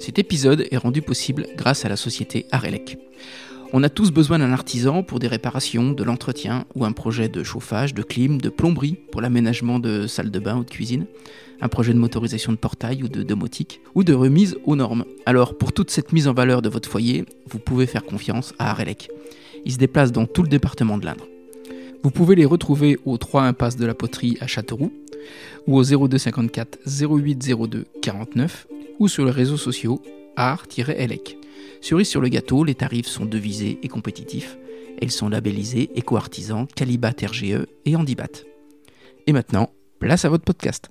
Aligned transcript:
Cet 0.00 0.18
épisode 0.18 0.66
est 0.70 0.78
rendu 0.78 1.02
possible 1.02 1.46
grâce 1.58 1.84
à 1.84 1.90
la 1.90 1.96
société 1.96 2.46
Arelec. 2.52 2.96
On 3.74 3.82
a 3.82 3.90
tous 3.90 4.10
besoin 4.10 4.38
d'un 4.38 4.50
artisan 4.50 5.02
pour 5.02 5.18
des 5.18 5.28
réparations, 5.28 5.92
de 5.92 6.02
l'entretien 6.02 6.64
ou 6.74 6.86
un 6.86 6.92
projet 6.92 7.28
de 7.28 7.42
chauffage, 7.42 7.92
de 7.92 8.02
clim, 8.02 8.40
de 8.40 8.48
plomberie 8.48 8.96
pour 9.12 9.20
l'aménagement 9.20 9.78
de 9.78 10.06
salles 10.06 10.30
de 10.30 10.38
bain 10.38 10.56
ou 10.56 10.64
de 10.64 10.70
cuisine, 10.70 11.04
un 11.60 11.68
projet 11.68 11.92
de 11.92 11.98
motorisation 11.98 12.50
de 12.50 12.56
portail 12.56 13.02
ou 13.02 13.08
de 13.08 13.22
domotique, 13.22 13.82
ou 13.94 14.02
de 14.02 14.14
remise 14.14 14.56
aux 14.64 14.74
normes. 14.74 15.04
Alors 15.26 15.58
pour 15.58 15.74
toute 15.74 15.90
cette 15.90 16.14
mise 16.14 16.28
en 16.28 16.32
valeur 16.32 16.62
de 16.62 16.70
votre 16.70 16.88
foyer, 16.88 17.26
vous 17.50 17.58
pouvez 17.58 17.86
faire 17.86 18.04
confiance 18.04 18.54
à 18.58 18.70
Arelec. 18.70 19.10
Ils 19.66 19.72
se 19.72 19.78
déplacent 19.78 20.12
dans 20.12 20.24
tout 20.24 20.42
le 20.42 20.48
département 20.48 20.96
de 20.96 21.04
l'Indre. 21.04 21.26
Vous 22.02 22.10
pouvez 22.10 22.36
les 22.36 22.46
retrouver 22.46 22.98
au 23.04 23.18
3 23.18 23.42
impasse 23.42 23.76
de 23.76 23.84
la 23.84 23.92
Poterie 23.92 24.38
à 24.40 24.46
Châteauroux 24.46 24.94
ou 25.66 25.76
au 25.76 25.84
0254 25.84 26.78
0802 26.86 27.84
49 28.00 28.66
ou 28.98 29.08
sur 29.08 29.24
les 29.24 29.30
réseaux 29.30 29.56
sociaux 29.56 30.02
art-elec. 30.36 31.38
Cerise 31.80 32.08
sur 32.08 32.20
le 32.20 32.28
gâteau, 32.28 32.64
les 32.64 32.74
tarifs 32.74 33.06
sont 33.06 33.24
devisés 33.24 33.78
et 33.82 33.88
compétitifs. 33.88 34.58
Elles 35.00 35.10
sont 35.10 35.28
labellisées 35.28 35.90
éco-artisans, 35.94 36.66
Calibat 36.74 37.14
RGE 37.22 37.66
et 37.84 37.96
Handibat. 37.96 38.44
Et 39.26 39.32
maintenant, 39.32 39.70
place 39.98 40.24
à 40.24 40.28
votre 40.28 40.44
podcast. 40.44 40.90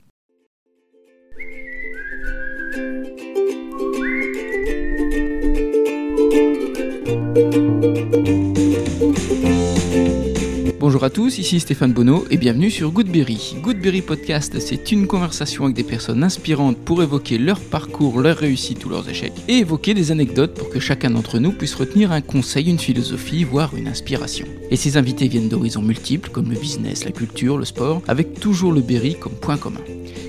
Bonjour 10.79 11.03
à 11.03 11.09
tous, 11.09 11.39
ici 11.39 11.59
Stéphane 11.59 11.91
Bonneau 11.91 12.25
et 12.31 12.37
bienvenue 12.37 12.71
sur 12.71 12.91
Goodberry. 12.91 13.57
Goodberry 13.61 14.01
Podcast, 14.01 14.57
c'est 14.61 14.93
une 14.93 15.07
conversation 15.07 15.65
avec 15.65 15.75
des 15.75 15.83
personnes 15.83 16.23
inspirantes 16.23 16.77
pour 16.77 17.03
évoquer 17.03 17.37
leur 17.37 17.59
parcours, 17.59 18.21
leurs 18.21 18.37
réussites 18.37 18.85
ou 18.85 18.89
leurs 18.89 19.09
échecs 19.09 19.33
et 19.49 19.57
évoquer 19.57 19.93
des 19.93 20.13
anecdotes 20.13 20.53
pour 20.53 20.69
que 20.69 20.79
chacun 20.79 21.09
d'entre 21.09 21.37
nous 21.37 21.51
puisse 21.51 21.75
retenir 21.75 22.13
un 22.13 22.21
conseil, 22.21 22.69
une 22.69 22.79
philosophie, 22.79 23.43
voire 23.43 23.75
une 23.75 23.89
inspiration. 23.89 24.45
Et 24.71 24.77
ces 24.77 24.95
invités 24.95 25.27
viennent 25.27 25.49
d'horizons 25.49 25.81
multiples 25.81 26.29
comme 26.29 26.49
le 26.49 26.57
business, 26.57 27.03
la 27.03 27.11
culture, 27.11 27.57
le 27.57 27.65
sport, 27.65 28.01
avec 28.07 28.39
toujours 28.39 28.71
le 28.71 28.79
Berry 28.79 29.15
comme 29.15 29.33
point 29.33 29.57
commun. 29.57 29.81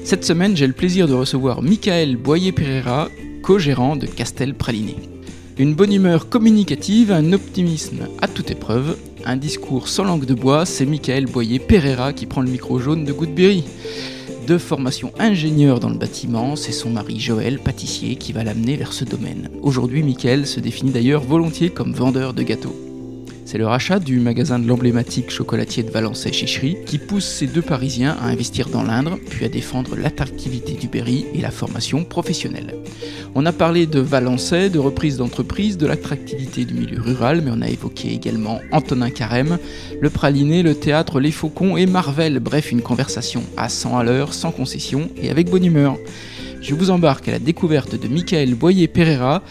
Cette 0.03 0.25
semaine, 0.25 0.57
j'ai 0.57 0.67
le 0.67 0.73
plaisir 0.73 1.07
de 1.07 1.15
recevoir 1.15 1.63
Michael 1.63 2.17
Boyer-Pereira, 2.17 3.09
co-gérant 3.45 3.95
de 3.95 4.07
Castel 4.07 4.55
Praliné. 4.55 4.97
Une 5.59 5.75
bonne 5.75 5.93
humeur 5.93 6.29
communicative, 6.29 7.13
un 7.13 7.35
optimisme 7.35 8.09
à 8.21 8.27
toute 8.27 8.51
épreuve, 8.51 8.97
un 9.25 9.37
discours 9.37 9.89
sans 9.89 10.05
langue 10.05 10.25
de 10.25 10.35
bois, 10.35 10.67
c'est 10.67 10.87
Michael 10.87 11.27
Boyer 11.27 11.59
Pereira 11.59 12.13
qui 12.13 12.27
prend 12.27 12.41
le 12.41 12.51
micro 12.51 12.79
jaune 12.79 13.05
de 13.05 13.13
Goodberry. 13.13 13.65
De 14.47 14.59
formation 14.59 15.13
ingénieur 15.19 15.81
dans 15.81 15.91
le 15.91 15.99
bâtiment, 15.99 16.57
c'est 16.57 16.73
son 16.73 16.91
mari 16.91 17.21
Joël, 17.21 17.59
pâtissier, 17.59 18.17
qui 18.17 18.33
va 18.33 18.45
l'amener 18.45 18.77
vers 18.77 18.93
ce 18.93 19.05
domaine. 19.05 19.49
Aujourd'hui, 19.63 20.03
Michael 20.03 20.47
se 20.47 20.61
définit 20.61 20.91
d'ailleurs 20.91 21.23
volontiers 21.23 21.71
comme 21.71 21.93
vendeur 21.93 22.35
de 22.35 22.43
gâteaux. 22.43 22.90
C'est 23.45 23.59
le 23.59 23.67
rachat 23.67 23.99
du 23.99 24.21
magasin 24.21 24.59
de 24.59 24.69
l'emblématique 24.69 25.31
chocolatier 25.31 25.83
de 25.83 25.91
Valençay 25.91 26.33
Chicherie 26.33 26.77
qui 26.87 26.99
pousse 26.99 27.25
ces 27.25 27.47
deux 27.47 27.63
Parisiens 27.63 28.17
à 28.21 28.27
investir 28.27 28.69
dans 28.69 28.83
l'Indre, 28.83 29.19
puis 29.29 29.45
à 29.45 29.49
défendre 29.49 29.97
l'attractivité 29.97 30.75
du 30.75 30.87
Berry 30.87 31.27
et 31.35 31.41
la 31.41 31.51
formation 31.51 32.05
professionnelle. 32.05 32.77
On 33.35 33.47
a 33.47 33.53
parlé 33.53 33.87
de 33.87 34.01
Valençay, 34.01 34.71
de 34.71 34.79
reprise 34.79 35.17
d'entreprise, 35.17 35.79
de 35.79 35.87
l'attractivité 35.87 36.65
du 36.65 36.75
milieu 36.75 37.01
rural, 37.01 37.43
mais 37.43 37.51
on 37.53 37.63
a 37.63 37.69
évoqué 37.69 38.13
également 38.13 38.61
Antonin 38.73 39.11
Carême, 39.11 39.59
le 40.01 40.11
praliné, 40.11 40.63
le 40.63 40.75
théâtre, 40.75 41.21
les 41.21 41.33
faucons 41.33 41.77
et 41.77 41.87
Marvel, 41.87 42.41
bref 42.41 42.71
une 42.71 42.83
conversation 42.83 43.43
à 43.57 43.69
100 43.69 43.99
à 43.99 44.05
l'heure, 44.05 44.35
sans 44.35 44.53
concession 44.53 45.11
et 45.17 45.31
avec 45.31 45.51
bonne 45.51 45.65
humeur. 45.65 45.97
Je 46.61 46.75
vous 46.75 46.91
embarque 46.91 47.29
à 47.29 47.33
la 47.33 47.39
découverte 47.39 48.01
de 48.01 48.09
Michael 48.09 48.55
Boyer-Pereira, 48.55 49.43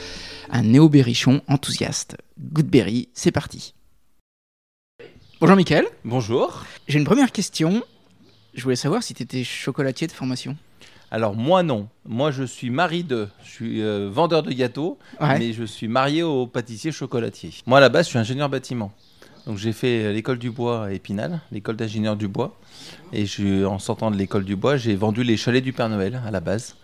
un 0.52 0.64
néo-berrichon 0.64 1.42
enthousiaste. 1.48 2.18
Goodberry, 2.40 3.10
c'est 3.14 3.32
parti. 3.32 3.74
Bonjour 5.42 5.56
Michael. 5.56 5.86
Bonjour. 6.04 6.64
J'ai 6.88 7.00
une 7.00 7.06
première 7.06 7.32
question. 7.32 7.82
Je 8.54 8.64
voulais 8.64 8.76
savoir 8.76 9.04
si 9.04 9.14
tu 9.14 9.24
étais 9.24 9.44
chocolatier 9.44 10.08
de 10.08 10.12
formation. 10.12 10.56
Alors 11.12 11.36
moi 11.36 11.64
non. 11.64 11.88
Moi 12.06 12.32
je 12.32 12.44
suis 12.44 12.70
mari 12.70 13.04
de. 13.04 13.28
Je 13.44 13.50
suis 13.50 13.82
euh, 13.82 14.10
vendeur 14.12 14.44
de 14.44 14.52
gâteaux, 14.52 14.98
Ouais. 15.20 15.40
mais 15.40 15.54
je 15.54 15.64
suis 15.64 15.88
marié 15.88 16.24
au 16.24 16.46
pâtissier 16.46 16.92
chocolatier. 16.92 17.52
Moi 17.66 17.78
à 17.78 17.82
la 17.82 17.90
base 17.90 18.06
je 18.06 18.10
suis 18.12 18.20
ingénieur 18.20 18.50
bâtiment. 18.50 18.92
Donc 19.48 19.58
j'ai 19.58 19.72
fait 19.72 20.12
l'école 20.14 20.38
du 20.38 20.52
bois 20.52 20.86
à 20.88 20.92
Épinal, 20.92 21.40
l'école 21.52 21.78
d'ingénieur 21.78 22.16
du 22.16 22.28
bois. 22.28 22.56
Et 23.14 23.26
je, 23.26 23.66
en 23.66 23.80
sortant 23.80 24.12
de 24.12 24.18
l'école 24.18 24.44
du 24.44 24.56
bois, 24.56 24.78
j'ai 24.78 24.96
vendu 24.96 25.24
les 25.24 25.38
chalets 25.38 25.64
du 25.64 25.74
Père 25.74 25.90
Noël 25.90 26.22
à 26.28 26.30
la 26.32 26.40
base. 26.42 26.76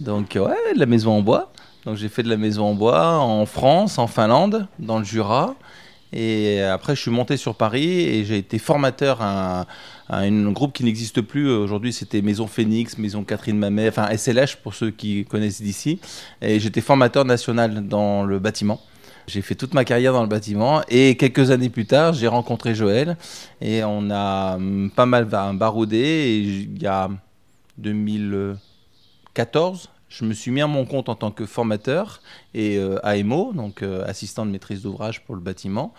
Donc 0.00 0.36
ouais, 0.36 0.74
de 0.74 0.78
la 0.78 0.86
maison 0.86 1.12
en 1.12 1.20
bois. 1.20 1.52
Donc 1.84 1.96
j'ai 1.96 2.08
fait 2.08 2.22
de 2.22 2.30
la 2.30 2.36
maison 2.38 2.64
en 2.66 2.74
bois 2.74 3.18
en 3.18 3.44
France, 3.44 3.98
en 3.98 4.06
Finlande, 4.06 4.68
dans 4.78 4.98
le 4.98 5.04
Jura. 5.04 5.54
Et 6.16 6.62
après, 6.62 6.94
je 6.94 7.00
suis 7.02 7.10
monté 7.10 7.36
sur 7.36 7.56
Paris 7.56 8.02
et 8.02 8.24
j'ai 8.24 8.38
été 8.38 8.60
formateur 8.60 9.20
à, 9.20 9.66
un- 10.08 10.52
groupe 10.52 10.72
qui 10.72 10.84
n'existe 10.84 11.20
plus. 11.22 11.50
Aujourd'hui, 11.50 11.92
c'était 11.92 12.22
Maison 12.22 12.46
Phoenix, 12.46 12.96
Maison 12.98 13.24
Catherine 13.24 13.58
Mamet, 13.58 13.88
enfin 13.88 14.08
SLH 14.16 14.58
pour 14.62 14.74
ceux 14.74 14.92
qui 14.92 15.24
connaissent 15.24 15.60
d'ici. 15.60 15.98
Et 16.40 16.60
j'étais 16.60 16.80
formateur 16.80 17.24
national 17.24 17.88
dans 17.88 18.22
le 18.24 18.38
bâtiment. 18.38 18.80
J'ai 19.26 19.42
fait 19.42 19.56
toute 19.56 19.74
ma 19.74 19.84
carrière 19.84 20.12
dans 20.12 20.22
le 20.22 20.28
bâtiment 20.28 20.82
et 20.88 21.16
quelques 21.16 21.50
années 21.50 21.70
plus 21.70 21.86
tard, 21.86 22.12
j'ai 22.12 22.28
rencontré 22.28 22.74
Joël 22.74 23.16
et 23.60 23.82
on 23.82 24.10
a 24.10 24.56
hum, 24.56 24.90
pas 24.94 25.06
mal 25.06 25.24
ba- 25.24 25.52
baroudé. 25.54 25.96
Et 25.96 26.38
il 26.38 26.80
y 26.82 26.86
a 26.86 27.08
2014, 27.78 29.88
je 30.14 30.24
me 30.24 30.32
suis 30.32 30.50
mis 30.50 30.60
à 30.60 30.66
mon 30.66 30.84
compte 30.84 31.08
en 31.08 31.16
tant 31.16 31.30
que 31.32 31.44
formateur 31.44 32.22
et 32.54 32.78
euh, 32.78 33.04
AMO, 33.04 33.52
donc 33.52 33.82
euh, 33.82 34.04
assistant 34.06 34.46
de 34.46 34.50
maîtrise 34.50 34.82
d'ouvrage 34.82 35.24
pour 35.24 35.34
le 35.34 35.40
bâtiment, 35.40 35.92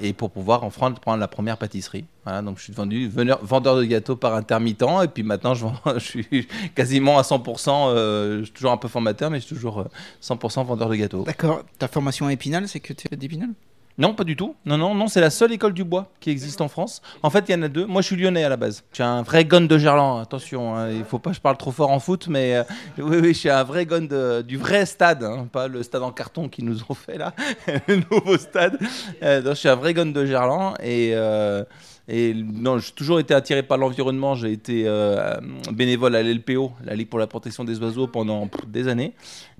et 0.00 0.12
pour 0.12 0.30
pouvoir 0.30 0.62
en 0.64 0.70
France 0.70 0.98
prendre 1.00 1.18
la 1.18 1.28
première 1.28 1.56
pâtisserie. 1.56 2.04
Donc 2.26 2.58
je 2.58 2.64
suis 2.64 2.72
devenu 2.72 3.08
vendeur 3.42 3.76
de 3.76 3.84
gâteaux 3.84 4.16
par 4.16 4.34
intermittent, 4.34 4.84
et 5.02 5.08
puis 5.08 5.22
maintenant 5.22 5.54
je, 5.54 5.66
suis 5.98 6.46
quasiment 6.74 7.18
à 7.18 7.22
100%, 7.22 7.70
euh, 7.70 8.38
je 8.40 8.44
suis 8.44 8.52
toujours 8.52 8.72
un 8.72 8.76
peu 8.76 8.88
formateur, 8.88 9.30
mais 9.30 9.40
je 9.40 9.46
suis 9.46 9.54
toujours 9.54 9.80
euh, 9.80 9.88
100% 10.22 10.66
vendeur 10.66 10.90
de 10.90 10.96
gâteaux. 10.96 11.24
D'accord. 11.24 11.64
Ta 11.78 11.88
formation 11.88 12.26
à 12.26 12.32
Épinal, 12.32 12.68
c'est 12.68 12.80
que 12.80 12.92
tu 12.92 13.08
es 13.10 13.16
d'Épinal 13.16 13.50
Non, 13.98 14.14
pas 14.14 14.24
du 14.24 14.36
tout. 14.36 14.54
Non, 14.64 14.78
non, 14.78 14.94
non, 14.94 15.06
c'est 15.06 15.20
la 15.20 15.28
seule 15.30 15.52
école 15.52 15.74
du 15.74 15.84
bois 15.84 16.06
qui 16.18 16.30
existe 16.30 16.60
en 16.62 16.68
France. 16.68 17.02
En 17.22 17.28
fait, 17.30 17.44
il 17.48 17.52
y 17.52 17.54
en 17.54 17.62
a 17.62 17.68
deux. 17.68 17.84
Moi, 17.84 18.00
je 18.00 18.06
suis 18.06 18.16
lyonnais 18.16 18.42
à 18.42 18.48
la 18.48 18.56
base. 18.56 18.82
Je 18.90 18.96
suis 18.96 19.02
un 19.04 19.22
vrai 19.22 19.44
gun 19.44 19.60
de 19.62 19.78
Gerland. 19.78 20.20
Attention, 20.22 20.74
hein, 20.74 20.90
il 20.90 21.04
faut 21.04 21.18
pas 21.18 21.30
que 21.30 21.36
je 21.36 21.40
parle 21.42 21.58
trop 21.58 21.72
fort 21.72 21.90
en 21.90 22.00
foot, 22.00 22.26
mais 22.28 22.56
euh, 22.56 22.62
oui, 22.98 23.18
oui, 23.20 23.28
je 23.34 23.38
suis 23.38 23.50
un 23.50 23.62
vrai 23.64 23.84
gun 23.84 24.02
de- 24.02 24.42
du 24.42 24.56
vrai 24.56 24.86
stade, 24.86 25.22
hein, 25.22 25.46
pas 25.52 25.68
le 25.68 25.82
stade 25.82 26.02
en 26.02 26.10
carton 26.10 26.48
qu'ils 26.48 26.64
nous 26.64 26.80
ont 26.88 26.94
fait 26.94 27.18
là, 27.18 27.34
le 27.86 27.96
nouveau 28.10 28.38
stade. 28.38 28.78
Euh, 29.22 29.42
donc, 29.42 29.54
je 29.54 29.58
suis 29.60 29.68
un 29.68 29.76
vrai 29.76 29.92
gun 29.94 30.06
de 30.06 30.24
Gerland 30.24 30.74
et. 30.82 31.12
euh, 31.14 31.62
et 32.08 32.34
non, 32.34 32.78
j'ai 32.78 32.92
toujours 32.92 33.20
été 33.20 33.32
attiré 33.32 33.62
par 33.62 33.78
l'environnement. 33.78 34.34
J'ai 34.34 34.52
été 34.52 34.84
euh, 34.86 35.36
bénévole 35.72 36.16
à 36.16 36.22
l'LPO, 36.22 36.72
la 36.84 36.94
Ligue 36.94 37.08
pour 37.08 37.18
la 37.18 37.26
protection 37.26 37.64
des 37.64 37.78
oiseaux, 37.80 38.06
pendant 38.06 38.48
des 38.66 38.88
années. 38.88 39.12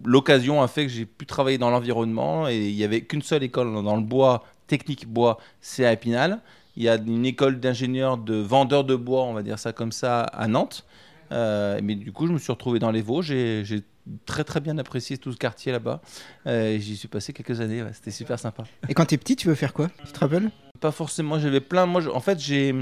L'occasion 0.04 0.60
a 0.62 0.68
fait 0.68 0.86
que 0.86 0.92
j'ai 0.92 1.06
pu 1.06 1.24
travailler 1.24 1.58
dans 1.58 1.70
l'environnement 1.70 2.48
et 2.48 2.68
il 2.68 2.74
n'y 2.74 2.84
avait 2.84 3.02
qu'une 3.02 3.22
seule 3.22 3.44
école 3.44 3.72
dans 3.84 3.96
le 3.96 4.02
bois, 4.02 4.44
technique 4.66 5.06
bois, 5.06 5.38
c'est 5.60 5.84
à 5.84 5.92
Épinal. 5.92 6.40
Il 6.76 6.82
y 6.82 6.88
a 6.88 6.96
une 6.96 7.26
école 7.26 7.60
d'ingénieurs 7.60 8.18
de 8.18 8.34
vendeurs 8.34 8.84
de 8.84 8.96
bois, 8.96 9.22
on 9.22 9.34
va 9.34 9.42
dire 9.42 9.58
ça 9.58 9.72
comme 9.72 9.92
ça, 9.92 10.22
à 10.22 10.48
Nantes. 10.48 10.84
Euh, 11.30 11.80
mais 11.82 11.94
du 11.94 12.12
coup, 12.12 12.26
je 12.26 12.32
me 12.32 12.38
suis 12.38 12.52
retrouvé 12.52 12.78
dans 12.78 12.90
les 12.90 13.02
Vosges 13.02 13.32
très 14.26 14.44
très 14.44 14.60
bien 14.60 14.76
apprécié 14.78 15.16
tout 15.18 15.32
ce 15.32 15.36
quartier 15.36 15.72
là-bas. 15.72 16.00
Euh, 16.46 16.78
J'y 16.78 16.96
suis 16.96 17.08
passé 17.08 17.32
quelques 17.32 17.60
années, 17.60 17.82
ouais, 17.82 17.92
c'était 17.92 18.10
super 18.10 18.38
sympa. 18.38 18.64
Et 18.88 18.94
quand 18.94 19.06
t'es 19.06 19.16
petit, 19.18 19.36
tu 19.36 19.48
veux 19.48 19.54
faire 19.54 19.72
quoi? 19.72 19.88
Tu 20.04 20.12
te 20.12 20.18
rappelles? 20.18 20.50
Pas 20.80 20.90
forcément, 20.92 21.38
j'avais 21.38 21.60
plein. 21.60 21.86
Moi, 21.86 22.00
je- 22.00 22.08
en 22.10 22.20
fait, 22.20 22.38
j'ai. 22.40 22.72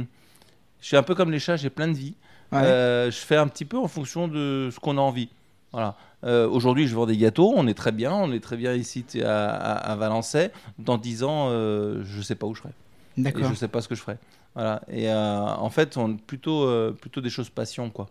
Je 0.81 0.87
suis 0.87 0.97
un 0.97 1.03
peu 1.03 1.15
comme 1.15 1.31
les 1.31 1.39
chats, 1.39 1.57
j'ai 1.57 1.69
plein 1.71 1.89
de. 1.89 1.93
Ouais. 1.95 2.15
Euh, 2.55 3.11
je 3.11 3.17
fais 3.19 3.37
un 3.37 3.47
petit 3.47 3.65
peu 3.67 3.79
en 3.79 3.87
fonction 3.89 4.27
de 4.29 4.71
ce 4.73 4.81
qu'on 4.81 4.97
a 4.97 5.01
envie. 5.03 5.29
Voilà. 5.73 5.97
Euh, 6.25 6.49
Aujourd'hui, 6.49 6.87
je 6.89 6.95
vends 6.95 7.07
des 7.07 7.17
gâteaux, 7.17 7.53
on 7.55 7.67
est 7.67 7.75
très 7.75 7.93
bien, 7.93 8.13
on 8.13 8.33
est 8.33 8.41
très 8.41 8.57
bien 8.57 8.75
ici 8.75 9.05
à, 9.23 9.51
à, 9.51 9.73
à 9.93 9.97
Valençay. 9.97 10.51
Dans 10.79 10.97
10 10.99 11.23
ans, 11.23 11.51
je 11.51 12.23
sais 12.23 12.35
pas 12.35 12.47
où 12.47 12.55
je 12.55 12.63
serai. 12.63 12.73
D'accord. 13.17 13.49
je 13.51 13.55
sais 13.55 13.69
pas 13.69 13.81
ce 13.83 13.89
que 13.89 13.95
je 13.95 14.01
ferai. 14.01 14.17
Voilà. 14.55 14.81
Et 14.91 15.13
en 15.13 15.69
fait, 15.71 15.97
on 15.97 16.17
plutôt, 16.17 16.93
plutôt 16.95 17.21
des 17.21 17.31
choses 17.31 17.51
passion, 17.51 17.89
quoi. 17.91 18.09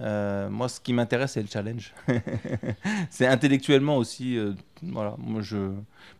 Euh, 0.00 0.48
moi, 0.48 0.68
ce 0.68 0.80
qui 0.80 0.92
m'intéresse, 0.92 1.32
c'est 1.32 1.42
le 1.42 1.48
challenge. 1.48 1.94
c'est 3.10 3.26
intellectuellement 3.26 3.96
aussi. 3.96 4.36
euh. 4.36 4.54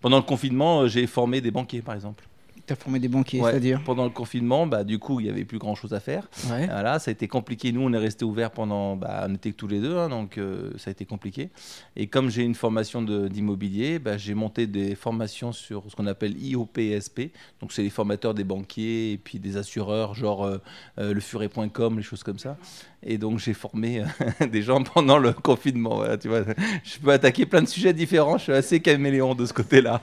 Pendant 0.01 0.17
le 0.19 0.23
confinement, 0.23 0.83
euh, 0.83 0.89
j'ai 0.89 1.07
formé 1.07 1.41
des 1.41 1.51
banquiers, 1.51 1.83
par 1.83 1.95
exemple. 1.95 2.25
Tu 2.67 2.73
as 2.73 2.77
formé 2.77 2.99
des 2.99 3.09
banquiers, 3.09 3.41
Ouais, 3.41 3.51
c'est-à-dire 3.51 3.83
Pendant 3.85 4.05
le 4.05 4.11
confinement, 4.11 4.67
bah, 4.67 4.85
du 4.85 4.99
coup, 4.99 5.21
il 5.21 5.25
n'y 5.25 5.31
avait 5.31 5.45
plus 5.45 5.59
grand-chose 5.59 5.95
à 5.95 6.01
faire. 6.01 6.29
Ouais. 6.51 6.67
Voilà, 6.67 6.99
ça 6.99 7.11
a 7.11 7.13
été 7.13 7.27
compliqué. 7.27 7.73
Nous, 7.73 7.81
on 7.81 7.93
est 7.93 7.99
resté 7.99 8.25
ouvert 8.25 8.51
pendant. 8.51 8.97
Bah, 8.97 9.27
on 9.29 9.35
était 9.35 9.51
que 9.51 9.57
tous 9.57 9.67
les 9.67 9.81
deux, 9.81 9.97
hein, 9.97 10.09
donc 10.09 10.39
euh, 10.39 10.71
ça 10.77 10.91
a 10.91 10.93
été 10.93 11.05
compliqué. 11.05 11.51
Et 11.97 12.07
comme 12.07 12.31
j'ai 12.31 12.43
une 12.43 12.55
formation 12.55 13.03
d'immobilier, 13.03 13.99
bah, 13.99 14.17
j'ai 14.17 14.35
monté 14.35 14.67
des 14.67 14.95
formations 14.95 15.53
sur 15.53 15.85
ce 15.91 15.97
qu'on 15.97 16.07
appelle 16.07 16.41
IOPSP. 16.41 17.33
Donc, 17.61 17.73
c'est 17.73 17.83
les 17.83 17.91
formateurs 17.91 18.35
des 18.35 18.45
banquiers 18.45 19.13
et 19.13 19.19
puis 19.19 19.39
des 19.39 19.57
assureurs, 19.57 20.15
genre 20.15 20.45
euh, 20.45 20.59
euh, 20.99 21.13
le 21.13 21.21
furet.com, 21.21 21.97
les 21.97 22.03
choses 22.03 22.23
comme 22.23 22.39
ça. 22.39 22.57
Et 23.05 23.19
donc, 23.19 23.41
j'ai 23.41 23.55
formé 23.55 24.01
euh, 24.01 24.47
des 24.53 24.63
gens 24.63 24.83
pendant 24.83 25.19
le 25.19 25.33
confinement. 25.33 25.97
Voilà, 25.97 26.17
tu 26.17 26.29
vois, 26.29 26.43
je 26.85 26.99
peux 26.99 27.11
attaquer 27.11 27.47
plein 27.47 27.63
de 27.63 27.69
sujets 27.69 27.93
différents. 27.93 28.39
Je 28.39 28.45
suis 28.45 28.53
assez 28.53 28.81
caméléon 28.81 29.35
de 29.35 29.45
ce 29.45 29.53
côté-là. 29.53 30.01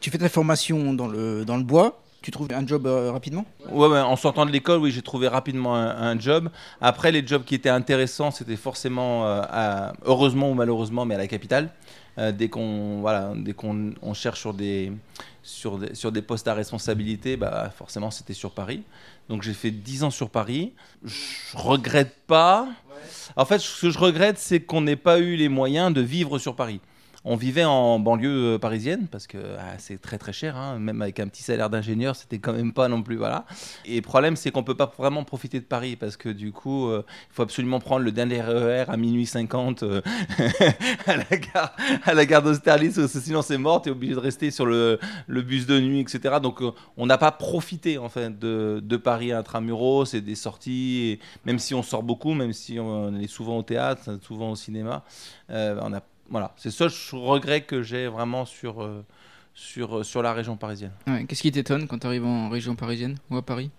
Tu 0.00 0.10
fais 0.10 0.18
ta 0.18 0.28
formation 0.28 0.92
dans 0.92 1.08
le, 1.08 1.44
dans 1.44 1.56
le 1.56 1.61
bois, 1.64 2.00
tu 2.22 2.30
trouves 2.30 2.48
un 2.54 2.66
job 2.66 2.86
euh, 2.86 3.10
rapidement? 3.10 3.44
Ouais, 3.70 3.88
ouais, 3.88 3.98
en 4.00 4.16
sortant 4.16 4.46
de 4.46 4.50
l'école, 4.52 4.80
oui, 4.80 4.92
j'ai 4.92 5.02
trouvé 5.02 5.26
rapidement 5.28 5.74
un, 5.74 5.88
un 6.12 6.18
job. 6.18 6.50
Après, 6.80 7.10
les 7.10 7.26
jobs 7.26 7.42
qui 7.44 7.54
étaient 7.56 7.68
intéressants, 7.68 8.30
c'était 8.30 8.56
forcément, 8.56 9.26
euh, 9.26 9.42
à- 9.50 9.92
heureusement 10.04 10.50
ou 10.50 10.54
malheureusement, 10.54 11.04
mais 11.04 11.14
à 11.16 11.18
la 11.18 11.26
capitale. 11.26 11.70
Euh, 12.18 12.30
dès 12.30 12.48
qu'on 12.48 13.00
voilà, 13.00 13.32
dès 13.34 13.54
qu'on 13.54 13.94
on 14.02 14.12
cherche 14.14 14.38
sur 14.38 14.52
des, 14.54 14.92
sur, 15.42 15.78
des, 15.78 15.94
sur 15.94 16.12
des 16.12 16.20
postes 16.22 16.46
à 16.46 16.52
responsabilité, 16.54 17.36
bah, 17.38 17.70
forcément, 17.76 18.10
c'était 18.10 18.34
sur 18.34 18.50
Paris. 18.50 18.82
Donc, 19.28 19.42
j'ai 19.42 19.54
fait 19.54 19.70
10 19.70 20.04
ans 20.04 20.10
sur 20.10 20.28
Paris. 20.28 20.74
Je 21.04 21.16
regrette 21.56 22.14
pas. 22.26 22.68
En 23.34 23.44
fait, 23.46 23.58
ce 23.58 23.80
que 23.80 23.90
je 23.90 23.98
regrette, 23.98 24.38
c'est 24.38 24.60
qu'on 24.60 24.82
n'ait 24.82 24.94
pas 24.96 25.18
eu 25.18 25.36
les 25.36 25.48
moyens 25.48 25.92
de 25.92 26.02
vivre 26.02 26.38
sur 26.38 26.54
Paris. 26.54 26.80
On 27.24 27.36
vivait 27.36 27.64
en 27.64 28.00
banlieue 28.00 28.54
euh, 28.54 28.58
parisienne 28.58 29.06
parce 29.08 29.28
que 29.28 29.38
ah, 29.58 29.78
c'est 29.78 30.00
très 30.00 30.18
très 30.18 30.32
cher, 30.32 30.56
hein. 30.56 30.78
même 30.80 31.00
avec 31.02 31.20
un 31.20 31.28
petit 31.28 31.44
salaire 31.44 31.70
d'ingénieur, 31.70 32.16
c'était 32.16 32.40
quand 32.40 32.52
même 32.52 32.72
pas 32.72 32.88
non 32.88 33.02
plus 33.02 33.16
voilà. 33.16 33.44
Et 33.84 33.96
le 33.96 34.02
problème, 34.02 34.34
c'est 34.34 34.50
qu'on 34.50 34.64
peut 34.64 34.74
pas 34.74 34.92
vraiment 34.98 35.22
profiter 35.22 35.60
de 35.60 35.64
Paris 35.64 35.94
parce 35.94 36.16
que 36.16 36.28
du 36.28 36.50
coup, 36.50 36.88
euh, 36.88 37.04
il 37.30 37.34
faut 37.34 37.42
absolument 37.42 37.78
prendre 37.78 38.04
le 38.04 38.10
dernier 38.10 38.40
RER 38.40 38.86
à 38.88 38.96
minuit 38.96 39.26
50 39.26 39.84
euh, 39.84 40.00
à 41.06 42.12
la 42.14 42.26
gare, 42.26 42.42
d'Austerlitz, 42.42 43.06
sinon 43.06 43.42
c'est 43.42 43.58
mort. 43.58 43.82
Tu 43.82 43.90
es 43.90 43.92
obligé 43.92 44.14
de 44.14 44.18
rester 44.18 44.50
sur 44.50 44.66
le, 44.66 44.98
bus 45.28 45.66
de 45.66 45.78
nuit, 45.78 46.00
etc. 46.00 46.36
Donc, 46.42 46.60
on 46.96 47.06
n'a 47.06 47.18
pas 47.18 47.30
profité 47.30 47.98
en 47.98 48.08
fait 48.08 48.36
de, 48.36 48.80
de 48.82 48.96
Paris 48.96 49.32
intramuros 49.32 50.12
et 50.14 50.20
des 50.20 50.34
sorties. 50.34 51.20
même 51.44 51.60
si 51.60 51.72
on 51.74 51.84
sort 51.84 52.02
beaucoup, 52.02 52.34
même 52.34 52.52
si 52.52 52.80
on 52.80 53.14
est 53.14 53.28
souvent 53.28 53.58
au 53.58 53.62
théâtre, 53.62 54.18
souvent 54.22 54.50
au 54.50 54.56
cinéma, 54.56 55.04
on 55.48 55.92
a 55.92 56.00
voilà, 56.32 56.52
c'est 56.56 56.70
ça 56.72 56.88
je 56.88 57.14
regret 57.14 57.60
que 57.60 57.82
j'ai 57.82 58.08
vraiment 58.08 58.44
sur, 58.44 58.82
euh, 58.82 59.04
sur, 59.54 59.98
euh, 59.98 60.02
sur 60.02 60.20
la 60.22 60.32
région 60.32 60.56
parisienne. 60.56 60.92
Ouais, 61.06 61.24
Qu'est-ce 61.26 61.42
qui 61.42 61.52
t'étonne 61.52 61.86
quand 61.86 61.98
tu 62.00 62.06
arrives 62.08 62.24
en 62.26 62.48
région 62.48 62.74
parisienne 62.74 63.18
ou 63.30 63.36
à 63.36 63.42
Paris? 63.42 63.70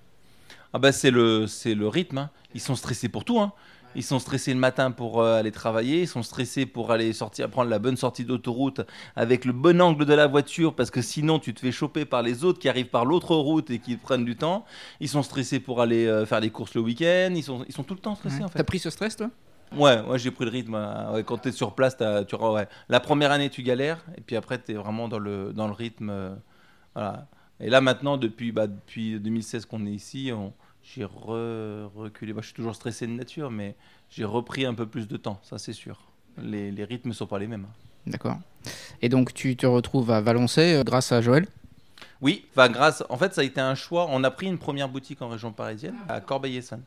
Ah 0.72 0.80
bah 0.80 0.92
c'est 0.94 1.12
le, 1.12 1.46
le 1.66 1.88
rythme. 1.88 2.18
hein. 2.20 2.30
Ils 2.56 2.62
sont 2.62 2.76
stressés 2.76 3.10
pour 3.10 3.26
tout. 3.26 3.40
hein. 3.40 3.52
Ils 3.96 4.02
sont 4.04 4.18
stressés 4.18 4.54
le 4.56 4.60
matin 4.60 4.90
pour 4.90 5.22
euh, 5.22 5.38
aller 5.40 5.52
travailler. 5.52 6.02
Ils 6.02 6.08
sont 6.08 6.24
stressés 6.24 6.66
pour 6.66 6.92
aller 6.92 7.14
sortir, 7.14 7.48
prendre 7.48 7.70
la 7.70 7.78
bonne 7.78 7.96
sortie 7.98 8.26
d'autoroute 8.26 8.82
avec 9.16 9.46
le 9.46 9.54
bon 9.54 9.80
angle 9.82 10.06
de 10.06 10.14
la 10.16 10.26
voiture 10.26 10.74
parce 10.76 10.90
que 10.90 11.02
sinon 11.04 11.38
tu 11.38 11.54
te 11.54 11.60
fais 11.60 11.72
choper 11.72 12.06
par 12.06 12.24
les 12.24 12.44
autres 12.44 12.58
qui 12.58 12.70
arrivent 12.70 12.88
par 12.90 13.06
l'autre 13.06 13.36
route 13.36 13.70
et 13.70 13.78
qui 13.78 13.96
prennent 13.98 14.26
du 14.26 14.36
temps. 14.36 14.66
Ils 15.00 15.10
sont 15.10 15.22
stressés 15.22 15.60
pour 15.60 15.80
aller 15.80 16.08
euh, 16.08 16.26
faire 16.26 16.40
les 16.40 16.50
courses 16.50 16.74
le 16.74 16.82
week-end. 16.82 17.34
Ils 17.36 17.44
sont, 17.44 17.64
ils 17.68 17.74
sont 17.74 17.84
tout 17.84 17.94
le 17.94 18.00
temps 18.00 18.16
stressés 18.16 18.38
Ouais. 18.40 18.44
en 18.46 18.48
fait. 18.48 18.58
T'as 18.58 18.64
pris 18.64 18.80
ce 18.80 18.90
stress 18.90 19.16
toi? 19.16 19.30
Ouais, 19.76 20.02
ouais 20.02 20.20
j'ai 20.20 20.32
pris 20.32 20.46
le 20.46 20.52
rythme. 20.52 20.76
euh, 20.76 21.14
ouais, 21.14 21.24
quand 21.24 21.38
tu 21.40 21.50
es 21.50 21.52
sur 21.52 21.74
place, 21.74 21.98
t'as- 21.98 22.24
tu, 22.26 22.36
ouais. 22.36 22.68
la 22.90 23.00
première 23.00 23.32
année, 23.32 23.50
tu 23.50 23.64
galères. 23.64 24.04
Et 24.18 24.22
puis 24.22 24.36
après, 24.36 24.62
tu 24.62 24.72
es 24.72 24.76
vraiment 24.76 25.08
dans 25.08 25.20
le, 25.20 25.54
dans 25.54 25.68
le 25.68 25.74
rythme. 25.74 26.10
euh, 26.10 26.36
voilà. 26.96 27.28
Et 27.60 27.70
là, 27.70 27.82
maintenant, 27.82 28.18
depuis, 28.18 28.52
bah, 28.52 28.68
depuis 28.68 29.20
2016 29.20 29.66
qu'on 29.66 29.86
est 29.86 29.92
ici, 29.92 30.32
j'ai 30.84 31.06
re- 31.06 31.86
reculé. 31.96 32.34
Bah, 32.34 32.42
je 32.42 32.48
suis 32.48 32.56
toujours 32.56 32.76
stressé 32.76 33.08
de 33.08 33.12
nature, 33.14 33.50
mais 33.52 33.76
j'ai 34.10 34.26
repris 34.26 34.66
un 34.66 34.74
peu 34.74 34.86
plus 34.86 35.08
de 35.08 35.18
temps, 35.18 35.40
ça 35.44 35.58
c'est 35.58 35.74
sûr. 35.74 36.00
Les, 36.42 36.72
les 36.72 36.84
rythmes 36.84 37.10
ne 37.10 37.14
sont 37.14 37.28
pas 37.28 37.40
les 37.40 37.48
mêmes. 37.48 37.68
D'accord. 38.06 38.38
Et 39.02 39.08
donc 39.10 39.34
tu 39.34 39.56
te 39.56 39.66
retrouves 39.66 40.12
à 40.12 40.20
Valençay 40.20 40.76
euh, 40.76 40.84
grâce 40.84 41.12
à 41.12 41.22
Joël? 41.22 41.48
Oui, 42.22 42.46
enfin, 42.52 42.70
grâce. 42.70 43.04
En 43.10 43.18
fait, 43.18 43.34
ça 43.34 43.42
a 43.42 43.44
été 43.44 43.62
un 43.62 43.76
choix. 43.76 44.08
On 44.10 44.24
a 44.24 44.32
pris 44.32 44.48
une 44.48 44.58
première 44.58 44.90
boutique 44.90 45.22
en 45.22 45.30
région 45.30 45.52
parisienne, 45.52 45.96
à 46.10 46.20
Corbeil-Essonnes. 46.22 46.84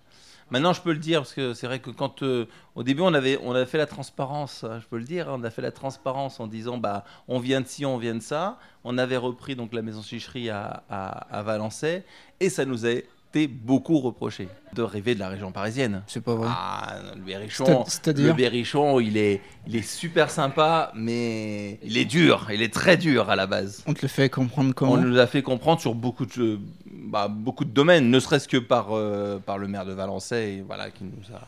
Maintenant, 0.50 0.72
je 0.72 0.80
peux 0.80 0.92
le 0.92 0.98
dire 0.98 1.20
parce 1.20 1.34
que 1.34 1.54
c'est 1.54 1.66
vrai 1.66 1.80
que 1.80 1.90
quand 1.90 2.22
euh, 2.22 2.46
au 2.76 2.84
début 2.84 3.02
on 3.02 3.14
avait 3.14 3.38
on 3.42 3.52
avait 3.52 3.66
fait 3.66 3.78
la 3.78 3.86
transparence, 3.86 4.62
hein, 4.62 4.78
je 4.80 4.86
peux 4.86 4.98
le 4.98 5.04
dire, 5.04 5.26
on 5.30 5.42
a 5.42 5.50
fait 5.50 5.62
la 5.62 5.72
transparence 5.72 6.38
en 6.38 6.46
disant 6.46 6.78
bah 6.78 7.04
on 7.26 7.40
vient 7.40 7.60
de 7.60 7.66
ci, 7.66 7.84
on 7.84 7.98
vient 7.98 8.14
de 8.14 8.20
ça. 8.20 8.58
On 8.84 8.96
avait 8.98 9.16
repris 9.16 9.56
donc 9.56 9.72
la 9.74 9.82
maison 9.82 10.02
chicherie 10.02 10.48
à, 10.50 10.84
à, 10.88 11.38
à 11.38 11.42
Valençay 11.42 12.04
et 12.38 12.48
ça 12.48 12.64
nous 12.64 12.86
a 12.86 12.90
été 12.90 13.48
beaucoup 13.48 13.98
reproché 13.98 14.48
de 14.72 14.82
rêver 14.82 15.14
de 15.14 15.20
la 15.20 15.28
région 15.28 15.50
parisienne. 15.52 16.02
C'est 16.06 16.22
pas 16.22 16.34
vrai. 16.34 16.48
Ah, 16.50 16.96
le 17.14 17.22
Berrichon, 17.22 17.84
le 18.06 18.32
Berrichon, 18.32 19.00
il 19.00 19.16
est, 19.16 19.40
il 19.66 19.76
est 19.76 19.82
super 19.82 20.30
sympa, 20.30 20.92
mais 20.94 21.78
il 21.82 21.98
est 21.98 22.04
dur, 22.04 22.48
il 22.52 22.62
est 22.62 22.72
très 22.72 22.96
dur 22.96 23.28
à 23.30 23.36
la 23.36 23.46
base. 23.46 23.82
On 23.86 23.94
te 23.94 24.02
le 24.02 24.08
fait 24.08 24.30
comprendre 24.30 24.70
On 24.70 24.72
comment 24.72 24.96
nous 24.96 25.18
a 25.18 25.26
fait 25.26 25.42
comprendre 25.42 25.80
sur 25.80 25.94
beaucoup 25.94 26.26
de, 26.26 26.60
bah, 27.06 27.28
beaucoup 27.28 27.64
de 27.64 27.70
domaines, 27.70 28.10
ne 28.10 28.20
serait-ce 28.20 28.48
que 28.48 28.56
par, 28.56 28.88
euh, 28.90 29.38
par 29.38 29.58
le 29.58 29.68
maire 29.68 29.84
de 29.86 29.92
Valençay, 29.92 30.62
voilà, 30.66 30.90
qui 30.90 31.04
nous 31.04 31.34
a 31.34 31.40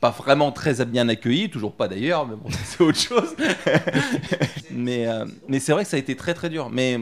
pas 0.00 0.10
vraiment 0.10 0.52
très 0.52 0.84
bien 0.84 1.08
accueillis, 1.08 1.50
toujours 1.50 1.74
pas 1.74 1.88
d'ailleurs, 1.88 2.26
mais 2.26 2.36
bon, 2.36 2.48
c'est 2.64 2.82
autre 2.82 2.98
chose. 2.98 3.34
mais 4.70 5.06
euh, 5.06 5.24
mais 5.48 5.60
c'est 5.60 5.72
vrai 5.72 5.84
que 5.84 5.90
ça 5.90 5.96
a 5.96 6.00
été 6.00 6.16
très 6.16 6.34
très 6.34 6.50
dur. 6.50 6.70
Mais 6.70 6.98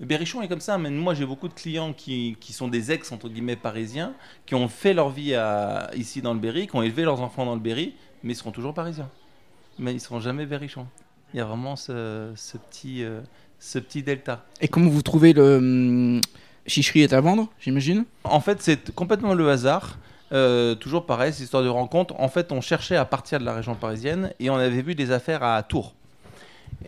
Berrichon 0.00 0.42
est 0.42 0.48
comme 0.48 0.60
ça. 0.60 0.78
Mais 0.78 0.90
moi, 0.90 1.14
j'ai 1.14 1.26
beaucoup 1.26 1.48
de 1.48 1.54
clients 1.54 1.92
qui, 1.92 2.36
qui 2.40 2.52
sont 2.52 2.68
des 2.68 2.92
ex 2.92 3.12
entre 3.12 3.28
guillemets 3.28 3.56
parisiens, 3.56 4.14
qui 4.44 4.54
ont 4.54 4.68
fait 4.68 4.94
leur 4.94 5.10
vie 5.10 5.34
à- 5.34 5.90
ici 5.96 6.22
dans 6.22 6.34
le 6.34 6.40
Berry, 6.40 6.66
qui 6.66 6.76
ont 6.76 6.82
élevé 6.82 7.04
leurs 7.04 7.20
enfants 7.20 7.46
dans 7.46 7.54
le 7.54 7.60
Berry, 7.60 7.94
mais 8.22 8.32
ils 8.32 8.36
seront 8.36 8.52
toujours 8.52 8.74
parisiens. 8.74 9.08
Mais 9.78 9.92
ils 9.92 10.00
seront 10.00 10.20
jamais 10.20 10.46
Berrichon. 10.46 10.86
Il 11.34 11.38
y 11.38 11.40
a 11.40 11.44
vraiment 11.44 11.76
ce, 11.76 12.32
ce 12.36 12.56
petit, 12.56 13.04
euh, 13.04 13.20
ce 13.58 13.78
petit 13.78 14.02
delta. 14.02 14.44
Et 14.60 14.68
comment 14.68 14.90
vous 14.90 15.02
trouvez 15.02 15.32
le 15.32 15.56
hum, 15.56 16.20
chicherie 16.66 17.02
est 17.02 17.12
à 17.12 17.20
vendre, 17.20 17.48
j'imagine 17.60 18.04
En 18.24 18.40
fait, 18.40 18.60
c'est 18.60 18.92
complètement 18.94 19.34
le 19.34 19.48
hasard. 19.50 19.98
Euh, 20.32 20.74
toujours 20.74 21.06
pareil, 21.06 21.32
cette 21.32 21.44
histoire 21.44 21.62
de 21.62 21.68
rencontre. 21.68 22.14
En 22.18 22.28
fait, 22.28 22.50
on 22.52 22.60
cherchait 22.60 22.96
à 22.96 23.04
partir 23.04 23.38
de 23.38 23.44
la 23.44 23.54
région 23.54 23.74
parisienne 23.74 24.32
et 24.40 24.50
on 24.50 24.56
avait 24.56 24.82
vu 24.82 24.94
des 24.94 25.12
affaires 25.12 25.42
à 25.42 25.62
Tours. 25.62 25.94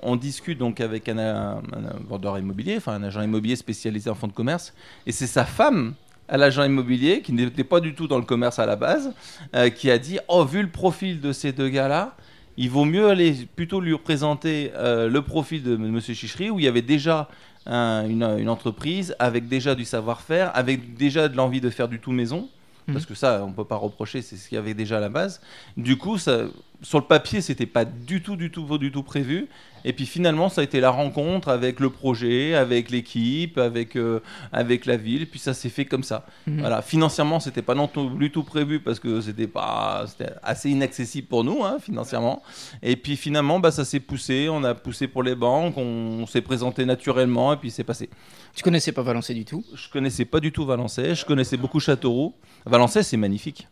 On 0.02 0.16
discute 0.16 0.58
donc 0.58 0.80
avec 0.80 1.08
un, 1.08 1.62
vendeur 2.08 2.38
immobilier, 2.38 2.76
enfin 2.76 2.94
un 2.94 3.02
agent 3.04 3.22
immobilier 3.22 3.56
spécialisé 3.56 4.10
en 4.10 4.14
fonds 4.14 4.26
de 4.26 4.32
commerce, 4.32 4.75
et 5.06 5.12
c'est 5.12 5.26
sa 5.26 5.44
femme 5.44 5.94
à 6.28 6.36
l'agent 6.36 6.64
immobilier 6.64 7.22
qui 7.22 7.32
n'était 7.32 7.64
pas 7.64 7.80
du 7.80 7.94
tout 7.94 8.06
dans 8.06 8.19
le 8.19 8.25
commerce 8.25 8.58
à 8.58 8.66
la 8.66 8.76
base, 8.76 9.14
euh, 9.54 9.70
qui 9.70 9.90
a 9.90 9.98
dit 9.98 10.19
oh 10.28 10.44
vu 10.44 10.62
le 10.62 10.69
profil 10.69 11.20
de 11.20 11.32
ces 11.32 11.52
deux 11.52 11.69
gars-là, 11.69 12.16
il 12.58 12.70
vaut 12.70 12.84
mieux 12.84 13.08
aller 13.08 13.48
plutôt 13.54 13.80
lui 13.80 13.96
présenter 13.96 14.72
euh, 14.75 15.08
le 15.08 15.22
profil 15.22 15.62
de 15.62 15.76
M. 15.76 16.00
Chichery 16.00 16.50
où 16.50 16.58
il 16.58 16.64
y 16.64 16.69
avait 16.69 16.82
déjà 16.82 17.28
un- 17.68 18.08
une, 18.08 18.22
une 18.38 18.48
entreprise 18.48 19.14
avec 19.18 19.48
déjà 19.48 19.74
du 19.74 19.84
savoir-faire, 19.84 20.50
avec 20.56 20.94
déjà 20.96 21.28
de 21.28 21.36
l'envie 21.36 21.60
de 21.60 21.70
faire 21.70 21.88
du 21.88 21.98
tout 22.00 22.12
maison. 22.12 22.48
Parce 22.90 23.04
que 23.04 23.14
ça, 23.14 23.44
on 23.44 23.52
peut 23.52 23.66
pas 23.66 23.76
reprocher, 23.76 24.22
c'est 24.22 24.36
ce 24.36 24.48
qu'il 24.48 24.56
y 24.56 24.58
avait 24.58 24.72
déjà 24.72 24.96
à 24.96 25.00
la 25.00 25.10
base. 25.10 25.42
Du 25.76 25.98
coup, 25.98 26.16
ça, 26.16 26.44
sur 26.82 26.98
le 26.98 27.04
papier, 27.04 27.40
c'était 27.40 27.66
pas 27.66 27.84
du 27.84 28.22
tout, 28.22 28.36
du 28.36 28.50
tout, 28.50 28.78
du 28.78 28.92
tout 28.92 29.02
prévu. 29.02 29.48
Et 29.84 29.92
puis 29.92 30.06
finalement, 30.06 30.48
ça 30.48 30.60
a 30.60 30.64
été 30.64 30.80
la 30.80 30.90
rencontre 30.90 31.49
avec 31.49 31.80
le 31.80 31.90
projet, 31.90 32.54
avec 32.54 32.90
l'équipe, 32.90 33.58
avec, 33.58 33.97
euh, 33.97 34.20
avec 34.52 34.87
la 34.87 34.97
ville. 34.97 35.28
Puis 35.28 35.38
ça 35.38 35.54
s'est 35.54 35.68
fait 35.68 35.85
comme 35.85 36.02
ça. 36.02 36.26
Mhm. 36.47 36.61
Voilà. 36.61 36.82
Financièrement, 36.82 37.40
c'était 37.40 37.62
pas 37.62 37.75
non 37.75 37.88
du 38.16 38.30
tout 38.30 38.42
prévu 38.42 38.80
parce 38.80 39.00
que 39.00 39.20
c'était 39.20 39.47
pas, 39.47 40.04
assez 40.42 40.70
inaccessible 40.70 41.26
pour 41.26 41.44
nous, 41.44 41.64
hein, 41.64 41.78
financièrement. 41.80 42.42
Et 42.82 42.97
puis 42.97 43.16
finalement, 43.16 43.61
bah, 43.61 43.70
ça 43.70 43.85
s'est 43.85 44.00
poussé. 44.00 44.49
On 44.50 44.62
a 44.64 44.75
poussé 44.75 45.08
pour 45.08 45.23
les 45.23 45.35
banques, 45.35 45.76
on, 45.76 46.26
s'est 46.26 46.42
présenté 46.42 46.85
naturellement 46.85 47.52
et 47.54 47.56
puis 47.56 47.70
c'est 47.70 47.85
passé. 47.85 48.11
Tu 48.54 48.62
connaissais 48.62 48.92
pas 48.92 49.02
Valençay 49.02 49.35
du 49.35 49.44
tout? 49.44 49.64
Je 49.75 49.88
connaissais 49.88 50.25
pas 50.25 50.40
du 50.40 50.52
tout 50.52 50.66
Valençay, 50.66 51.14
je 51.14 51.25
connaissais 51.25 51.56
beaucoup 51.56 51.80
Châteauroux. 51.80 52.35
Valençay, 52.66 53.02
c'est 53.02 53.16
magnifique. 53.16 53.66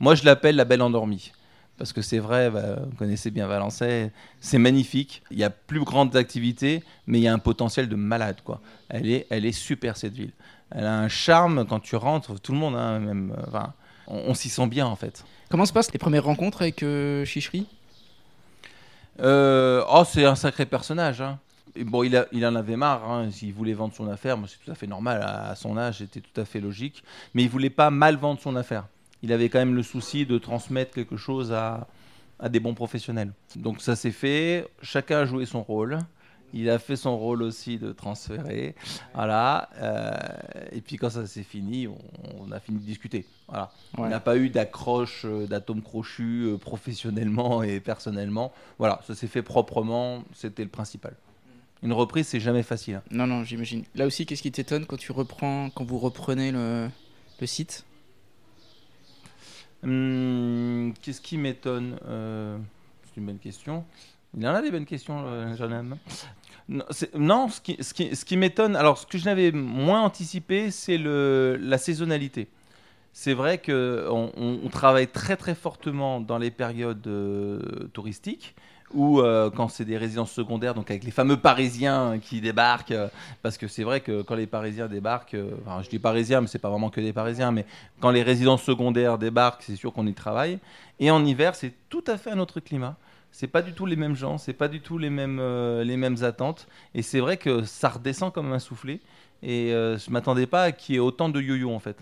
Moi, 0.00 0.14
je 0.14 0.24
l'appelle 0.24 0.56
la 0.56 0.64
belle 0.64 0.82
endormie. 0.82 1.32
Parce 1.80 1.94
que 1.94 2.02
c'est 2.02 2.18
vrai, 2.18 2.50
bah, 2.50 2.76
vous 2.84 2.94
connaissez 2.96 3.30
bien 3.30 3.46
Valençay, 3.46 4.12
c'est 4.38 4.58
magnifique. 4.58 5.22
Il 5.30 5.38
y 5.38 5.44
a 5.44 5.48
plus 5.48 5.82
grandes 5.82 6.14
activités, 6.14 6.84
mais 7.06 7.18
il 7.20 7.22
y 7.22 7.26
a 7.28 7.32
un 7.32 7.38
potentiel 7.38 7.88
de 7.88 7.96
malade. 7.96 8.36
Quoi. 8.44 8.60
Elle, 8.90 9.08
est, 9.08 9.26
elle 9.30 9.46
est 9.46 9.52
super, 9.52 9.96
cette 9.96 10.12
ville. 10.12 10.32
Elle 10.70 10.84
a 10.84 10.98
un 10.98 11.08
charme 11.08 11.64
quand 11.66 11.80
tu 11.80 11.96
rentres, 11.96 12.38
tout 12.38 12.52
le 12.52 12.58
monde, 12.58 12.76
hein, 12.76 12.98
même, 12.98 13.34
euh, 13.34 13.42
enfin, 13.48 13.72
on, 14.06 14.18
on 14.26 14.34
s'y 14.34 14.50
sent 14.50 14.66
bien 14.66 14.84
en 14.84 14.94
fait. 14.94 15.24
Comment 15.48 15.64
se 15.64 15.72
passent 15.72 15.90
les 15.90 15.98
premières 15.98 16.24
rencontres 16.24 16.60
avec 16.60 16.82
euh, 16.82 17.24
chicherie? 17.24 17.66
Euh, 19.20 19.82
oh, 19.90 20.04
c'est 20.06 20.26
un 20.26 20.34
sacré 20.34 20.66
personnage. 20.66 21.22
hein. 21.22 21.38
Et 21.76 21.84
bon, 21.84 22.02
il, 22.02 22.14
a- 22.14 22.26
il 22.32 22.44
en 22.44 22.54
avait 22.56 22.76
marre. 22.76 23.10
hein. 23.10 23.30
S'il 23.30 23.54
voulait 23.54 23.72
vendre 23.72 23.94
son 23.94 24.06
affaire, 24.08 24.36
moi, 24.36 24.48
c'est 24.50 24.62
tout 24.62 24.70
à 24.70 24.74
fait 24.74 24.86
normal. 24.86 25.22
À, 25.22 25.48
à 25.48 25.54
son 25.54 25.78
âge, 25.78 25.98
c'était 25.98 26.20
tout 26.20 26.38
à 26.40 26.44
fait 26.44 26.60
logique. 26.60 27.02
Mais 27.32 27.42
il 27.42 27.48
voulait 27.48 27.70
pas 27.70 27.88
mal 27.88 28.16
vendre 28.16 28.38
son 28.38 28.54
affaire. 28.54 28.84
Il 29.22 29.32
avait 29.32 29.48
quand 29.48 29.58
même 29.58 29.74
le 29.74 29.82
souci 29.82 30.26
de 30.26 30.38
transmettre 30.38 30.92
quelque 30.94 31.16
chose 31.16 31.52
à, 31.52 31.86
à 32.38 32.48
des 32.48 32.60
bons 32.60 32.74
professionnels. 32.74 33.32
Donc 33.56 33.80
ça 33.82 33.96
s'est 33.96 34.12
fait. 34.12 34.66
Chacun 34.82 35.18
a 35.18 35.24
joué 35.26 35.46
son 35.46 35.62
rôle. 35.62 35.98
Il 36.52 36.68
a 36.68 36.80
fait 36.80 36.96
son 36.96 37.16
rôle 37.16 37.42
aussi 37.42 37.78
de 37.78 37.92
transférer. 37.92 38.74
Voilà. 39.14 39.68
euh, 39.76 40.10
et 40.72 40.80
puis 40.80 40.96
quand 40.96 41.10
ça 41.10 41.24
s'est 41.26 41.44
fini, 41.44 41.86
on, 41.86 41.96
on 42.40 42.50
a 42.50 42.58
fini 42.58 42.78
de 42.80 42.84
discuter. 42.84 43.24
Voilà. 43.46 43.70
Ouais. 43.96 44.06
On 44.06 44.08
n'a 44.08 44.18
pas 44.18 44.36
eu 44.36 44.48
d'accroche, 44.48 45.22
euh, 45.26 45.46
d'atomes 45.46 45.82
crochus 45.82 46.46
euh, 46.46 46.56
professionnellement 46.56 47.62
et 47.62 47.78
personnellement. 47.78 48.52
Voilà, 48.78 49.00
ça 49.06 49.14
s'est 49.14 49.28
fait 49.28 49.42
proprement. 49.42 50.24
C'était 50.34 50.64
le 50.64 50.70
principal. 50.70 51.14
Une 51.82 51.92
reprise, 51.92 52.26
c'est 52.26 52.40
jamais 52.40 52.64
facile. 52.64 52.96
hein. 52.96 53.02
Non, 53.12 53.26
non, 53.28 53.44
j'imagine. 53.44 53.84
Là 53.94 54.06
aussi, 54.06 54.26
qu'est-ce 54.26 54.42
qui 54.42 54.50
t'étonne 54.50 54.86
quand 54.86 54.98
tu 54.98 55.12
reprends, 55.12 55.70
quand 55.70 55.84
vous 55.84 55.98
reprenez 55.98 56.50
le, 56.50 56.88
le 57.40 57.46
site? 57.46 57.84
Hum, 59.82 60.92
Qu'est-ce 61.02 61.20
qui 61.20 61.38
m'étonne 61.38 61.98
Euh, 62.06 62.58
C'est 63.04 63.20
une 63.20 63.26
bonne 63.26 63.38
question. 63.38 63.84
Il 64.36 64.42
y 64.42 64.46
en 64.46 64.54
a 64.54 64.62
des 64.62 64.70
bonnes 64.70 64.84
questions, 64.86 65.24
euh, 65.26 65.56
jeune 65.56 65.72
homme. 65.72 65.96
Non, 67.14 67.48
ce 67.48 68.24
qui, 68.24 68.36
m'étonne, 68.36 68.76
alors 68.76 68.96
ce 68.98 69.06
que 69.06 69.18
je 69.18 69.24
n'avais 69.24 69.50
moins 69.50 70.02
anticipé, 70.02 70.70
c'est 70.70 70.98
le- 70.98 71.58
la 71.60 71.78
saisonnalité. 71.78 72.46
C'est 73.12 73.34
vrai 73.34 73.58
qu'on 73.58 74.30
on, 74.36 74.60
on 74.64 74.68
travaille 74.68 75.08
très 75.08 75.36
très 75.36 75.56
fortement 75.56 76.20
dans 76.20 76.38
les 76.38 76.52
périodes 76.52 77.04
euh, 77.08 77.60
touristiques 77.92 78.54
ou 78.92 79.20
euh, 79.20 79.50
quand 79.50 79.68
c'est 79.68 79.84
des 79.84 79.96
résidences 79.96 80.32
secondaires, 80.32 80.74
donc 80.74 80.90
avec 80.90 81.04
les 81.04 81.10
fameux 81.10 81.36
Parisiens 81.36 82.18
qui 82.20 82.40
débarquent, 82.40 82.92
euh, 82.92 83.08
parce 83.42 83.56
que 83.58 83.68
c'est 83.68 83.84
vrai 83.84 84.00
que 84.00 84.22
quand 84.22 84.34
les 84.34 84.46
Parisiens 84.46 84.88
débarquent, 84.88 85.34
euh, 85.34 85.52
enfin, 85.64 85.82
je 85.82 85.88
dis 85.88 85.98
Parisiens, 85.98 86.40
mais 86.40 86.46
c'est 86.46 86.58
pas 86.58 86.70
vraiment 86.70 86.90
que 86.90 87.00
des 87.00 87.12
Parisiens, 87.12 87.52
mais 87.52 87.66
quand 88.00 88.10
les 88.10 88.22
résidences 88.22 88.62
secondaires 88.62 89.18
débarquent, 89.18 89.62
c'est 89.62 89.76
sûr 89.76 89.92
qu'on 89.92 90.06
y 90.06 90.14
travaille. 90.14 90.58
Et 90.98 91.10
en 91.10 91.24
hiver, 91.24 91.54
c'est 91.54 91.72
tout 91.88 92.04
à 92.06 92.16
fait 92.18 92.30
un 92.30 92.38
autre 92.38 92.60
climat. 92.60 92.96
C'est 93.32 93.46
pas 93.46 93.62
du 93.62 93.72
tout 93.72 93.86
les 93.86 93.96
mêmes 93.96 94.16
gens, 94.16 94.38
c'est 94.38 94.52
pas 94.52 94.66
du 94.66 94.80
tout 94.80 94.98
les 94.98 95.10
mêmes, 95.10 95.40
les 95.82 95.96
mêmes 95.96 96.16
attentes. 96.24 96.66
Et 96.96 97.02
c'est 97.02 97.20
vrai 97.20 97.36
que 97.36 97.62
ça 97.62 97.88
redescend 97.88 98.32
comme 98.32 98.52
un 98.52 98.58
soufflet. 98.58 98.98
Et 99.44 99.70
je 99.70 100.10
m'attendais 100.10 100.46
pas 100.46 100.64
à 100.64 100.72
qu'il 100.72 100.96
y 100.96 100.98
ait 100.98 101.00
autant 101.00 101.28
de 101.28 101.40
yo-yo 101.40 101.72
en 101.72 101.78
fait. 101.78 101.96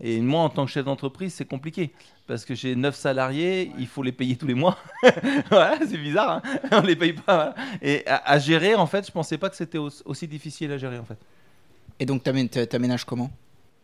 Et 0.00 0.20
moi, 0.20 0.42
en 0.42 0.48
tant 0.48 0.64
que 0.64 0.70
chef 0.70 0.84
d'entreprise, 0.84 1.34
c'est 1.34 1.44
compliqué. 1.44 1.92
Parce 2.26 2.44
que 2.44 2.54
j'ai 2.54 2.76
9 2.76 2.94
salariés, 2.94 3.72
il 3.78 3.86
faut 3.86 4.02
les 4.02 4.12
payer 4.12 4.36
tous 4.36 4.46
les 4.46 4.54
mois. 4.54 4.78
voilà, 5.50 5.78
c'est 5.80 5.98
bizarre, 5.98 6.40
hein 6.44 6.58
on 6.72 6.82
les 6.82 6.94
paye 6.96 7.14
pas. 7.14 7.22
voilà. 7.34 7.54
Et 7.82 8.06
à, 8.06 8.16
à 8.30 8.38
gérer, 8.38 8.74
en 8.74 8.86
fait, 8.86 9.06
je 9.06 9.10
pensais 9.12 9.38
pas 9.38 9.48
que 9.50 9.56
c'était 9.56 9.78
aussi, 9.78 10.02
aussi 10.04 10.28
difficile 10.28 10.70
à 10.72 10.78
gérer 10.78 10.98
en 10.98 11.04
fait. 11.04 11.18
Et 11.98 12.06
donc, 12.06 12.22
t'a- 12.22 12.66
t'aménages 12.66 13.04
comment 13.04 13.30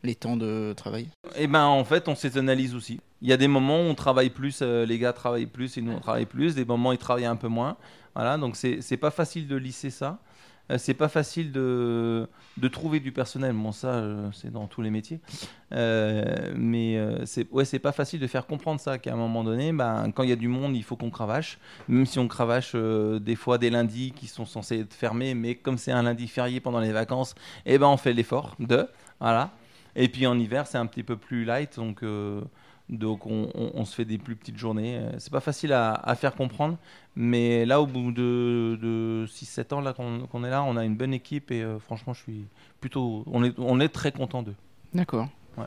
Les 0.05 0.15
temps 0.15 0.37
de 0.37 0.73
travail? 0.77 1.09
Et 1.37 1.47
ben 1.49 1.65
en 1.65 1.85
fait, 1.85 2.07
on 2.09 2.15
saisonnalise 2.15 2.75
aussi. 2.77 3.01
Il 3.23 3.29
y 3.29 3.33
a 3.33 3.37
des 3.37 3.49
moments 3.49 3.79
où 3.81 3.85
on 3.85 3.95
travaille 3.95 4.31
plus, 4.31 4.61
euh, 4.63 4.85
les 4.87 4.99
gars 4.99 5.13
travaillent 5.13 5.47
plus 5.47 5.77
et 5.79 5.81
nous 5.83 5.93
on 5.93 6.01
travaille 6.01 6.27
plus. 6.27 6.55
Des 6.55 6.65
moments 6.65 6.91
où 6.91 6.93
ils 6.93 6.99
travaillent 6.99 7.25
un 7.25 7.37
peu 7.37 7.49
moins. 7.49 7.77
Voilà, 8.15 8.37
donc 8.39 8.55
c'est 8.55 8.97
pas 8.99 9.11
facile 9.11 9.49
de 9.49 9.57
lisser 9.57 9.91
ça. 9.91 10.19
Euh, 10.71 10.79
c'est 10.79 10.95
pas 10.95 11.09
facile 11.09 11.53
de, 11.53 12.27
de 12.57 12.69
trouver 12.69 13.01
du 13.01 13.13
personnel. 13.13 13.53
Bon, 13.53 13.73
ça, 13.73 13.89
euh, 13.89 14.31
c'est 14.33 14.51
dans 14.51 14.67
tous 14.67 14.81
les 14.81 14.91
métiers. 14.91 15.21
Euh, 15.73 16.53
mais 16.57 16.99
c'est 17.27 17.51
ouais, 17.51 17.65
pas 17.79 17.93
facile 17.93 18.21
de 18.21 18.27
faire 18.27 18.47
comprendre 18.47 18.81
ça 18.81 18.99
qu'à 18.99 19.13
un 19.13 19.17
moment 19.17 19.45
donné, 19.45 19.73
ben, 19.73 20.11
quand 20.15 20.23
il 20.23 20.31
y 20.31 20.33
a 20.33 20.37
du 20.37 20.49
monde, 20.49 20.77
il 20.77 20.83
faut 20.83 20.97
qu'on 20.97 21.11
cravache. 21.11 21.59
Même 21.89 22.07
si 22.07 22.19
on 22.19 22.29
cravache 22.29 22.75
des 22.75 23.37
fois 23.37 23.59
des 23.59 23.71
lundis 23.71 24.13
qui 24.13 24.27
sont 24.27 24.47
censés 24.47 24.81
être 24.81 24.95
fermés, 24.95 25.35
mais 25.35 25.55
comme 25.55 25.79
c'est 25.79 25.93
un 25.93 26.03
lundi 26.03 26.29
férié 26.29 26.61
pendant 26.61 26.81
les 26.81 26.93
vacances, 26.93 27.35
eh 27.67 27.79
ben, 27.79 27.87
on 27.87 27.97
fait 27.97 28.13
l'effort 28.13 28.57
de. 28.59 28.89
Voilà. 29.21 29.51
Et 29.97 30.09
puis 30.09 30.27
en 30.27 30.39
hiver, 30.39 30.67
c'est 30.67 30.79
un 30.79 30.87
petit 30.87 31.03
peu 31.03 31.17
plus 31.17 31.45
light, 31.45 31.77
donc, 31.77 32.03
donc 32.91 33.27
on, 33.27 33.49
on- 33.55 33.71
on 33.75 33.85
se 33.85 33.95
fait 33.95 34.05
des 34.05 34.19
plus 34.19 34.37
petites 34.37 34.59
journées. 34.59 34.97
Euh, 34.99 35.11
C'est 35.19 35.33
pas 35.33 35.41
facile 35.41 35.73
à, 35.73 35.93
à 35.95 36.15
faire 36.15 36.35
comprendre, 36.35 36.77
mais 37.17 37.65
là, 37.65 37.81
au 37.81 37.87
bout 37.87 38.13
de, 38.13 38.79
de 38.81 39.27
6-7 39.27 39.73
ans 39.75 39.81
là, 39.81 39.93
qu'on 39.95 40.45
est 40.45 40.51
là, 40.51 40.63
on 40.63 40.77
a 40.77 40.85
une 40.85 40.97
bonne 40.97 41.15
équipe 41.15 41.51
et 41.51 41.63
euh, 41.63 41.79
franchement, 41.79 42.13
je 42.13 42.21
suis 42.21 42.45
plutôt. 42.81 43.25
On 43.27 43.43
est, 43.45 43.55
on 43.59 43.81
est 43.81 43.89
très 43.89 44.13
content 44.13 44.43
d'eux. 44.43 44.55
D'accord. 44.93 45.29
Ouais. 45.57 45.65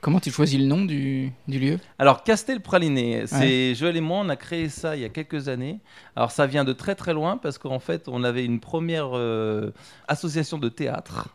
Comment 0.00 0.20
tu 0.20 0.30
choisis 0.30 0.58
le 0.60 0.66
nom 0.66 0.84
du, 0.84 1.32
du 1.48 1.58
lieu? 1.58 1.78
Alors, 1.98 2.22
Castel 2.24 2.60
Praliné, 2.60 3.26
c'est 3.26 3.74
Joël 3.74 3.96
et 3.96 4.00
moi, 4.00 4.18
on 4.20 4.28
a 4.28 4.36
créé 4.36 4.68
ça 4.68 4.94
il 4.96 5.02
y 5.02 5.04
a 5.04 5.08
quelques 5.08 5.48
années. 5.48 5.78
Alors, 6.14 6.30
ça 6.30 6.46
vient 6.46 6.64
de 6.64 6.72
très 6.72 6.94
très 6.94 7.14
loin 7.14 7.38
parce 7.38 7.58
qu'en 7.58 7.78
fait, 7.78 8.06
on 8.08 8.22
avait 8.22 8.44
une 8.44 8.60
première 8.60 9.10
euh, 9.16 9.72
association 10.08 10.58
de 10.58 10.68
théâtre 10.68 11.28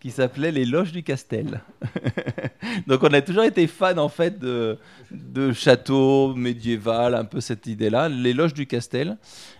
qui 0.00 0.10
s'appelait 0.10 0.52
les 0.52 0.64
Loges 0.64 0.92
du 0.92 1.02
Castel. 1.02 1.60
Donc, 2.86 3.02
on 3.02 3.12
a 3.12 3.20
toujours 3.20 3.44
été 3.44 3.66
fan 3.66 3.98
en 3.98 4.08
fait 4.08 4.38
de, 4.38 4.78
de 5.10 5.52
châteaux 5.52 6.34
médiéval, 6.34 7.14
un 7.14 7.24
peu 7.24 7.40
cette 7.40 7.66
idée-là, 7.66 8.08
les 8.08 8.32
Loges 8.32 8.54
du 8.54 8.66
Castel. 8.66 9.16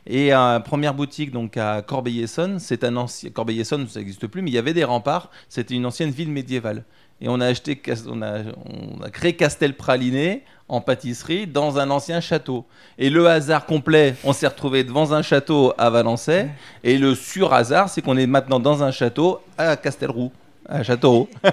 Et 0.07 0.31
première 0.65 0.95
boutique 0.95 1.33
donc 1.33 1.57
à 1.57 1.83
Corbeil-Essonne, 1.83 2.61
c'est 2.61 2.85
un 2.85 2.97
ancien 2.97 3.31
Corbeil-Essonne, 3.31 3.89
ça 3.89 3.99
n'existe 3.99 4.27
plus, 4.29 4.41
mais 4.41 4.51
il 4.51 4.55
y 4.55 4.59
avait 4.59 4.73
des 4.73 4.85
remparts. 4.85 5.31
C'était 5.49 5.75
une 5.75 5.85
ancienne 5.85 6.11
ville 6.11 6.31
médiévale. 6.31 6.85
Et 7.21 7.29
on 7.29 7.41
a 7.41 7.47
acheté, 7.47 7.77
Cas- 7.77 8.05
on 8.09 8.21
a, 8.23 8.41
on 8.67 9.03
a 9.03 9.11
créé 9.11 9.33
Castel 9.35 9.75
Praliné 9.75 10.43
en 10.69 10.81
pâtisserie 10.81 11.47
dans 11.47 11.79
un 11.79 11.89
ancien 11.91 12.21
château. 12.21 12.67
Et 12.99 13.09
le 13.09 13.27
hasard 13.29 13.65
complet, 13.67 14.15
on 14.25 14.33
s'est 14.33 14.47
retrouvé 14.49 14.85
devant 14.85 15.13
un 15.13 15.23
château 15.23 15.73
à 15.79 15.89
Valençay. 15.91 16.49
Et 16.85 16.99
le 16.99 17.15
sur-hasard, 17.15 17.89
c'est 17.89 18.03
qu'on 18.03 18.17
est 18.17 18.27
maintenant 18.27 18.61
dans 18.61 18.83
un 18.83 18.91
château 18.91 19.41
à 19.57 19.77
Castelroux, 19.77 20.31
à 20.69 20.83
Châteauroux. 20.83 21.29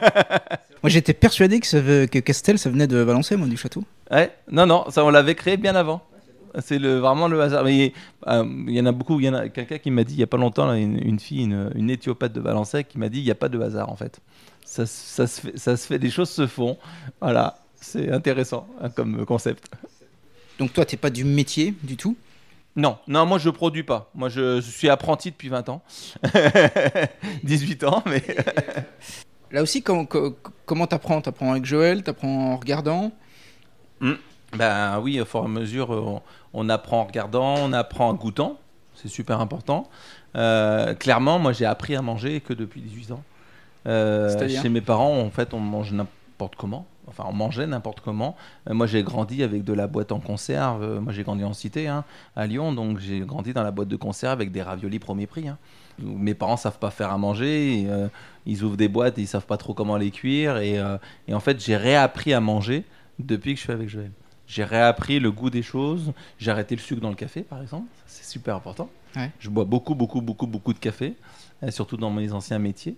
Moi, 0.83 0.89
j'étais 0.89 1.13
persuadé 1.13 1.59
que, 1.61 1.67
ça 1.67 1.79
veut- 1.79 2.07
que 2.07 2.19
Castel, 2.19 2.59
ça 2.59 2.69
venait 2.69 2.87
de 2.87 2.97
Valençay, 2.97 3.37
moi, 3.37 3.47
du 3.47 3.55
château. 3.55 3.83
Ouais, 4.11 4.31
non, 4.51 4.65
non, 4.65 4.85
ça 4.89 5.05
on 5.05 5.09
l'avait 5.11 5.33
créé 5.35 5.55
bien 5.55 5.75
avant. 5.75 6.01
C'est 6.59 6.77
le, 6.77 6.97
vraiment 6.99 7.29
le 7.29 7.41
hasard. 7.41 7.63
Mais 7.63 7.93
euh, 8.27 8.43
il 8.67 8.75
y 8.75 8.81
en 8.81 8.85
a 8.85 8.91
beaucoup. 8.91 9.17
Il 9.21 9.25
y 9.25 9.29
en 9.29 9.33
a 9.33 9.47
quelqu'un 9.47 9.77
qui 9.77 9.89
m'a 9.91 10.03
dit 10.03 10.15
il 10.15 10.19
y 10.19 10.23
a 10.23 10.27
pas 10.27 10.35
longtemps, 10.37 10.65
là, 10.67 10.75
une, 10.75 10.99
une 11.01 11.19
fille, 11.19 11.43
une, 11.45 11.71
une 11.75 11.89
éthiopathe 11.89 12.33
de 12.33 12.41
Valençay, 12.41 12.83
qui 12.83 12.99
m'a 12.99 13.07
dit 13.07 13.19
il 13.19 13.23
n'y 13.23 13.31
a 13.31 13.35
pas 13.35 13.47
de 13.49 13.59
hasard 13.61 13.89
en 13.89 13.95
fait. 13.95 14.19
Ça, 14.65 14.85
se- 14.85 14.93
ça, 15.15 15.27
se 15.27 15.41
fait, 15.41 15.57
ça 15.57 15.77
se 15.77 15.85
fait, 15.87 15.99
des 15.99 16.09
choses 16.09 16.29
se 16.29 16.47
font. 16.47 16.77
Voilà, 17.21 17.59
c'est 17.79 18.11
intéressant 18.11 18.67
hein, 18.81 18.89
comme 18.89 19.25
concept. 19.25 19.67
Donc, 20.59 20.73
toi, 20.73 20.85
t'es 20.85 20.97
pas 20.97 21.09
du 21.09 21.23
métier 21.23 21.73
du 21.83 21.97
tout? 21.97 22.15
Non, 22.75 22.97
non, 23.07 23.25
moi 23.27 23.37
je 23.37 23.51
produis 23.51 23.83
pas. 23.83 24.09
Moi 24.15 24.29
je, 24.29 24.55
je 24.59 24.69
suis 24.71 24.89
apprenti 24.89 25.29
depuis 25.29 25.47
20 25.49 25.69
ans. 25.69 25.83
18 27.43 27.83
ans, 27.83 28.01
mais. 28.07 28.23
Là 29.51 29.61
aussi, 29.61 29.83
com- 29.83 30.07
co- 30.07 30.35
comment 30.65 30.87
t'apprends? 30.87 31.21
T'apprends 31.21 31.51
avec 31.51 31.65
Joël 31.65 32.01
T'apprends 32.01 32.53
en 32.53 32.57
regardant? 32.57 33.11
Ben 34.57 34.99
oui, 34.99 35.21
au 35.21 35.25
fur 35.25 35.41
et 35.41 35.45
à 35.45 35.47
mesure, 35.47 35.89
on, 35.91 36.21
on 36.53 36.69
apprend 36.69 37.01
en 37.01 37.05
regardant, 37.05 37.55
on 37.59 37.73
apprend 37.73 38.09
en 38.09 38.13
goûtant. 38.15 38.59
C'est 38.95 39.07
super 39.07 39.39
important. 39.39 39.89
Euh, 40.35 40.93
clairement, 40.95 41.37
moi 41.39 41.53
j'ai 41.53 41.65
appris 41.65 41.95
à 41.95 42.01
manger 42.01 42.41
que 42.41 42.53
depuis 42.53 42.81
18 42.81 43.11
ans. 43.11 43.23
Euh, 43.87 44.47
chez 44.61 44.69
mes 44.69 44.81
parents, 44.81 45.19
en 45.19 45.29
fait, 45.29 45.53
on 45.53 45.59
mange 45.59 45.91
n'importe 45.91 46.55
comment. 46.55 46.85
Enfin, 47.07 47.25
on 47.27 47.33
mangeait 47.33 47.67
n'importe 47.67 47.99
comment. 47.99 48.35
Euh, 48.69 48.73
moi, 48.73 48.87
j'ai 48.87 49.03
grandi 49.03 49.43
avec 49.43 49.63
de 49.65 49.73
la 49.73 49.87
boîte 49.87 50.11
en 50.13 50.19
conserve. 50.21 50.81
Euh, 50.83 51.01
moi, 51.01 51.11
j'ai 51.11 51.23
grandi 51.23 51.43
en 51.43 51.51
cité, 51.51 51.87
hein, 51.89 52.05
à 52.35 52.47
Lyon, 52.47 52.71
donc 52.71 52.99
j'ai 52.99 53.19
grandi 53.19 53.51
dans 53.51 53.63
la 53.63 53.71
boîte 53.71 53.89
de 53.89 53.97
conserve 53.97 54.31
avec 54.33 54.51
des 54.51 54.61
raviolis 54.61 54.99
premier 54.99 55.27
prix. 55.27 55.47
hein. 55.49 55.57
Mes 56.01 56.33
parents 56.33 56.55
savent 56.57 56.79
pas 56.79 56.91
faire 56.91 57.11
à 57.11 57.17
manger. 57.17 57.81
et, 57.81 57.87
euh, 57.89 58.07
ils 58.45 58.63
ouvrent 58.63 58.77
des 58.77 58.87
boîtes, 58.87 59.17
et 59.17 59.21
ils 59.21 59.27
savent 59.27 59.45
pas 59.45 59.57
trop 59.57 59.73
comment 59.73 59.97
les 59.97 60.11
cuire. 60.11 60.57
Et, 60.57 60.79
euh, 60.79 60.97
et 61.27 61.33
en 61.33 61.39
fait, 61.41 61.59
j'ai 61.63 61.75
réappris 61.75 62.33
à 62.33 62.39
manger 62.39 62.85
depuis 63.19 63.53
que 63.53 63.59
je 63.59 63.63
suis 63.65 63.73
avec 63.73 63.89
Joël. 63.89 64.11
J'ai 64.47 64.63
réappris 64.63 65.19
le 65.19 65.31
goût 65.31 65.49
des 65.49 65.61
choses. 65.61 66.13
J'ai 66.39 66.51
arrêté 66.51 66.75
le 66.75 66.81
sucre 66.81 67.01
dans 67.01 67.09
le 67.09 67.15
café, 67.15 67.41
par 67.41 67.61
exemple. 67.61 67.87
C'est 68.07 68.25
super 68.25 68.55
important. 68.55 68.89
Ouais. 69.15 69.29
Je 69.39 69.49
bois 69.49 69.65
beaucoup, 69.65 69.93
beaucoup, 69.95 70.21
beaucoup, 70.21 70.47
beaucoup 70.47 70.73
de 70.73 70.79
café, 70.79 71.15
surtout 71.69 71.97
dans 71.97 72.11
mes 72.11 72.31
anciens 72.33 72.59
métiers. 72.59 72.95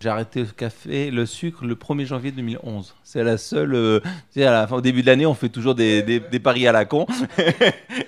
J'ai 0.00 0.08
arrêté 0.10 0.40
le 0.40 0.46
café, 0.46 1.10
le 1.10 1.26
sucre 1.26 1.64
le 1.64 1.74
1er 1.74 2.04
janvier 2.06 2.30
2011. 2.30 2.94
C'est 3.02 3.24
la 3.24 3.36
seule. 3.36 3.74
euh, 3.74 3.98
tu 4.00 4.08
sais, 4.40 4.44
à 4.46 4.52
la 4.52 4.66
fin, 4.68 4.76
au 4.76 4.80
début 4.80 5.02
de 5.02 5.06
l'année, 5.06 5.26
on 5.26 5.34
fait 5.34 5.48
toujours 5.48 5.74
des, 5.74 6.02
des- 6.02 6.20
des 6.20 6.38
paris 6.38 6.68
à 6.68 6.72
la 6.72 6.84
con. 6.84 7.04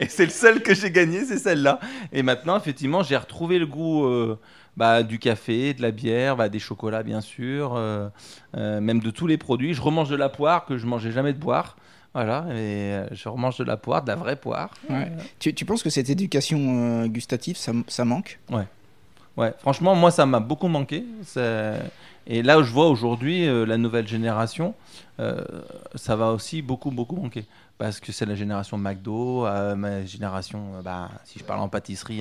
et 0.01 0.07
c'est 0.09 0.25
le 0.25 0.31
seul 0.31 0.63
que 0.63 0.73
j'ai 0.75 0.91
gagné, 0.93 1.25
c'est 1.25 1.39
celle-là. 1.39 1.81
Et 2.13 2.23
maintenant, 2.23 2.57
effectivement, 2.57 3.03
j'ai 3.03 3.17
retrouvé 3.17 3.59
le 3.59 3.67
goût 3.67 4.05
euh, 4.07 4.39
bah, 4.77 5.03
du 5.03 5.19
café, 5.19 5.75
de 5.75 5.83
la 5.83 5.91
bière, 5.91 6.37
bah, 6.37 6.49
des 6.49 6.61
chocolats, 6.61 7.03
bien 7.03 7.21
sûr, 7.21 7.75
euh, 7.77 8.09
euh, 8.57 8.81
même 8.81 9.01
de 9.01 9.11
tous 9.11 9.27
les 9.27 9.37
produits. 9.37 9.75
Je 9.75 9.83
remange 9.83 10.11
de 10.11 10.17
la 10.17 10.29
poire 10.29 10.67
que 10.67 10.79
je 10.79 10.87
mangeais 10.87 11.11
jamais 11.11 11.33
de 11.33 11.39
poire. 11.39 11.77
Voilà, 12.15 12.45
et 12.57 13.03
je 13.13 13.29
remange 13.29 13.57
de 13.59 13.63
la 13.65 13.77
poire, 13.77 14.03
de 14.03 14.09
la 14.09 14.17
vraie 14.17 14.35
poire. 14.35 14.71
Ouais. 14.89 15.13
Tu, 15.39 15.55
tu 15.55 15.65
penses 15.65 15.81
que 15.85 15.91
cette 15.91 16.11
éducation 16.11 17.03
euh, 17.05 17.07
gustative, 17.07 17.57
ça, 17.57 17.71
ça 17.87 18.05
manque? 18.05 18.41
Ouais, 18.51 18.65
franchement, 19.59 19.95
moi, 19.95 20.11
ça 20.11 20.27
m'a 20.27 20.41
beaucoup 20.41 20.69
manqué. 20.69 21.05
Et 22.27 22.43
là 22.43 22.63
je 22.63 22.71
vois 22.71 22.87
aujourd'hui 22.89 23.47
euh, 23.49 23.67
la 23.67 23.77
nouvelle 23.77 24.07
génération, 24.07 24.75
euh, 25.19 25.43
ça 25.95 26.17
va 26.17 26.31
aussi 26.33 26.63
beaucoup, 26.63 26.91
beaucoup 26.91 27.17
manquer. 27.17 27.45
Parce 27.77 27.99
que 27.99 28.13
c'est 28.13 28.27
la 28.27 28.35
génération 28.35 28.77
McDo, 28.77 29.47
euh, 29.47 29.75
ma 29.75 30.05
génération, 30.05 30.83
bah, 30.85 31.09
si 31.25 31.39
je 31.39 31.45
parle 31.45 31.61
en 31.61 31.69
pâtisserie, 31.69 32.21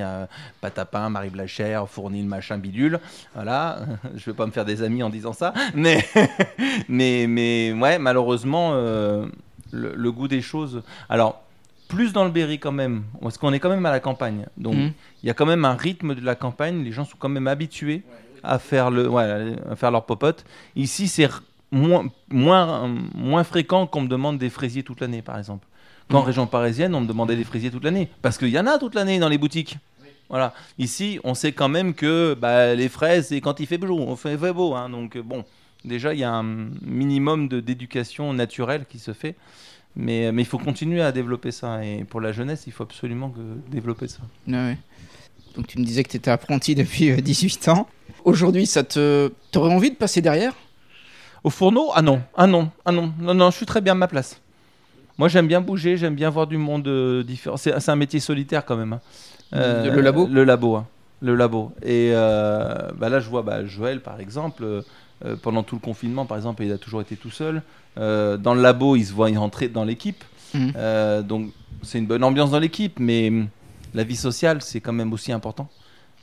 pain, 0.62 1.10
Marie 1.10 1.30
Blachère, 1.30 1.88
Fournil, 1.90 2.26
machin, 2.26 2.58
bidule. 2.58 3.00
Voilà, 3.36 3.80
je 4.16 4.26
vais 4.26 4.34
pas 4.34 4.46
me 4.46 4.52
faire 4.52 4.64
des 4.64 4.82
amis 4.82 5.04
en 5.04 5.10
disant 5.10 5.34
ça. 5.34 5.54
Mais, 5.76 6.04
mais, 6.88 7.28
mais 7.28 7.74
ouais, 7.74 8.00
malheureusement, 8.00 8.74
le, 8.74 9.30
le 9.72 10.12
goût 10.14 10.30
des 10.30 10.42
choses. 10.42 10.82
Alors, 11.10 11.44
plus 11.90 12.14
dans 12.14 12.24
le 12.24 12.32
Berry 12.32 12.58
quand 12.60 12.72
même, 12.72 13.04
parce 13.22 13.38
qu'on 13.38 13.52
est 13.52 13.60
quand 13.60 13.70
même 13.70 13.86
à 13.86 13.92
la 13.92 14.00
campagne. 14.00 14.46
Donc 14.58 14.76
Mhm. 14.76 14.92
il 15.24 15.28
y 15.28 15.30
a 15.30 15.34
quand 15.34 15.46
même 15.46 15.66
un 15.66 15.74
rythme 15.76 16.16
de 16.16 16.22
la 16.24 16.36
campagne. 16.36 16.84
Les 16.86 16.94
gens 16.94 17.04
sont 17.04 17.18
quand 17.20 17.28
même 17.30 17.48
habitués 17.48 18.04
à 18.44 18.58
faire 18.60 18.90
le, 18.92 19.10
ouais, 19.10 19.56
à 19.70 19.76
faire 19.76 19.92
leur 19.92 20.06
popote. 20.06 20.46
Ici, 20.78 21.08
c'est 21.10 21.28
moins, 21.72 22.06
moins, 22.32 22.88
moins 23.14 23.44
fréquent 23.44 23.86
qu'on 23.88 24.02
me 24.02 24.08
demande 24.08 24.38
des 24.38 24.50
fraisiers 24.50 24.84
toute 24.84 25.02
l'année, 25.02 25.22
par 25.22 25.38
exemple. 25.38 25.68
Qu'en 26.10 26.22
Mhm. 26.22 26.26
région 26.26 26.48
parisienne, 26.48 26.96
on 26.96 27.02
me 27.02 27.08
demandait 27.08 27.36
des 27.36 27.44
fraisiers 27.44 27.70
toute 27.70 27.84
l'année, 27.84 28.08
parce 28.22 28.38
qu'il 28.38 28.48
y 28.50 28.58
en 28.60 28.66
a 28.68 28.78
toute 28.78 28.96
l'année 28.96 29.20
dans 29.20 29.30
les 29.30 29.38
boutiques. 29.38 29.78
Voilà. 30.30 30.54
Ici, 30.78 31.20
on 31.24 31.34
sait 31.34 31.52
quand 31.52 31.70
même 31.70 31.94
que 31.96 32.36
bah, 32.40 32.76
les 32.76 32.88
fraises, 32.90 33.28
c'est 33.30 33.42
quand 33.42 33.60
il 33.60 33.66
fait 33.66 33.80
beau. 33.80 33.98
On 34.00 34.16
fait, 34.16 34.38
fait 34.38 34.54
beau. 34.54 34.76
hein. 34.76 34.90
Donc, 34.90 35.18
bon, 35.18 35.44
déjà, 35.84 36.14
il 36.14 36.20
y 36.20 36.24
a 36.24 36.32
un 36.32 36.44
minimum 36.84 37.48
de- 37.48 37.60
d'éducation 37.60 38.32
naturelle 38.34 38.86
qui 38.88 39.00
se 39.00 39.14
fait. 39.14 39.36
Mais, 39.96 40.32
mais 40.32 40.44
il 40.44 40.46
faut 40.46 40.58
continuer 40.60 41.02
à 41.02 41.12
développer 41.12 41.52
ça. 41.52 41.84
Et 41.84 42.04
pour 42.04 42.22
la 42.22 42.32
jeunesse, 42.32 42.64
il 42.68 42.74
faut 42.74 42.84
absolument 42.84 43.30
que, 43.30 43.40
développer 43.72 44.08
ça. 44.08 44.20
Ouais. 44.48 44.78
Donc 45.56 45.68
tu 45.68 45.80
me 45.80 45.84
disais 45.84 46.04
que 46.04 46.10
tu 46.10 46.18
étais 46.18 46.32
apprenti 46.32 46.76
depuis 46.82 47.12
euh, 47.12 47.18
18 47.22 47.68
ans. 47.70 47.88
Aujourd'hui, 48.24 48.66
ça 48.66 48.84
te 48.84 49.32
t'aurais 49.52 49.74
envie 49.74 49.92
de 49.92 49.96
passer 49.96 50.22
derrière? 50.22 50.54
Au 51.44 51.50
fourneau? 51.50 51.90
Ah 51.94 52.02
non, 52.02 52.22
ah 52.36 52.48
non, 52.48 52.70
ah 52.86 52.92
non, 52.92 53.14
non, 53.20 53.34
non, 53.34 53.50
je 53.52 53.58
suis 53.58 53.66
très 53.66 53.82
bien 53.82 53.94
à 53.94 53.96
ma 53.96 54.08
place. 54.08 54.42
Moi, 55.18 55.28
j'aime 55.28 55.48
bien 55.48 55.62
bouger, 55.62 55.98
j'aime 55.98 56.16
bien 56.16 56.30
voir 56.30 56.48
du 56.48 56.58
monde 56.58 56.88
euh, 56.88 57.24
différent. 57.24 57.58
C'est 57.58 57.78
c'est 57.80 57.92
un 57.92 57.96
métier 57.96 58.20
solitaire 58.20 58.66
quand 58.66 58.78
même. 58.78 58.94
hein. 58.94 59.02
Le- 59.52 59.90
le 59.90 60.02
labo? 60.02 60.28
Le 60.28 60.44
labo, 60.44 60.76
hein. 60.76 60.86
le 61.22 61.36
labo. 61.36 61.72
Et 61.82 62.12
euh, 62.14 62.76
bah 62.96 63.10
là, 63.10 63.20
je 63.20 63.30
vois 63.30 63.42
bah, 63.42 63.66
Joël, 63.66 64.02
par 64.02 64.20
exemple, 64.20 64.84
euh, 65.26 65.36
pendant 65.36 65.64
tout 65.64 65.76
le 65.76 65.82
confinement, 65.82 66.26
par 66.26 66.38
exemple, 66.38 66.64
il 66.64 66.72
a 66.72 66.78
toujours 66.78 67.02
été 67.02 67.16
tout 67.16 67.32
seul. 67.32 67.62
Euh, 67.98 68.38
dans 68.38 68.54
le 68.54 68.62
labo, 68.62 68.96
il 68.96 69.06
se 69.06 69.14
voit 69.14 69.30
entrer 69.38 69.68
dans 69.68 69.84
l'équipe. 69.84 70.24
Mhm. 70.54 70.74
Euh, 70.76 71.22
donc, 71.22 71.52
c'est 71.84 71.98
une 72.00 72.08
bonne 72.08 72.24
ambiance 72.24 72.52
dans 72.52 72.60
l'équipe, 72.60 73.00
mais 73.00 73.30
hum, 73.30 73.48
la 73.94 74.04
vie 74.04 74.16
sociale, 74.16 74.62
c'est 74.62 74.82
quand 74.82 74.94
même 74.94 75.14
aussi 75.14 75.32
important. 75.32 75.70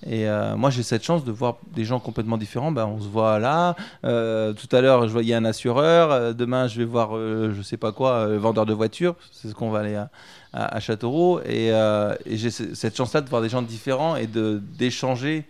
Et 0.06 0.26
moi, 0.56 0.68
j'ai 0.68 0.82
cette 0.82 1.02
chance 1.02 1.24
de 1.24 1.32
voir 1.32 1.56
des 1.74 1.86
gens 1.86 1.98
complètement 1.98 2.36
différents. 2.36 2.70
Bah, 2.70 2.86
on 2.86 3.00
se 3.00 3.08
voit 3.08 3.38
là. 3.38 3.74
Tout 4.02 4.76
à 4.76 4.80
l'heure, 4.82 5.08
je 5.08 5.12
voyais 5.12 5.34
un 5.34 5.44
assureur. 5.46 6.34
Demain, 6.34 6.68
je 6.68 6.76
vais 6.78 6.84
voir, 6.84 7.12
je 7.16 7.62
sais 7.62 7.78
pas 7.78 7.92
quoi, 7.92 8.26
vendeur 8.36 8.66
de 8.66 8.74
voitures. 8.74 9.16
C'est 9.32 9.48
ce 9.48 9.54
qu'on 9.54 9.70
va 9.70 9.80
aller 9.80 9.96
à, 9.96 10.10
à, 10.52 10.76
à 10.76 10.80
Châteauroux. 10.80 11.40
Et, 11.46 11.68
et 11.68 12.36
j'ai 12.36 12.50
ce- 12.50 12.74
cette 12.74 12.94
chance-là 12.94 13.22
de 13.22 13.28
voir 13.30 13.40
des 13.40 13.48
gens 13.48 13.62
différents 13.62 14.16
et 14.16 14.26
d'échanger 14.26 15.46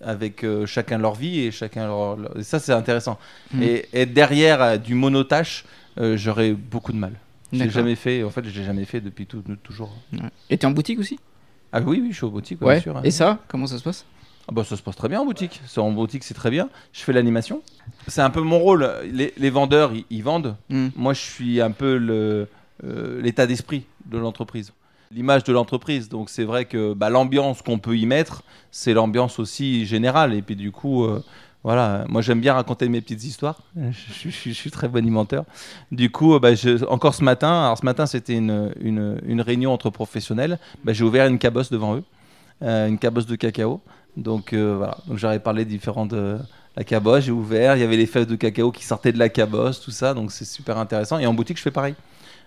avec 0.00 0.44
euh, 0.44 0.66
chacun 0.66 0.98
leur 0.98 1.14
vie 1.14 1.40
et 1.40 1.50
chacun 1.50 1.86
leur. 1.86 2.16
leur- 2.16 2.36
et 2.38 2.42
ça, 2.42 2.58
c'est 2.58 2.72
intéressant. 2.72 3.18
Mhm. 3.52 3.62
Et 3.62 3.86
être 3.92 4.12
derrière 4.12 4.62
euh, 4.62 4.76
du 4.76 4.94
monotâche, 4.94 5.64
euh, 5.98 6.16
j'aurais 6.16 6.52
beaucoup 6.52 6.92
de 6.92 6.98
mal. 6.98 7.12
D'accord. 7.52 7.72
jamais 7.72 7.94
fait. 7.94 8.22
En 8.24 8.30
fait, 8.30 8.44
je 8.44 8.58
l'ai 8.58 8.64
jamais 8.64 8.84
fait 8.84 9.00
depuis 9.00 9.26
tout, 9.26 9.42
toujours. 9.62 9.94
Ouais. 10.12 10.18
Et 10.50 10.58
t'es 10.58 10.66
en 10.66 10.72
boutique 10.72 10.98
aussi? 10.98 11.18
Ah 11.72 11.80
oui, 11.80 12.00
oui, 12.02 12.08
je 12.10 12.16
suis 12.16 12.24
au 12.24 12.30
boutique, 12.30 12.60
ouais, 12.62 12.66
Ouais. 12.66 12.74
bien 12.74 12.82
sûr. 12.82 12.96
hein. 12.96 13.02
Et 13.04 13.10
ça, 13.10 13.38
comment 13.48 13.66
ça 13.66 13.78
se 13.78 13.82
passe? 13.84 14.04
Ah 14.48 14.52
bah, 14.52 14.62
ça 14.64 14.76
se 14.76 14.82
passe 14.82 14.96
très 14.96 15.08
bien 15.08 15.20
en 15.20 15.24
boutique. 15.24 15.60
C'est 15.66 15.80
en 15.80 15.90
boutique, 15.90 16.22
c'est 16.24 16.34
très 16.34 16.50
bien. 16.50 16.68
Je 16.92 17.00
fais 17.02 17.12
l'animation. 17.12 17.62
C'est 18.08 18.20
un 18.20 18.30
peu 18.30 18.40
mon 18.42 18.58
rôle. 18.58 18.90
Les, 19.10 19.32
les 19.38 19.50
vendeurs, 19.50 19.92
ils, 19.94 20.04
ils 20.10 20.22
vendent. 20.22 20.56
Hmm. 20.68 20.88
Moi, 20.96 21.14
je 21.14 21.20
suis 21.20 21.60
un 21.60 21.70
peu 21.70 21.96
le, 21.96 22.48
euh, 22.84 23.22
l'état 23.22 23.46
d'esprit 23.46 23.86
de 24.06 24.18
l'entreprise. 24.18 24.72
L'image 25.12 25.44
de 25.44 25.52
l'entreprise. 25.52 26.08
Donc, 26.08 26.30
c'est 26.30 26.44
vrai 26.44 26.64
que 26.64 26.94
bah, 26.94 27.10
l'ambiance 27.10 27.62
qu'on 27.62 27.78
peut 27.78 27.96
y 27.96 28.06
mettre, 28.06 28.42
c'est 28.70 28.92
l'ambiance 28.92 29.38
aussi 29.38 29.86
générale. 29.86 30.34
Et 30.34 30.42
puis, 30.42 30.56
du 30.56 30.72
coup, 30.72 31.04
euh, 31.04 31.22
voilà. 31.62 32.04
Moi, 32.08 32.22
j'aime 32.22 32.40
bien 32.40 32.54
raconter 32.54 32.88
mes 32.88 33.00
petites 33.00 33.24
histoires. 33.24 33.60
Je, 33.76 34.28
suis 34.30 34.70
très 34.70 34.88
bon 34.88 34.98
animateur. 34.98 35.44
Du 35.92 36.10
coup, 36.10 36.34
euh, 36.34 36.38
bah, 36.38 36.50
encore 36.88 37.14
ce 37.14 37.24
matin, 37.24 37.64
alors 37.64 37.78
ce 37.78 37.84
matin, 37.84 38.06
c'était 38.06 38.34
une, 38.34 38.72
une, 38.80 39.40
réunion 39.40 39.72
entre 39.72 39.90
professionnels. 39.90 40.58
Bah, 40.84 40.92
j'ai 40.92 41.04
ouvert 41.04 41.26
une 41.26 41.38
cabosse 41.38 41.70
devant 41.70 41.96
eux, 41.96 42.04
euh, 42.62 42.88
une 42.88 42.98
cabosse 42.98 43.26
de 43.26 43.36
cacao. 43.36 43.80
Donc 44.16 44.54
voilà, 44.54 44.98
donc 45.08 45.18
j'aurais 45.18 45.40
parlé 45.40 45.64
différents 45.64 46.06
de 46.06 46.38
la 46.76 46.84
cabosse, 46.84 47.24
j'ai 47.24 47.32
ouvert, 47.32 47.76
il 47.76 47.80
y 47.80 47.82
avait 47.82 47.96
les 47.96 48.06
fèves 48.06 48.26
de 48.26 48.36
cacao 48.36 48.72
qui 48.72 48.84
sortaient 48.84 49.12
de 49.12 49.18
la 49.18 49.28
cabosse, 49.28 49.80
tout 49.80 49.90
ça, 49.90 50.14
donc 50.14 50.32
c'est 50.32 50.44
super 50.44 50.78
intéressant. 50.78 51.18
Et 51.18 51.26
en 51.26 51.34
boutique, 51.34 51.56
je 51.56 51.62
fais 51.62 51.70
pareil. 51.70 51.94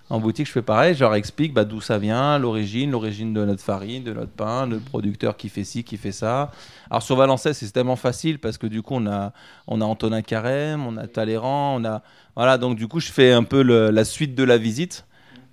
En 0.09 0.19
boutique, 0.19 0.47
je 0.47 0.53
fais 0.53 0.61
pareil, 0.61 0.95
je 0.95 1.01
leur 1.01 1.15
explique 1.15 1.53
bah, 1.53 1.65
d'où 1.65 1.81
ça 1.81 1.97
vient, 1.97 2.39
l'origine, 2.39 2.91
l'origine 2.91 3.33
de 3.33 3.43
notre 3.43 3.61
farine, 3.61 4.03
de 4.03 4.13
notre 4.13 4.31
pain, 4.31 4.65
le 4.65 4.79
producteur 4.79 5.35
qui 5.35 5.49
fait 5.49 5.65
ci, 5.65 5.83
qui 5.83 5.97
fait 5.97 6.13
ça. 6.13 6.51
Alors 6.89 7.03
sur 7.03 7.17
Valençay, 7.17 7.53
c'est 7.53 7.69
tellement 7.71 7.97
facile 7.97 8.39
parce 8.39 8.57
que 8.57 8.67
du 8.67 8.81
coup, 8.81 8.93
on 8.95 9.05
a, 9.07 9.33
on 9.67 9.81
a 9.81 9.85
Antonin 9.85 10.21
Carême, 10.21 10.85
on 10.87 10.95
a 10.95 11.07
Talleyrand, 11.07 11.81
on 11.81 11.85
a... 11.85 12.01
Voilà, 12.37 12.57
donc 12.57 12.77
du 12.77 12.87
coup, 12.87 13.01
je 13.01 13.11
fais 13.11 13.33
un 13.33 13.43
peu 13.43 13.61
la 13.61 14.05
suite 14.05 14.33
de 14.33 14.43
la 14.43 14.57
visite. 14.57 15.05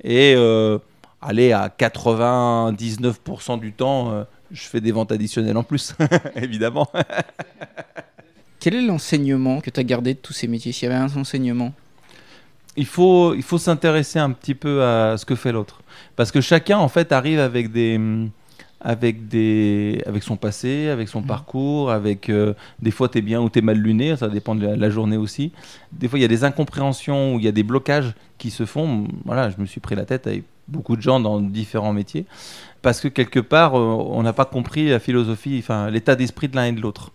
Et 0.04 0.34
euh, 0.36 0.78
allez, 1.20 1.50
à 1.50 1.68
99% 1.68 3.58
du 3.58 3.72
temps, 3.72 4.12
euh, 4.12 4.24
je 4.52 4.62
fais 4.62 4.80
des 4.80 4.92
ventes 4.92 5.10
additionnelles 5.10 5.56
en 5.56 5.64
plus, 5.64 5.94
évidemment. 6.36 6.86
Quel 8.60 8.76
est 8.76 8.82
l'enseignement 8.82 9.60
que 9.60 9.70
tu 9.70 9.80
as 9.80 9.84
gardé 9.84 10.14
de 10.14 10.18
tous 10.18 10.32
ces 10.32 10.46
métiers? 10.46 10.70
S'il 10.70 10.88
y 10.88 10.92
avait 10.92 11.00
un 11.00 11.16
enseignement? 11.16 11.72
Il 12.76 12.86
faut, 12.86 13.34
il 13.34 13.42
faut 13.42 13.58
s'intéresser 13.58 14.18
un 14.18 14.30
petit 14.30 14.54
peu 14.54 14.82
à 14.82 15.16
ce 15.16 15.24
que 15.24 15.34
fait 15.34 15.52
l'autre. 15.52 15.80
Parce 16.16 16.32
que 16.32 16.40
chacun, 16.40 16.78
en 16.78 16.88
fait, 16.88 17.12
arrive 17.12 17.38
avec 17.38 17.72
des, 17.72 18.00
avec 18.80 19.28
des, 19.28 20.02
avec 20.06 20.22
son 20.22 20.36
passé, 20.36 20.88
avec 20.88 21.08
son 21.08 21.22
parcours, 21.22 21.90
avec 21.90 22.28
euh, 22.28 22.54
des 22.80 22.90
fois 22.90 23.08
t'es 23.08 23.22
bien 23.22 23.40
ou 23.40 23.48
t'es 23.48 23.62
mal 23.62 23.78
luné, 23.78 24.16
ça 24.16 24.28
dépend 24.28 24.54
de 24.54 24.66
la, 24.66 24.76
la 24.76 24.90
journée 24.90 25.16
aussi. 25.16 25.52
Des 25.92 26.08
fois, 26.08 26.18
il 26.18 26.22
y 26.22 26.26
a 26.26 26.28
des 26.28 26.44
incompréhensions 26.44 27.34
ou 27.34 27.38
il 27.38 27.44
y 27.44 27.48
a 27.48 27.52
des 27.52 27.62
blocages 27.62 28.14
qui 28.38 28.50
se 28.50 28.66
font. 28.66 29.08
Voilà, 29.24 29.50
je 29.50 29.56
me 29.58 29.66
suis 29.66 29.80
pris 29.80 29.94
la 29.94 30.04
tête 30.04 30.26
avec 30.26 30.44
beaucoup 30.68 30.96
de 30.96 31.02
gens 31.02 31.20
dans 31.20 31.40
différents 31.40 31.92
métiers 31.92 32.26
parce 32.82 33.00
que 33.00 33.08
quelque 33.08 33.40
part, 33.40 33.78
euh, 33.78 33.80
on 33.80 34.22
n'a 34.22 34.32
pas 34.32 34.44
compris 34.44 34.90
la 34.90 34.98
philosophie, 34.98 35.56
enfin 35.58 35.90
l'état 35.90 36.16
d'esprit 36.16 36.48
de 36.48 36.56
l'un 36.56 36.66
et 36.66 36.72
de 36.72 36.80
l'autre. 36.80 37.12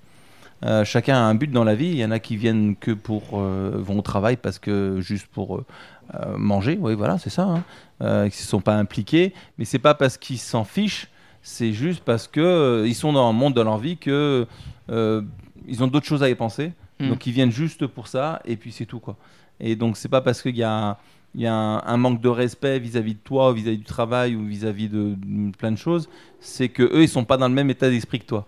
Euh, 0.65 0.84
chacun 0.84 1.15
a 1.15 1.22
un 1.22 1.36
but 1.36 1.52
dans 1.52 1.63
la 1.63 1.76
vie. 1.76 1.88
Il 1.88 1.98
y 1.98 2.06
en 2.06 2.12
a 2.12 2.19
qui 2.19 2.36
viennent 2.36 2.76
que 2.76 2.91
pour 2.91 3.24
euh, 3.34 3.72
vont 3.76 4.00
au 4.00 4.02
travail 4.02 4.38
parce 4.38 4.60
que 4.60 5.00
juste 5.00 5.28
pour 5.28 5.58
euh, 5.58 6.38
manger. 6.38 6.78
Oui, 6.80 6.95
voilà, 6.95 7.17
c'est 7.17 7.30
ça. 7.30 7.43
Hein. 7.43 8.30
Qui 8.30 8.41
ne 8.41 8.48
sont 8.48 8.62
pas 8.62 8.76
impliqués, 8.76 9.34
mais 9.58 9.65
c'est 9.65 9.80
pas 9.80 9.93
parce 9.93 10.17
qu'ils 10.17 10.39
s'en 10.39 10.63
fichent. 10.63 11.08
C'est 11.41 11.74
juste 11.74 12.04
parce 12.04 12.28
que 12.28 12.84
ils 12.86 12.95
sont 12.95 13.13
dans 13.13 13.30
un 13.30 13.34
monde 13.34 13.54
de 13.54 13.62
leur 13.62 13.78
vie 13.78 13.98
que 13.98 14.48
ils 14.89 15.84
ont 15.84 15.88
d'autres 15.88 16.06
choses 16.06 16.24
à 16.24 16.30
y 16.30 16.36
penser. 16.36 16.74
Mm. 17.00 17.10
Donc 17.10 17.28
ils 17.28 17.34
viennent 17.34 17.52
juste 17.52 17.88
pour 17.88 18.08
ça 18.08 18.41
et 18.45 18.56
puis 18.56 18.72
c'est 18.72 18.86
tout 18.86 19.00
quoi. 19.00 19.17
Et 19.60 19.76
donc 19.76 19.98
c'est 19.98 20.10
pas 20.10 20.22
parce 20.22 20.41
qu'il 20.41 20.56
y 20.56 20.63
a 20.63 20.98
il 21.36 21.41
y 21.41 21.48
a 21.48 21.54
un, 21.54 21.84
un 21.86 21.98
manque 21.98 22.22
de 22.22 22.30
respect 22.30 22.80
vis-à-vis 22.80 23.13
de 23.13 23.19
toi, 23.19 23.54
vis-à-vis 23.54 23.78
du 23.78 23.84
travail 23.84 24.36
ou 24.36 24.45
vis-à-vis 24.45 24.89
de, 24.89 25.15
de 25.15 25.56
plein 25.56 25.72
de 25.72 25.78
choses, 25.78 26.10
c'est 26.39 26.69
que 26.69 26.84
eux 26.84 27.04
ils 27.04 27.10
sont 27.10 27.26
pas 27.26 27.38
dans 27.38 27.48
le 27.48 27.54
même 27.54 27.69
état 27.69 27.89
d'esprit 27.89 28.19
que 28.19 28.26
toi. 28.26 28.48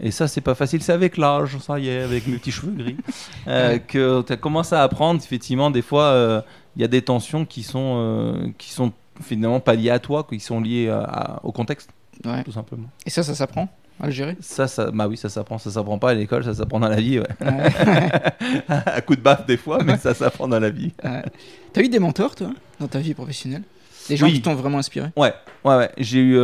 Et 0.00 0.10
ça, 0.10 0.26
c'est 0.26 0.40
pas 0.40 0.54
facile. 0.54 0.82
C'est 0.82 0.92
avec 0.92 1.16
l'âge, 1.16 1.56
ça 1.58 1.78
y 1.78 1.88
est, 1.88 2.00
avec 2.02 2.26
mes 2.26 2.36
petits 2.36 2.50
cheveux 2.50 2.72
gris, 2.72 2.96
euh, 3.48 3.78
que 3.78 4.22
tu 4.22 4.32
as 4.32 4.36
commencé 4.36 4.74
à 4.74 4.82
apprendre. 4.82 5.20
Effectivement, 5.22 5.70
des 5.70 5.82
fois, 5.82 6.04
euh, 6.06 6.40
il 6.76 6.82
y 6.82 6.84
a 6.84 6.88
des 6.88 7.02
tensions 7.02 7.44
qui 7.44 7.62
sont, 7.62 7.94
euh, 7.98 8.48
qui 8.58 8.70
sont 8.70 8.92
finalement 9.22 9.60
pas 9.60 9.74
liées 9.74 9.90
à 9.90 10.00
toi, 10.00 10.26
qui 10.28 10.40
sont 10.40 10.60
liées 10.60 10.88
à- 10.88 11.02
à- 11.04 11.40
au 11.44 11.52
contexte, 11.52 11.90
Ouais. 12.24 12.42
tout 12.42 12.50
simplement. 12.52 12.88
Et 13.06 13.10
ça, 13.10 13.22
ça 13.22 13.34
s'apprend 13.36 13.68
à 14.00 14.06
le 14.06 14.12
gérer? 14.12 14.36
Ça, 14.40 14.66
ça, 14.66 14.90
bah 14.90 15.06
oui, 15.06 15.16
ça 15.16 15.28
s'apprend. 15.28 15.58
Ça 15.58 15.70
s'apprend 15.70 15.98
pas 15.98 16.10
à 16.10 16.14
l'école, 16.14 16.42
ça 16.44 16.52
s'apprend 16.54 16.80
dans 16.80 16.88
la 16.88 17.00
vie. 17.00 17.20
Ouais. 17.20 17.26
Ouais. 17.40 17.70
à 18.68 19.00
coup 19.00 19.14
de 19.14 19.20
baffe 19.20 19.46
des 19.46 19.56
fois, 19.56 19.78
mais 19.84 19.96
ça 19.98 20.12
s'apprend 20.14 20.48
dans 20.48 20.58
la 20.58 20.70
vie. 20.70 20.92
T'as 21.72 21.80
eu 21.82 21.88
des 21.88 22.00
mentors, 22.00 22.34
toi, 22.34 22.50
dans 22.80 22.88
ta 22.88 22.98
vie 22.98 23.14
professionnelle? 23.14 23.62
Des 24.08 24.16
gens 24.16 24.26
Oui. 24.26 24.32
qui 24.34 24.42
t'ont 24.42 24.54
vraiment 24.56 24.78
inspiré? 24.78 25.08
Ouais, 25.16 25.32
ouais, 25.64 25.76
ouais. 25.76 25.90
J'ai 25.98 26.18
eu, 26.18 26.36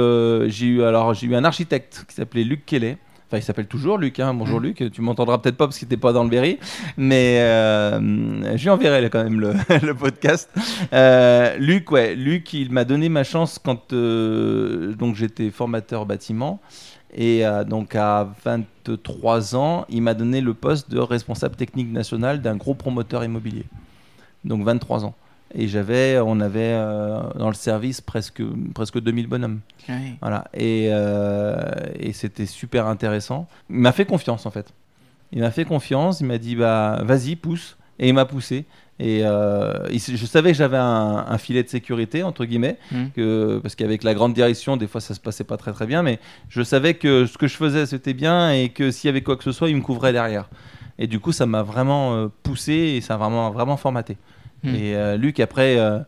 j'ai 0.51 0.67
eu, 0.67 0.83
alors 0.85 1.13
j'ai 1.15 1.27
eu 1.27 1.35
un 1.35 1.45
architecte 1.45 2.05
qui 2.09 2.15
s'appelait 2.15 2.45
Luc 2.45 2.65
Kelly. 2.65 2.97
Enfin, 3.31 3.39
il 3.39 3.43
s'appelle 3.45 3.69
toujours 3.69 3.97
Luc. 3.97 4.19
Hein. 4.19 4.35
Bonjour 4.35 4.59
Mm. 4.61 4.65
Luc. 4.65 4.91
Tu 4.91 5.03
m'entendras 5.03 5.39
peut-être 5.39 5.57
pas 5.57 5.69
parce 5.69 5.79
que 5.79 5.85
t'es 5.85 5.97
pas 5.97 6.13
dans 6.13 6.25
le 6.25 6.31
Berry, 6.31 6.59
mais 6.97 7.37
euh, 7.39 8.57
je 8.57 8.63
lui 8.65 8.71
enverrai 8.71 9.09
quand 9.09 9.23
même 9.23 9.39
le, 9.39 9.53
le 9.87 9.95
podcast. 9.95 10.51
Euh, 10.93 11.57
Luc, 11.57 11.93
ouais, 11.93 12.17
Luc, 12.17 12.53
il 12.55 12.73
m'a 12.73 12.85
donné 12.85 13.09
ma 13.09 13.23
chance 13.23 13.61
quand 13.65 13.93
euh, 13.93 14.95
donc 14.95 15.15
j'étais 15.15 15.51
formateur 15.51 16.07
bâtiment. 16.07 16.61
Et 17.15 17.47
euh, 17.47 17.63
donc 17.63 17.95
à 17.95 18.29
23 18.45 19.55
ans, 19.55 19.87
il 19.89 20.03
m'a 20.03 20.15
donné 20.15 20.41
le 20.41 20.53
poste 20.53 20.91
de 20.91 20.99
responsable 20.99 21.55
technique 21.55 21.93
national 21.93 22.41
d'un 22.41 22.57
gros 22.57 22.75
promoteur 22.75 23.23
immobilier. 23.23 23.65
Donc 24.45 24.65
23 24.65 25.05
ans. 25.05 25.15
Et 25.55 25.67
j'avais, 25.69 26.19
on 26.25 26.39
avait 26.41 26.61
euh, 26.75 27.21
dans 27.37 27.49
le 27.49 27.55
service 27.55 28.01
presque, 28.01 28.43
presque 28.75 29.01
2000 29.01 29.27
bonhommes. 29.27 29.61
Ouais. 29.89 30.15
Voilà. 30.21 30.45
Et, 30.55 30.89
euh, 30.91 31.61
et 31.99 32.13
c'était 32.13 32.47
super 32.47 32.87
intéressant. 32.87 33.49
Il 33.69 33.77
m'a 33.77 33.93
fait 33.93 34.05
confiance 34.05 34.47
en 34.47 34.51
fait. 34.51 34.73
Il 35.33 35.41
m'a 35.41 35.51
fait 35.51 35.65
confiance, 35.65 36.21
il 36.21 36.27
m'a 36.27 36.39
dit 36.39 36.55
bah 36.57 37.01
vas-y, 37.05 37.37
pousse. 37.37 37.77
Et 37.99 38.09
il 38.09 38.15
m'a 38.15 38.25
poussé. 38.25 38.65
Et 38.99 39.25
euh, 39.25 39.89
je 39.91 40.25
savais 40.27 40.53
que 40.53 40.59
j'avais 40.59 40.77
un, 40.77 41.25
un 41.29 41.39
filet 41.39 41.63
de 41.63 41.69
sécurité, 41.69 42.23
entre 42.23 42.45
guillemets, 42.45 42.77
Mm. 42.93 43.07
que, 43.17 43.59
parce 43.63 43.75
qu'avec 43.75 44.05
la 44.05 44.15
grande 44.15 44.35
direction, 44.35 44.77
des 44.77 44.87
fois 44.87 45.01
ça 45.01 45.15
se 45.15 45.21
passait 45.21 45.45
pas 45.45 45.57
très 45.57 45.73
très 45.73 45.87
bien, 45.87 46.03
mais 46.03 46.19
je 46.49 46.63
savais 46.63 46.95
que 46.95 47.27
ce 47.27 47.37
que 47.39 47.47
je 47.47 47.57
faisais 47.57 47.87
c'était 47.87 48.13
bien 48.15 48.53
et 48.53 48.69
que 48.69 48.91
s'il 48.91 49.09
y 49.09 49.11
avait 49.11 49.23
quoi 49.23 49.37
que 49.37 49.45
ce 49.45 49.53
soit, 49.53 49.69
il 49.71 49.77
me 49.77 49.81
couvrait 49.83 50.13
derrière. 50.13 50.49
Et 50.99 51.07
du 51.07 51.19
coup, 51.19 51.33
ça 51.33 51.47
m'a 51.47 51.63
vraiment 51.63 52.29
poussé 52.43 52.73
et 52.73 53.01
ça 53.01 53.15
a 53.15 53.17
vraiment, 53.17 53.51
vraiment 53.51 53.77
formaté. 53.79 54.17
Mm. 54.63 54.75
Et 54.75 54.95
euh, 54.97 55.17
Luc, 55.17 55.41
après, 55.41 55.79
euh, 55.79 55.99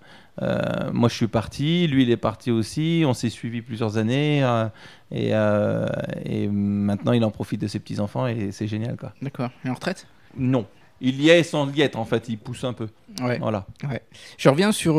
Euh, 0.40 0.90
moi, 0.94 1.10
je 1.10 1.14
suis 1.14 1.28
parti, 1.28 1.86
lui, 1.86 2.04
il 2.04 2.10
est 2.10 2.16
parti 2.16 2.50
aussi. 2.50 3.04
On 3.06 3.12
s'est 3.12 3.28
suivi 3.28 3.60
plusieurs 3.60 3.98
années 3.98 4.40
et, 5.10 5.28
et 6.24 6.48
maintenant, 6.48 7.12
il 7.12 7.22
en 7.22 7.30
profite 7.30 7.60
de 7.60 7.66
ses 7.68 7.78
petits 7.78 8.00
enfants 8.00 8.26
et 8.26 8.50
c'est 8.50 8.66
génial, 8.66 8.96
quoi. 8.96 9.12
D'accord. 9.20 9.50
Et 9.64 9.68
en 9.68 9.74
retraite? 9.74 10.06
Non, 10.38 10.64
il 11.02 11.20
y 11.20 11.28
est 11.28 11.42
sans 11.42 11.70
y 11.74 11.82
être 11.82 11.98
en 11.98 12.06
fait. 12.06 12.30
Il 12.30 12.38
pousse 12.38 12.64
un 12.64 12.72
peu. 12.72 12.88
Ouais. 13.20 13.38
Voilà. 13.40 13.66
Je 14.38 14.48
reviens 14.48 14.72
sur. 14.72 14.94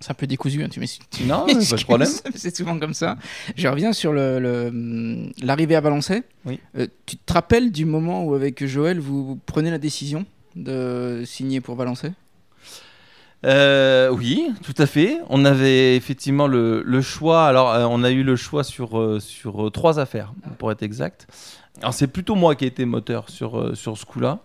C'est 0.00 0.10
un 0.10 0.14
peu 0.14 0.26
décousu, 0.26 0.62
hein, 0.62 0.68
tu 0.70 0.80
m'excuses. 0.80 1.26
Non, 1.26 1.46
pas 1.46 1.52
de 1.54 1.84
problème. 1.84 2.08
C'est 2.34 2.54
souvent 2.54 2.78
comme 2.78 2.94
ça. 2.94 3.16
Je 3.56 3.68
reviens 3.68 3.94
sur 3.94 4.12
le- 4.12 5.30
l'arrivée 5.42 5.76
à 5.76 5.80
Valençay. 5.80 6.22
Oui. 6.44 6.60
Euh, 6.76 6.86
tu 7.06 7.16
te 7.16 7.32
rappelles 7.32 7.72
du 7.72 7.86
moment 7.86 8.24
où, 8.24 8.34
avec 8.34 8.64
Joël, 8.66 8.98
vous 9.00 9.38
prenez 9.46 9.70
la 9.70 9.78
décision 9.78 10.26
de 10.56 11.22
signer 11.24 11.60
pour 11.62 11.74
Valençay 11.76 12.12
Euh, 13.46 14.10
oui, 14.10 14.52
tout 14.62 14.74
à 14.76 14.86
fait. 14.86 15.18
On 15.28 15.44
avait 15.44 15.96
effectivement 15.96 16.46
le, 16.46 16.82
le 16.82 17.00
choix. 17.00 17.46
Alors, 17.46 17.70
euh, 17.70 17.86
on 17.88 18.04
a 18.04 18.10
eu 18.10 18.22
le 18.22 18.36
choix 18.36 18.64
sur, 18.64 18.98
euh, 18.98 19.20
sur 19.20 19.70
trois 19.72 19.98
affaires, 19.98 20.32
pour 20.58 20.70
être 20.70 20.82
exact. 20.82 21.26
Alors, 21.80 21.94
c'est 21.94 22.06
plutôt 22.06 22.34
moi 22.34 22.54
qui 22.54 22.64
ai 22.64 22.68
été 22.68 22.84
moteur 22.84 23.30
sur, 23.30 23.76
sur 23.76 23.96
ce 23.96 24.04
coup-là. 24.04 24.40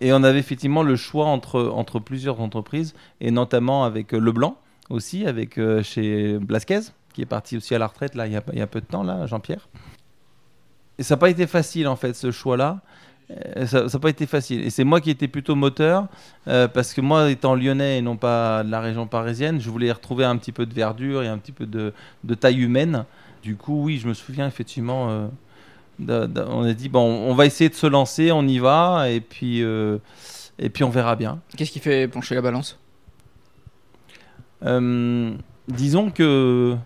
Et 0.00 0.12
on 0.12 0.22
avait 0.22 0.38
effectivement 0.38 0.84
le 0.84 0.94
choix 0.94 1.26
entre, 1.26 1.60
entre 1.60 1.98
plusieurs 1.98 2.40
entreprises, 2.40 2.94
et 3.20 3.32
notamment 3.32 3.84
avec 3.84 4.12
Leblanc 4.12 4.56
aussi, 4.90 5.26
avec 5.26 5.58
chez 5.82 6.38
Blasquez, 6.38 6.80
qui 7.12 7.22
est 7.22 7.26
parti 7.26 7.56
aussi 7.56 7.74
à 7.74 7.78
la 7.78 7.88
retraite 7.88 8.14
là, 8.14 8.28
il 8.28 8.32
y 8.32 8.36
a, 8.36 8.42
il 8.52 8.58
y 8.60 8.62
a 8.62 8.68
peu 8.68 8.80
de 8.80 8.86
temps, 8.86 9.02
là, 9.02 9.26
Jean-Pierre. 9.26 9.68
Et 10.98 11.02
ça 11.02 11.14
n'a 11.14 11.18
pas 11.18 11.30
été 11.30 11.48
facile, 11.48 11.88
en 11.88 11.96
fait, 11.96 12.14
ce 12.14 12.30
choix-là. 12.30 12.80
Euh, 13.30 13.66
Ça 13.66 13.84
n'a 13.84 13.98
pas 13.98 14.10
été 14.10 14.26
facile. 14.26 14.62
Et 14.64 14.70
c'est 14.70 14.84
moi 14.84 15.00
qui 15.00 15.10
étais 15.10 15.28
plutôt 15.28 15.54
moteur. 15.54 16.06
Euh, 16.46 16.68
parce 16.68 16.94
que 16.94 17.00
moi, 17.00 17.30
étant 17.30 17.54
lyonnais 17.54 17.98
et 17.98 18.02
non 18.02 18.16
pas 18.16 18.64
de 18.64 18.70
la 18.70 18.80
région 18.80 19.06
parisienne, 19.06 19.60
je 19.60 19.68
voulais 19.70 19.92
retrouver 19.92 20.24
un 20.24 20.36
petit 20.36 20.52
peu 20.52 20.66
de 20.66 20.74
verdure 20.74 21.22
et 21.22 21.28
un 21.28 21.38
petit 21.38 21.52
peu 21.52 21.66
de, 21.66 21.92
de 22.24 22.34
taille 22.34 22.60
humaine. 22.62 23.04
Du 23.42 23.56
coup, 23.56 23.84
oui, 23.84 23.98
je 23.98 24.08
me 24.08 24.14
souviens 24.14 24.46
effectivement. 24.46 25.10
euh, 25.10 25.28
on 26.00 26.62
a 26.62 26.74
dit 26.74 26.88
bon, 26.88 27.02
on 27.02 27.34
va 27.34 27.44
essayer 27.44 27.68
de 27.68 27.74
se 27.74 27.86
lancer, 27.86 28.30
on 28.30 28.46
y 28.46 28.60
va, 28.60 29.10
et 29.10 29.20
puis 29.20 29.62
euh, 29.64 29.98
et 30.58 30.70
puis 30.70 30.84
on 30.84 30.90
verra 30.90 31.16
bien. 31.16 31.40
Qu'est-ce 31.56 31.72
qui 31.72 31.80
fait 31.80 32.06
pencher 32.06 32.36
la 32.36 32.40
balance? 32.40 32.78
Disons 35.68 36.10
que 36.10 36.76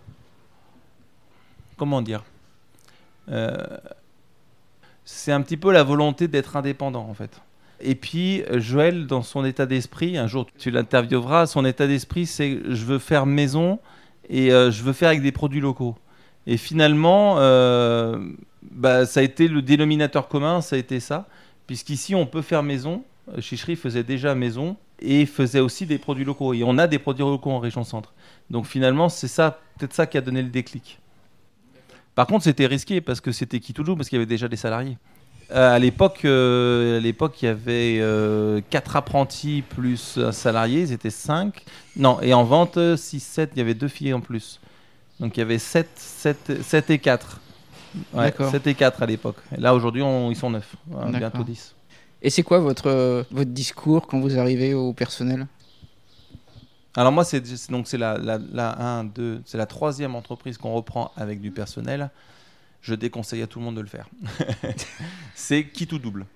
comment 1.76 2.00
dire, 2.00 2.24
c'est 5.12 5.33
un 5.33 5.42
petit 5.42 5.57
peu 5.57 5.70
la 5.72 5.83
volonté 5.83 6.27
d'être 6.27 6.57
indépendant 6.57 7.07
en 7.09 7.14
fait. 7.14 7.40
Et 7.81 7.94
puis 7.94 8.42
Joël, 8.53 9.07
dans 9.07 9.22
son 9.22 9.44
état 9.44 9.66
d'esprit, 9.66 10.16
un 10.16 10.27
jour 10.27 10.46
tu 10.59 10.70
l'intervieweras, 10.70 11.46
son 11.46 11.64
état 11.64 11.87
d'esprit 11.87 12.27
c'est 12.27 12.61
je 12.64 12.85
veux 12.85 12.98
faire 12.98 13.27
maison 13.27 13.79
et 14.31 14.53
euh, 14.53 14.70
je 14.70 14.83
veux 14.83 14.92
faire 14.92 15.11
avec 15.11 15.22
des 15.22 15.33
produits 15.33 15.61
locaux. 15.61 15.96
Et 16.46 16.57
finalement, 16.57 17.37
euh, 17.38 18.18
bah, 18.62 19.07
ça 19.07 19.20
a 19.20 19.22
été 19.22 19.48
le 19.48 19.62
dénominateur 19.62 20.29
commun, 20.29 20.61
ça 20.61 20.77
a 20.77 20.79
été 20.79 20.98
ça, 20.98 21.29
puisqu'ici 21.66 22.14
on 22.14 22.27
peut 22.27 22.42
faire 22.42 22.62
maison. 22.62 23.05
Chicherie 23.38 23.77
faisait 23.77 24.03
déjà 24.03 24.35
maison 24.35 24.77
et 24.98 25.27
faisait 25.27 25.61
aussi 25.61 25.87
des 25.87 25.98
produits 25.98 26.25
locaux. 26.25 26.55
Et 26.55 26.64
on 26.64 26.79
a 26.79 26.87
des 26.87 26.98
produits 26.98 27.25
locaux 27.25 27.51
en 27.51 27.59
région 27.59 27.85
centre. 27.85 28.14
Donc 28.51 28.66
finalement, 28.66 29.09
c'est 29.09 29.29
ça, 29.29 29.61
peut-être 29.79 29.92
ça 29.92 30.07
qui 30.07 30.18
a 30.18 30.20
donné 30.20 30.42
le 30.42 30.48
déclic. 30.48 30.98
Par 32.14 32.27
contre, 32.27 32.44
c'était 32.44 32.66
risqué 32.66 33.01
parce 33.01 33.20
que 33.20 33.33
c'était 33.33 33.61
qui 33.61 33.72
tout 33.72 33.85
parce 33.96 34.09
qu'il 34.09 34.16
y 34.16 34.20
avait 34.20 34.27
déjà 34.27 34.48
des 34.48 34.57
salariés. 34.57 34.98
Euh, 35.51 35.75
à 35.75 35.79
l'époque, 35.79 36.25
euh, 36.25 36.98
à 36.98 37.01
l'époque, 37.01 37.42
il 37.42 37.46
y 37.46 37.48
avait 37.48 37.98
euh, 38.01 38.61
4 38.70 38.96
apprentis 38.96 39.62
plus 39.68 40.18
un 40.18 40.33
salarié, 40.33 40.81
ils 40.83 40.92
étaient 40.92 41.11
5. 41.11 41.62
Non, 41.96 42.20
et 42.22 42.33
en 42.33 42.44
vente, 42.44 42.79
6, 42.96 43.20
7, 43.20 43.51
il 43.55 43.59
y 43.59 43.61
avait 43.62 43.75
deux 43.75 43.88
filles 43.88 44.14
en 44.14 44.20
plus. 44.20 44.61
Donc 45.20 45.37
il 45.37 45.40
y 45.40 45.42
avait 45.42 45.59
7, 45.59 45.88
7, 45.96 46.62
7 46.62 46.90
et 46.90 46.98
4. 46.98 47.40
Ouais, 48.14 48.25
D'accord. 48.25 48.51
7 48.51 48.66
et 48.66 48.75
4 48.75 49.03
à 49.03 49.07
l'époque. 49.07 49.37
Et 49.57 49.61
là, 49.61 49.75
aujourd'hui, 49.75 50.03
on- 50.03 50.31
ils 50.31 50.37
sont 50.37 50.51
9. 50.51 50.75
D'accord. 50.87 51.11
bientôt 51.12 51.44
10. 51.44 51.75
Et 52.22 52.31
c'est 52.31 52.42
quoi 52.42 52.59
votre, 52.61 52.87
euh, 52.88 53.22
votre 53.31 53.51
discours 53.51 54.07
quand 54.07 54.20
vous 54.20 54.38
arrivez 54.38 54.75
au 54.75 54.92
personnel? 54.92 55.46
Alors 56.96 57.12
moi, 57.12 57.24
c'est 57.24 57.42
donc 57.70 57.88
c'est 57.88 57.98
la, 57.98 58.18
la, 58.18 58.38
la, 58.52 58.78
un, 58.81 59.05
deux, 59.05 59.40
c'est 59.46 59.57
la 59.59 59.66
troisième 59.66 60.14
entreprise 60.14 60.59
qu'on 60.59 60.74
reprend 60.74 61.11
avec 61.16 61.40
du 61.40 61.50
personnel. 61.50 62.11
Je 62.83 62.94
déconseille 62.94 63.42
à 63.42 63.46
tout 63.46 63.61
le 63.61 63.64
monde 63.64 63.76
de 63.76 63.81
le 63.81 63.87
faire. 63.87 64.09
c'est 65.35 65.64
qui 65.66 65.87
tout 65.87 65.98
double. 65.98 66.26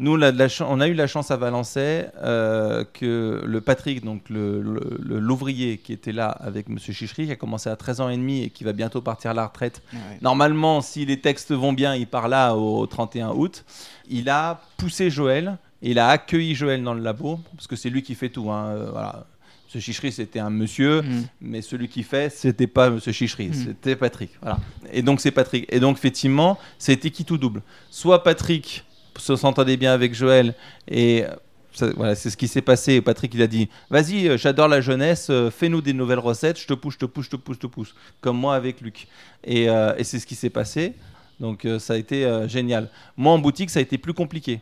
Nous, 0.00 0.14
la 0.16 0.30
on 0.68 0.80
a 0.80 0.86
eu 0.86 0.94
la 0.94 1.08
chance 1.08 1.32
à 1.32 1.36
Valençay 1.36 2.08
euh, 2.22 2.84
que 2.94 3.42
le 3.44 3.60
Patrick, 3.60 4.04
donc 4.04 4.30
le- 4.30 4.62
le- 4.62 4.96
le- 5.02 5.18
l'ouvrier 5.18 5.76
qui 5.78 5.92
était 5.92 6.12
là 6.12 6.28
avec 6.28 6.68
Monsieur 6.68 6.92
Chichery, 6.92 7.26
qui 7.26 7.32
a 7.32 7.36
commencé 7.36 7.68
à 7.68 7.74
13 7.74 8.00
ans 8.00 8.08
et 8.08 8.16
demi 8.16 8.44
et 8.44 8.50
qui 8.50 8.62
va 8.62 8.72
bientôt 8.72 9.00
partir 9.02 9.32
à 9.32 9.34
la 9.34 9.44
retraite, 9.44 9.82
Normalement, 10.22 10.82
si 10.82 11.04
les 11.04 11.20
textes 11.20 11.50
vont 11.50 11.72
bien, 11.72 11.96
il 11.96 12.06
part 12.06 12.28
là 12.28 12.54
au 12.54 12.86
31 12.86 13.30
août. 13.30 13.64
Il 14.08 14.28
a 14.30 14.60
poussé 14.76 15.10
Joël, 15.10 15.58
et 15.82 15.90
il 15.90 15.98
a 15.98 16.08
accueilli 16.10 16.54
Joël 16.54 16.80
dans 16.84 16.94
le 16.94 17.02
labo, 17.02 17.40
parce 17.56 17.66
que 17.66 17.74
c'est 17.74 17.90
lui 17.90 18.04
qui 18.04 18.14
fait 18.14 18.28
tout. 18.28 18.52
hein, 18.52 18.66
euh, 18.68 18.90
voilà. 18.92 19.26
Ce 19.68 19.78
Chichery, 19.78 20.10
c'était 20.12 20.38
un 20.38 20.48
monsieur, 20.50 21.02
Mm. 21.02 21.24
mais 21.42 21.60
celui 21.62 21.88
qui 21.88 22.02
fait, 22.02 22.30
c'était 22.32 22.66
pas 22.66 22.88
Monsieur 22.90 23.12
Chichery, 23.12 23.48
Mm. 23.48 23.52
c'était 23.54 23.96
Patrick. 23.96 24.30
Voilà. 24.40 24.58
Et 24.92 25.02
donc, 25.02 25.20
c'est 25.20 25.30
Patrick. 25.30 25.66
Et 25.68 25.78
donc, 25.78 25.98
effectivement, 25.98 26.58
c'était 26.78 27.10
qui 27.10 27.24
tout 27.24 27.36
double? 27.36 27.62
Soit 27.90 28.22
Patrick 28.22 28.84
se 29.18 29.36
s'entendait 29.36 29.76
bien 29.76 29.92
avec 29.92 30.14
Joël, 30.14 30.54
et 30.86 31.24
euh, 31.24 31.28
ça- 31.72 31.90
voilà, 31.96 32.14
c'est 32.14 32.30
ce 32.30 32.36
qui 32.38 32.48
s'est 32.48 32.62
passé. 32.62 33.00
Patrick, 33.02 33.34
il 33.34 33.42
a 33.42 33.46
dit 33.46 33.68
Vas-y, 33.90 34.28
euh, 34.28 34.38
j'adore 34.38 34.68
la 34.68 34.80
jeunesse, 34.80 35.26
euh, 35.28 35.50
fais-nous 35.50 35.82
des 35.82 35.92
nouvelles 35.92 36.18
recettes, 36.20 36.58
je 36.58 36.66
te 36.66 36.72
pousse, 36.74 36.94
je 36.94 37.00
te 37.00 37.04
pousse, 37.06 37.26
je 37.26 37.30
te 37.30 37.36
pousse, 37.36 37.56
je 37.56 37.60
te 37.60 37.66
pousse. 37.66 37.94
Comme 38.22 38.38
moi 38.38 38.54
avec 38.54 38.80
Luc. 38.80 39.06
Et, 39.44 39.68
euh, 39.68 39.92
et 39.98 40.04
c'est 40.04 40.18
ce 40.18 40.26
qui 40.26 40.34
s'est 40.34 40.50
passé. 40.50 40.94
Donc 41.40 41.64
euh, 41.66 41.78
ça 41.78 41.92
a 41.92 41.96
été 41.96 42.24
euh, 42.24 42.48
génial. 42.48 42.88
Moi 43.18 43.32
en 43.34 43.38
boutique, 43.38 43.68
ça 43.70 43.80
a 43.80 43.82
été 43.82 43.98
plus 43.98 44.14
compliqué. 44.14 44.60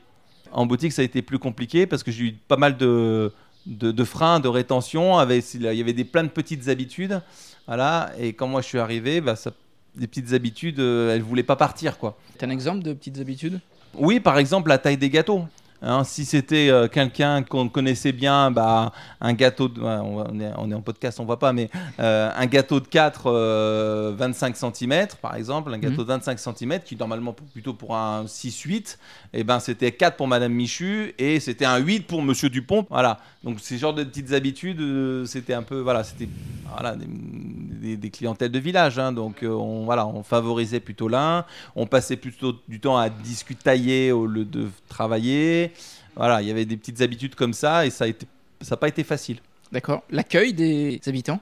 En 0.53 0.67
boutique, 0.67 0.93
ça 0.93 1.03
a 1.03 1.05
été 1.05 1.23
plus 1.23 1.39
compliqué 1.39 1.87
parce 1.87 2.03
que 2.03 2.11
j'ai 2.11 2.25
eu 2.25 2.33
pas 2.49 2.57
mal 2.57 2.77
de, 2.77 3.33
de, 3.67 3.93
de 3.93 4.05
freins, 4.05 4.41
de 4.41 4.49
rétention. 4.49 5.19
Avec, 5.19 5.45
il 5.55 5.63
y 5.63 5.81
avait 5.81 5.93
des, 5.93 6.05
plein 6.05 6.25
de 6.25 6.29
petites 6.29 6.69
habitudes. 6.69 7.21
Voilà. 7.67 8.13
Et 8.19 8.33
quand 8.33 8.47
moi 8.47 8.63
je 8.63 8.67
suis 8.67 8.79
arrivé, 8.79 9.21
bah, 9.21 9.37
ça, 9.37 9.53
des 9.95 10.07
petites 10.07 10.33
habitudes, 10.33 10.81
euh, 10.81 11.15
elles 11.15 11.23
voulaient 11.23 11.43
pas 11.43 11.57
partir. 11.57 11.99
quoi. 11.99 12.17
T'as 12.39 12.47
un 12.47 12.51
exemple 12.51 12.83
de 12.83 12.93
petites 12.93 13.19
habitudes? 13.19 13.61
Oui, 13.95 14.21
par 14.21 14.39
exemple, 14.39 14.69
la 14.69 14.79
taille 14.79 14.99
des 14.99 15.11
gâteaux. 15.11 15.45
Hein, 15.83 16.05
si 16.05 16.25
c'était 16.25 16.69
euh, 16.71 16.89
quelqu'un 16.89 17.43
qu'on 17.43 17.69
connaissait 17.69 18.13
bien, 18.13 18.51
bah, 18.51 18.93
un 19.21 19.33
gâteau, 19.35 19.69
de, 19.69 19.81
on, 19.81 20.41
est, 20.41 20.51
on 20.57 20.71
est 20.71 20.75
en 20.75 20.81
podcast, 20.81 21.21
on 21.21 21.25
voit 21.25 21.39
pas, 21.39 21.53
mais 21.53 21.69
euh, 22.01 22.31
un 22.35 22.47
gâteau 22.47 22.81
de 22.81 22.87
4, 22.89 23.27
euh, 23.27 24.15
25 24.17 24.57
cm, 24.57 25.07
par 25.21 25.35
exemple, 25.37 25.73
un 25.73 25.79
gâteau 25.79 26.03
Mhm. 26.03 26.09
de 26.09 26.13
25 26.13 26.39
cm, 26.39 26.81
qui 26.85 26.97
normalement 26.97 27.33
pour- 27.33 27.47
plutôt 27.49 27.75
pour 27.75 27.95
un 27.97 28.27
6-8, 28.27 28.99
et 29.33 29.45
ben 29.45 29.61
c'était 29.61 29.93
4 29.93 30.17
pour 30.17 30.29
Madame 30.29 30.53
Michu 30.53 31.15
et 31.19 31.41
c'était 31.41 31.65
un 31.67 31.77
8 31.79 32.07
pour 32.07 32.23
Monsieur 32.23 32.49
Dupont. 32.49 32.87
Voilà. 32.91 33.19
Donc 33.45 33.61
ces 33.61 33.79
genres 33.79 33.95
de 33.95 34.03
petites 34.03 34.33
habitudes, 34.33 34.81
euh, 34.81 35.25
c'était 35.27 35.55
un 35.55 35.63
peu, 35.63 35.79
voilà, 35.81 36.03
c'était 36.05 36.29
voilà, 36.73 36.97
des, 36.97 37.07
des- 37.07 37.97
des 37.97 38.11
clientèles 38.11 38.51
de 38.51 38.59
village. 38.59 38.99
hein. 38.99 39.13
donc 39.13 39.37
on, 39.43 39.85
voilà, 39.85 40.07
on 40.07 40.23
favorisait 40.23 40.81
plutôt 40.81 41.09
l'un, 41.09 41.45
on 41.77 41.87
passait 41.87 42.17
plutôt 42.17 42.55
du 42.69 42.81
temps 42.81 42.97
à 42.99 43.09
discutailler 43.09 44.11
au 44.13 44.27
lieu 44.27 44.45
de 44.45 44.69
travailler. 44.89 45.73
Voilà, 46.17 46.43
il 46.43 46.49
y 46.49 46.51
avait 46.51 46.65
des 46.65 46.77
petites 46.77 47.01
habitudes 47.03 47.35
comme 47.35 47.53
ça 47.53 47.87
et 47.87 47.91
ça 47.91 48.07
n'a 48.07 48.77
pas 48.77 48.89
été 48.89 49.05
facile. 49.05 49.39
D'accord. 49.73 50.03
L'accueil 50.11 50.55
des 50.55 51.01
habitants? 51.07 51.41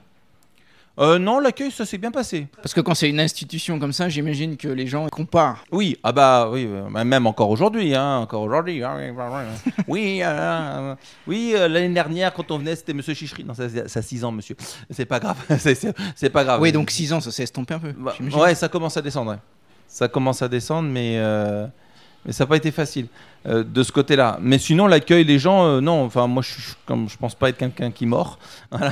Euh, 0.97 1.19
non, 1.19 1.39
l'accueil, 1.41 1.71
ça 1.71 1.85
s'est 1.85 1.97
bien 1.97 2.11
passé. 2.11 2.47
Parce 2.61 2.73
que 2.73 2.79
quand 2.79 2.95
c'est 2.95 3.09
une 3.09 3.19
institution 3.19 3.79
comme 3.79 3.91
ça, 3.91 4.07
j'imagine 4.07 4.55
que 4.55 4.69
les 4.69 4.87
gens 4.87 5.05
comparent. 5.09 5.61
Oui, 5.69 5.97
ah 6.03 6.13
bah 6.13 6.49
oui, 6.49 6.65
euh, 6.69 6.87
bah, 6.89 7.03
même 7.03 7.27
encore 7.27 7.49
aujourd'hui, 7.49 7.93
hein, 7.93 8.19
encore 8.19 8.43
aujourd'hui. 8.43 8.81
hein, 8.81 8.95
oui, 8.97 9.11
bah, 9.11 9.43
euh, 9.89 10.23
euh, 10.23 10.95
oui, 11.27 11.51
euh, 11.53 11.67
l'année 11.67 11.93
dernière 11.93 12.33
quand 12.33 12.49
on 12.49 12.59
venait, 12.59 12.77
c'était 12.77 12.93
Monsieur 12.93 13.13
Chichery. 13.13 13.43
Non, 13.43 13.53
ça, 13.53 13.67
ça 13.89 13.99
a 13.99 14.01
6 14.01 14.23
ans, 14.23 14.31
Monsieur. 14.31 14.55
C'est 14.89 15.03
pas 15.05 15.19
grave, 15.19 15.35
c'est- 15.59 16.29
pas 16.29 16.45
grave. 16.45 16.61
Oui, 16.61 16.71
donc 16.71 16.89
6 16.91 17.11
ans, 17.11 17.19
ça 17.19 17.29
s'est 17.29 17.43
estompé 17.43 17.73
un 17.73 17.79
peu. 17.79 17.91
Bah, 17.91 18.15
ouais, 18.37 18.55
ça 18.55 18.69
commence 18.69 18.95
à 18.95 19.01
descendre. 19.01 19.31
ouais. 19.31 19.37
Ça 19.89 20.07
commence 20.07 20.41
à 20.41 20.47
descendre, 20.47 20.87
mais, 20.89 21.17
mais 22.25 22.31
ça 22.31 22.43
n'a 22.43 22.47
pas 22.47 22.57
été 22.57 22.71
facile 22.71 23.07
euh, 23.47 23.63
de 23.63 23.83
ce 23.83 23.91
côté-là. 23.91 24.39
Mais 24.41 24.57
sinon, 24.57 24.87
l'accueil, 24.87 25.23
les 25.23 25.37
gens, 25.37 25.65
euh, 25.65 25.79
non. 25.81 26.03
Enfin, 26.03 26.25
moi, 26.25 26.41
je, 26.41 26.73
comme 26.87 27.07
je 27.07 27.17
pense 27.17 27.35
pas 27.35 27.49
être 27.49 27.57
quelqu'un 27.57 27.91
qui 27.91 28.05
mord. 28.07 28.39
Voilà. 28.71 28.91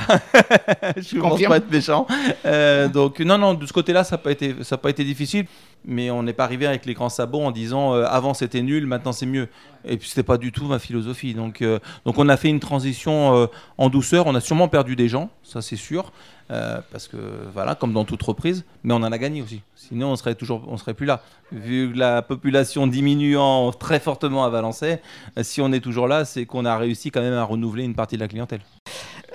je 0.96 1.18
pense 1.18 1.30
Confirme. 1.32 1.50
pas 1.50 1.56
être 1.56 1.70
méchant. 1.70 2.06
Euh, 2.46 2.88
donc, 2.88 3.18
non, 3.20 3.36
non, 3.36 3.54
de 3.54 3.66
ce 3.66 3.72
côté-là, 3.72 4.04
ça 4.04 4.14
n'a 4.14 4.22
pas 4.22 4.30
été, 4.30 4.54
ça 4.62 4.76
a 4.76 4.78
pas 4.78 4.90
été 4.90 5.02
difficile. 5.02 5.46
Mais 5.86 6.10
on 6.10 6.22
n'est 6.22 6.32
pas 6.32 6.44
arrivé 6.44 6.66
avec 6.66 6.86
les 6.86 6.94
grands 6.94 7.10
sabots 7.10 7.42
en 7.42 7.50
disant 7.50 7.92
avant 7.92 8.32
c'était 8.32 8.62
nul, 8.62 8.86
maintenant 8.86 9.12
c'est 9.12 9.26
mieux. 9.26 9.48
Et 9.84 9.98
puis 9.98 10.08
c'était 10.08 10.22
pas 10.22 10.38
du 10.38 10.50
tout 10.50 10.64
ma 10.64 10.78
philosophie. 10.78 11.34
Donc, 11.34 11.62
donc 12.06 12.18
on 12.18 12.26
a 12.30 12.38
fait 12.38 12.48
une 12.48 12.58
transition 12.58 13.50
en 13.76 13.88
douceur. 13.90 14.26
On 14.26 14.34
a 14.34 14.40
sûrement 14.40 14.68
perdu 14.68 14.96
des 14.96 15.10
gens, 15.10 15.28
ça 15.42 15.60
c'est 15.60 15.76
sûr. 15.76 16.10
Euh, 16.50 16.80
parce 16.92 17.08
que 17.08 17.16
voilà, 17.54 17.74
comme 17.74 17.94
dans 17.94 18.04
toute 18.04 18.22
reprise, 18.22 18.64
mais 18.82 18.92
on 18.92 18.98
en 18.98 19.12
a 19.12 19.18
gagné 19.18 19.40
aussi. 19.40 19.62
Sinon, 19.74 20.10
on 20.10 20.16
serait 20.16 20.34
toujours, 20.34 20.62
on 20.68 20.76
serait 20.76 20.92
plus 20.92 21.06
là. 21.06 21.22
Vu 21.52 21.92
la 21.94 22.20
population 22.20 22.86
diminuant 22.86 23.72
très 23.72 23.98
fortement 23.98 24.44
à 24.44 24.50
Valençay, 24.50 25.00
euh, 25.38 25.42
si 25.42 25.62
on 25.62 25.72
est 25.72 25.80
toujours 25.80 26.06
là, 26.06 26.24
c'est 26.24 26.44
qu'on 26.44 26.66
a 26.66 26.76
réussi 26.76 27.10
quand 27.10 27.22
même 27.22 27.34
à 27.34 27.44
renouveler 27.44 27.84
une 27.84 27.94
partie 27.94 28.16
de 28.16 28.20
la 28.20 28.28
clientèle. 28.28 28.60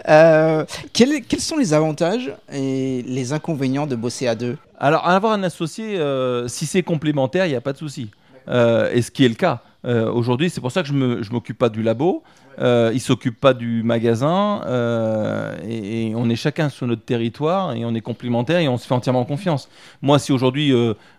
Euh, 0.08 0.66
quels, 0.94 1.24
quels 1.24 1.42
sont 1.42 1.58
les 1.58 1.74
avantages 1.74 2.32
et 2.54 3.04
les 3.08 3.34
inconvénients 3.34 3.88
de 3.88 3.96
bosser 3.96 4.28
à 4.28 4.36
deux? 4.36 4.58
Alors, 4.80 5.08
avoir 5.08 5.34
un 5.34 5.44
associé, 5.44 5.98
euh, 5.98 6.48
si 6.48 6.68
c'est 6.68 6.84
complémentaire, 6.84 7.48
il 7.48 7.50
n'y 7.50 7.56
a 7.56 7.62
pas 7.62 7.74
de 7.74 7.78
souci. 7.78 8.12
Et 8.48 9.02
ce 9.04 9.12
qui 9.12 9.26
est 9.26 9.30
le 9.30 9.36
cas. 9.36 9.62
Euh, 9.86 10.12
Aujourd'hui, 10.12 10.50
c'est 10.50 10.62
pour 10.62 10.72
ça 10.72 10.82
que 10.82 10.88
je 10.90 10.94
ne 10.94 11.32
m'occupe 11.32 11.58
pas 11.58 11.70
du 11.70 11.82
labo. 11.82 12.24
Euh, 12.60 12.90
il 12.92 12.96
ne 12.96 13.00
s'occupe 13.02 13.40
pas 13.40 13.54
du 13.54 13.84
magasin. 13.84 14.62
euh, 14.66 15.56
et, 15.64 16.10
et 16.10 16.16
on 16.16 16.30
est 16.30 16.36
chacun 16.36 16.70
sur 16.70 16.86
notre 16.88 17.04
territoire 17.04 17.74
et 17.74 17.86
on 17.86 17.96
est 17.96 18.02
complémentaires 18.02 18.60
et 18.60 18.68
on 18.68 18.78
se 18.78 18.86
fait 18.86 18.94
entièrement 18.94 19.24
confiance. 19.24 19.70
Moi, 20.02 20.20
si 20.20 20.32
aujourd'hui 20.32 20.74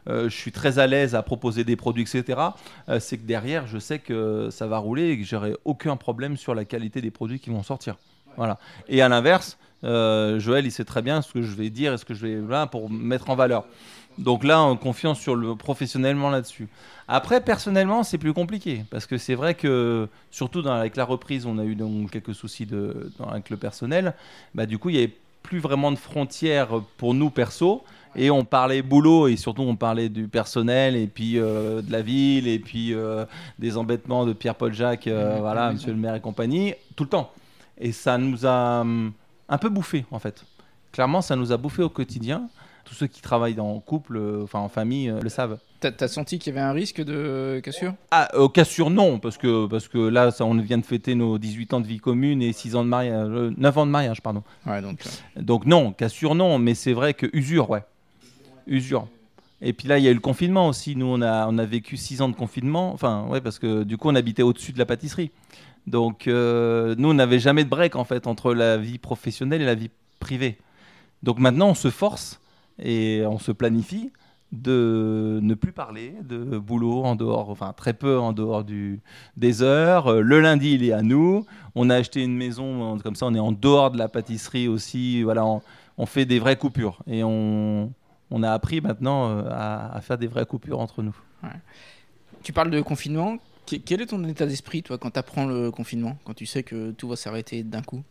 je 0.06 0.28
suis 0.28 0.52
très 0.52 0.78
à 0.78 0.86
l'aise 0.86 1.14
à 1.14 1.22
proposer 1.22 1.64
des 1.64 1.76
produits, 1.76 2.02
etc., 2.02 2.38
c'est 2.98 3.16
que 3.16 3.26
derrière, 3.26 3.66
je 3.66 3.78
sais 3.78 3.98
que 3.98 4.48
ça 4.50 4.66
va 4.66 4.78
rouler 4.78 5.10
et 5.10 5.18
que 5.18 5.24
j'aurai 5.24 5.54
aucun 5.64 5.96
problème 5.96 6.36
sur 6.36 6.54
la 6.54 6.64
qualité 6.64 7.00
des 7.00 7.10
produits 7.10 7.40
qui 7.40 7.50
vont 7.50 7.62
sortir. 7.62 7.96
Voilà. 8.36 8.58
Et 8.88 9.00
à 9.02 9.08
l'inverse, 9.08 9.56
Joël, 9.82 10.66
il 10.66 10.72
sait 10.72 10.84
très 10.84 11.00
bien 11.02 11.22
ce 11.22 11.32
que 11.32 11.42
je 11.42 11.54
vais 11.54 11.70
dire 11.70 11.94
et 11.94 11.98
ce 11.98 12.04
que 12.04 12.14
je 12.14 12.26
vais 12.26 12.40
là 12.46 12.66
pour 12.66 12.90
mettre 12.90 13.30
en 13.30 13.36
valeur. 13.36 13.64
Donc 14.20 14.44
là, 14.44 14.62
on 14.62 14.76
confiance 14.76 15.18
sur 15.18 15.34
le 15.34 15.56
professionnellement 15.56 16.30
là-dessus. 16.30 16.68
Après, 17.08 17.40
personnellement, 17.40 18.02
c'est 18.04 18.18
plus 18.18 18.32
compliqué 18.34 18.84
parce 18.90 19.06
que 19.06 19.18
c'est 19.18 19.34
vrai 19.34 19.54
que 19.54 20.08
surtout 20.30 20.62
dans- 20.62 20.72
avec 20.72 20.96
la 20.96 21.04
reprise, 21.04 21.46
on 21.46 21.58
a 21.58 21.64
eu 21.64 21.74
donc 21.74 22.10
quelques 22.10 22.34
soucis 22.34 22.66
de, 22.66 23.10
dans- 23.18 23.26
avec 23.30 23.50
le 23.50 23.56
personnel. 23.56 24.14
Bah, 24.54 24.66
du 24.66 24.78
coup, 24.78 24.90
il 24.90 24.96
n'y 24.96 24.98
avait 25.02 25.16
plus 25.42 25.58
vraiment 25.58 25.90
de 25.90 25.96
frontières 25.96 26.68
pour 26.98 27.14
nous 27.14 27.30
perso. 27.30 27.82
Et 28.16 28.30
on 28.30 28.44
parlait 28.44 28.82
boulot 28.82 29.28
et 29.28 29.36
surtout 29.36 29.62
on 29.62 29.76
parlait 29.76 30.08
du 30.08 30.26
personnel 30.26 30.96
et 30.96 31.06
puis 31.06 31.38
euh, 31.38 31.80
de 31.80 31.92
la 31.92 32.02
ville 32.02 32.48
et 32.48 32.58
puis 32.58 32.92
euh, 32.92 33.24
des 33.60 33.76
embêtements 33.76 34.26
de 34.26 34.32
Pierre-Paul 34.32 34.74
Jacques, 34.74 35.06
euh, 35.06 35.36
voilà, 35.38 35.72
Monsieur 35.72 35.92
le 35.92 35.96
maire 35.96 36.16
et 36.16 36.20
compagnie, 36.20 36.74
tout 36.96 37.04
le 37.04 37.10
temps. 37.10 37.30
Et 37.78 37.92
ça 37.92 38.18
nous 38.18 38.44
a 38.46 38.80
hum, 38.80 39.12
un 39.48 39.58
peu 39.58 39.68
bouffé 39.68 40.06
en 40.10 40.18
fait. 40.18 40.44
Clairement, 40.92 41.22
ça 41.22 41.36
nous 41.36 41.52
a 41.52 41.56
bouffé 41.56 41.84
au 41.84 41.88
quotidien. 41.88 42.48
Tous 42.90 42.96
ceux 42.96 43.06
qui 43.06 43.22
travaillent 43.22 43.60
en 43.60 43.78
couple, 43.78 44.16
euh, 44.16 44.42
enfin 44.42 44.58
en 44.58 44.68
famille, 44.68 45.08
euh, 45.10 45.20
le 45.20 45.28
savent. 45.28 45.58
T'as 45.78 45.92
as 46.00 46.08
senti 46.08 46.40
qu'il 46.40 46.52
y 46.52 46.58
avait 46.58 46.66
un 46.66 46.72
risque 46.72 47.00
de 47.00 47.60
cassure? 47.62 47.94
Ah, 48.10 48.28
au 48.36 48.48
cas 48.48 48.64
sûr, 48.64 48.90
non, 48.90 49.20
parce 49.20 49.38
que, 49.38 49.66
parce 49.68 49.86
que 49.86 49.96
là, 49.98 50.32
ça, 50.32 50.44
on 50.44 50.56
vient 50.56 50.76
de 50.78 50.84
fêter 50.84 51.14
nos 51.14 51.38
18 51.38 51.74
ans 51.74 51.80
de 51.80 51.86
vie 51.86 52.00
commune 52.00 52.42
et 52.42 52.52
6 52.52 52.74
ans 52.74 52.82
de 52.82 52.88
mariage, 52.88 53.28
euh, 53.30 53.52
9 53.56 53.78
ans 53.78 53.86
de 53.86 53.92
mariage, 53.92 54.20
pardon. 54.22 54.42
Ouais, 54.66 54.82
donc. 54.82 55.06
euh, 55.06 55.40
Donc 55.40 55.66
non, 55.66 55.92
cas 55.92 56.08
sûr, 56.08 56.34
non, 56.34 56.58
mais 56.58 56.74
c'est 56.74 56.92
vrai 56.92 57.14
que 57.14 57.26
usure, 57.32 57.70
ouais. 57.70 57.84
Usure. 58.66 59.06
Et 59.62 59.72
puis 59.72 59.86
là, 59.86 59.98
il 59.98 60.04
y 60.04 60.08
a 60.08 60.10
eu 60.10 60.14
le 60.14 60.20
confinement 60.20 60.66
aussi. 60.66 60.96
Nous, 60.96 61.06
on 61.06 61.22
a, 61.22 61.46
on 61.46 61.58
a 61.58 61.64
vécu 61.64 61.96
6 61.96 62.22
ans 62.22 62.28
de 62.28 62.34
confinement. 62.34 62.92
Enfin, 62.92 63.26
ouais, 63.28 63.40
parce 63.40 63.60
que 63.60 63.84
du 63.84 63.98
coup, 63.98 64.08
on 64.08 64.16
habitait 64.16 64.42
au-dessus 64.42 64.72
de 64.72 64.78
la 64.80 64.86
pâtisserie. 64.86 65.30
Donc, 65.86 66.26
euh, 66.26 66.96
nous, 66.98 67.10
on 67.10 67.14
n'avait 67.14 67.38
jamais 67.38 67.62
de 67.62 67.68
break, 67.70 67.94
en 67.94 68.04
fait, 68.04 68.26
entre 68.26 68.52
la 68.52 68.78
vie 68.78 68.98
professionnelle 68.98 69.62
et 69.62 69.66
la 69.66 69.76
vie 69.76 69.90
privée. 70.18 70.58
Donc 71.22 71.38
maintenant, 71.38 71.68
on 71.68 71.74
se 71.74 71.88
force 71.90 72.40
et 72.82 73.22
on 73.26 73.38
se 73.38 73.52
planifie 73.52 74.12
de 74.52 75.38
ne 75.42 75.54
plus 75.54 75.72
parler 75.72 76.14
de 76.22 76.58
boulot 76.58 77.04
en 77.04 77.14
dehors, 77.14 77.50
enfin 77.50 77.72
très 77.72 77.92
peu 77.92 78.18
en 78.18 78.32
dehors 78.32 78.64
des 78.64 79.62
heures. 79.62 80.08
Euh, 80.08 80.20
Le 80.22 80.40
lundi, 80.40 80.74
il 80.74 80.84
est 80.84 80.92
à 80.92 81.02
nous. 81.02 81.46
On 81.74 81.88
a 81.88 81.96
acheté 81.96 82.22
une 82.24 82.36
maison, 82.36 82.98
comme 82.98 83.14
ça, 83.14 83.26
on 83.26 83.34
est 83.34 83.40
en 83.40 83.52
dehors 83.52 83.90
de 83.90 83.98
la 83.98 84.08
pâtisserie 84.08 84.66
aussi. 84.66 85.22
Voilà, 85.22 85.44
on, 85.46 86.06
fait 86.06 86.24
des 86.24 86.38
vraies 86.38 86.56
coupures 86.56 87.02
et 87.06 87.22
on, 87.22 87.92
a 88.42 88.50
appris 88.50 88.80
maintenant 88.80 89.28
euh, 89.28 89.44
à, 89.50 90.00
faire 90.00 90.18
des 90.18 90.26
vraies 90.26 90.46
coupures 90.46 90.80
entre 90.80 91.02
nous. 91.02 91.16
Tu 92.42 92.52
parles 92.52 92.70
de 92.70 92.80
confinement. 92.80 93.36
Que- 93.66 93.76
Quel 93.76 94.00
est 94.00 94.06
ton 94.06 94.24
état 94.24 94.46
d'esprit, 94.46 94.82
toi, 94.82 94.98
quand 94.98 95.10
tu 95.10 95.18
apprends 95.18 95.46
le 95.46 95.70
confinement? 95.70 96.16
Quand 96.24 96.34
tu 96.34 96.46
sais 96.46 96.64
que 96.64 96.90
tout 96.92 97.06
va 97.06 97.16
s'arrêter 97.16 97.62
d'un 97.62 97.82
coup? 97.82 98.02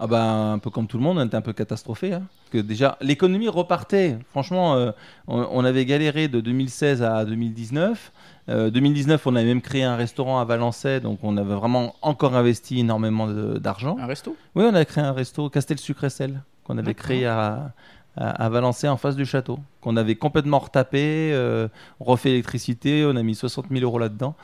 Ah 0.00 0.06
bah, 0.06 0.22
un 0.22 0.58
peu 0.58 0.70
comme 0.70 0.86
tout 0.86 0.96
le 0.96 1.02
monde, 1.02 1.18
on 1.18 1.26
était 1.26 1.36
un 1.36 1.40
peu 1.40 1.52
catastrophé. 1.52 2.12
hein. 2.14 2.22
Que 2.52 2.58
déjà, 2.58 2.96
l'économie 3.00 3.48
repartait. 3.48 4.18
Franchement, 4.30 4.74
euh, 4.76 4.92
on, 5.26 5.46
on 5.50 5.64
avait 5.64 5.84
galéré 5.84 6.28
de 6.28 6.40
2016 6.40 7.02
à 7.02 7.24
2019. 7.24 8.12
Euh, 8.48 8.70
2019, 8.70 9.26
on 9.26 9.34
avait 9.36 9.44
même 9.44 9.60
créé 9.60 9.82
un 9.82 9.96
restaurant 9.96 10.40
à 10.40 10.44
Valençay, 10.44 11.00
donc 11.00 11.18
on 11.22 11.36
avait 11.36 11.54
vraiment 11.54 11.94
encore 12.00 12.34
investi 12.36 12.80
énormément 12.80 13.26
d'argent. 13.26 13.96
Un 14.00 14.06
resto? 14.06 14.36
Oui, 14.54 14.64
on 14.70 14.74
a 14.74 14.84
créé 14.84 15.04
un 15.04 15.12
resto 15.12 15.50
Castel 15.50 15.78
Sucre 15.78 16.04
et 16.04 16.10
Sel 16.10 16.40
qu'on 16.64 16.78
avait 16.78 16.94
créé 16.94 17.26
à, 17.26 17.72
à, 18.16 18.44
à 18.44 18.48
Valençay 18.48 18.88
en 18.88 18.96
face 18.96 19.16
du 19.16 19.24
château, 19.26 19.58
qu'on 19.80 19.96
avait 19.96 20.14
complètement 20.16 20.58
retapé, 20.60 21.30
euh, 21.32 21.66
refait 21.98 22.28
l'électricité, 22.30 23.04
on 23.06 23.16
a 23.16 23.22
mis 23.22 23.34
60 23.34 23.66
000 23.70 23.82
euros 23.82 23.98
là-dedans. 23.98 24.34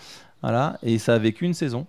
Voilà, 0.42 0.78
et 0.82 0.98
ça 0.98 1.14
a 1.14 1.18
vécu 1.18 1.44
une 1.46 1.54
saison. 1.54 1.86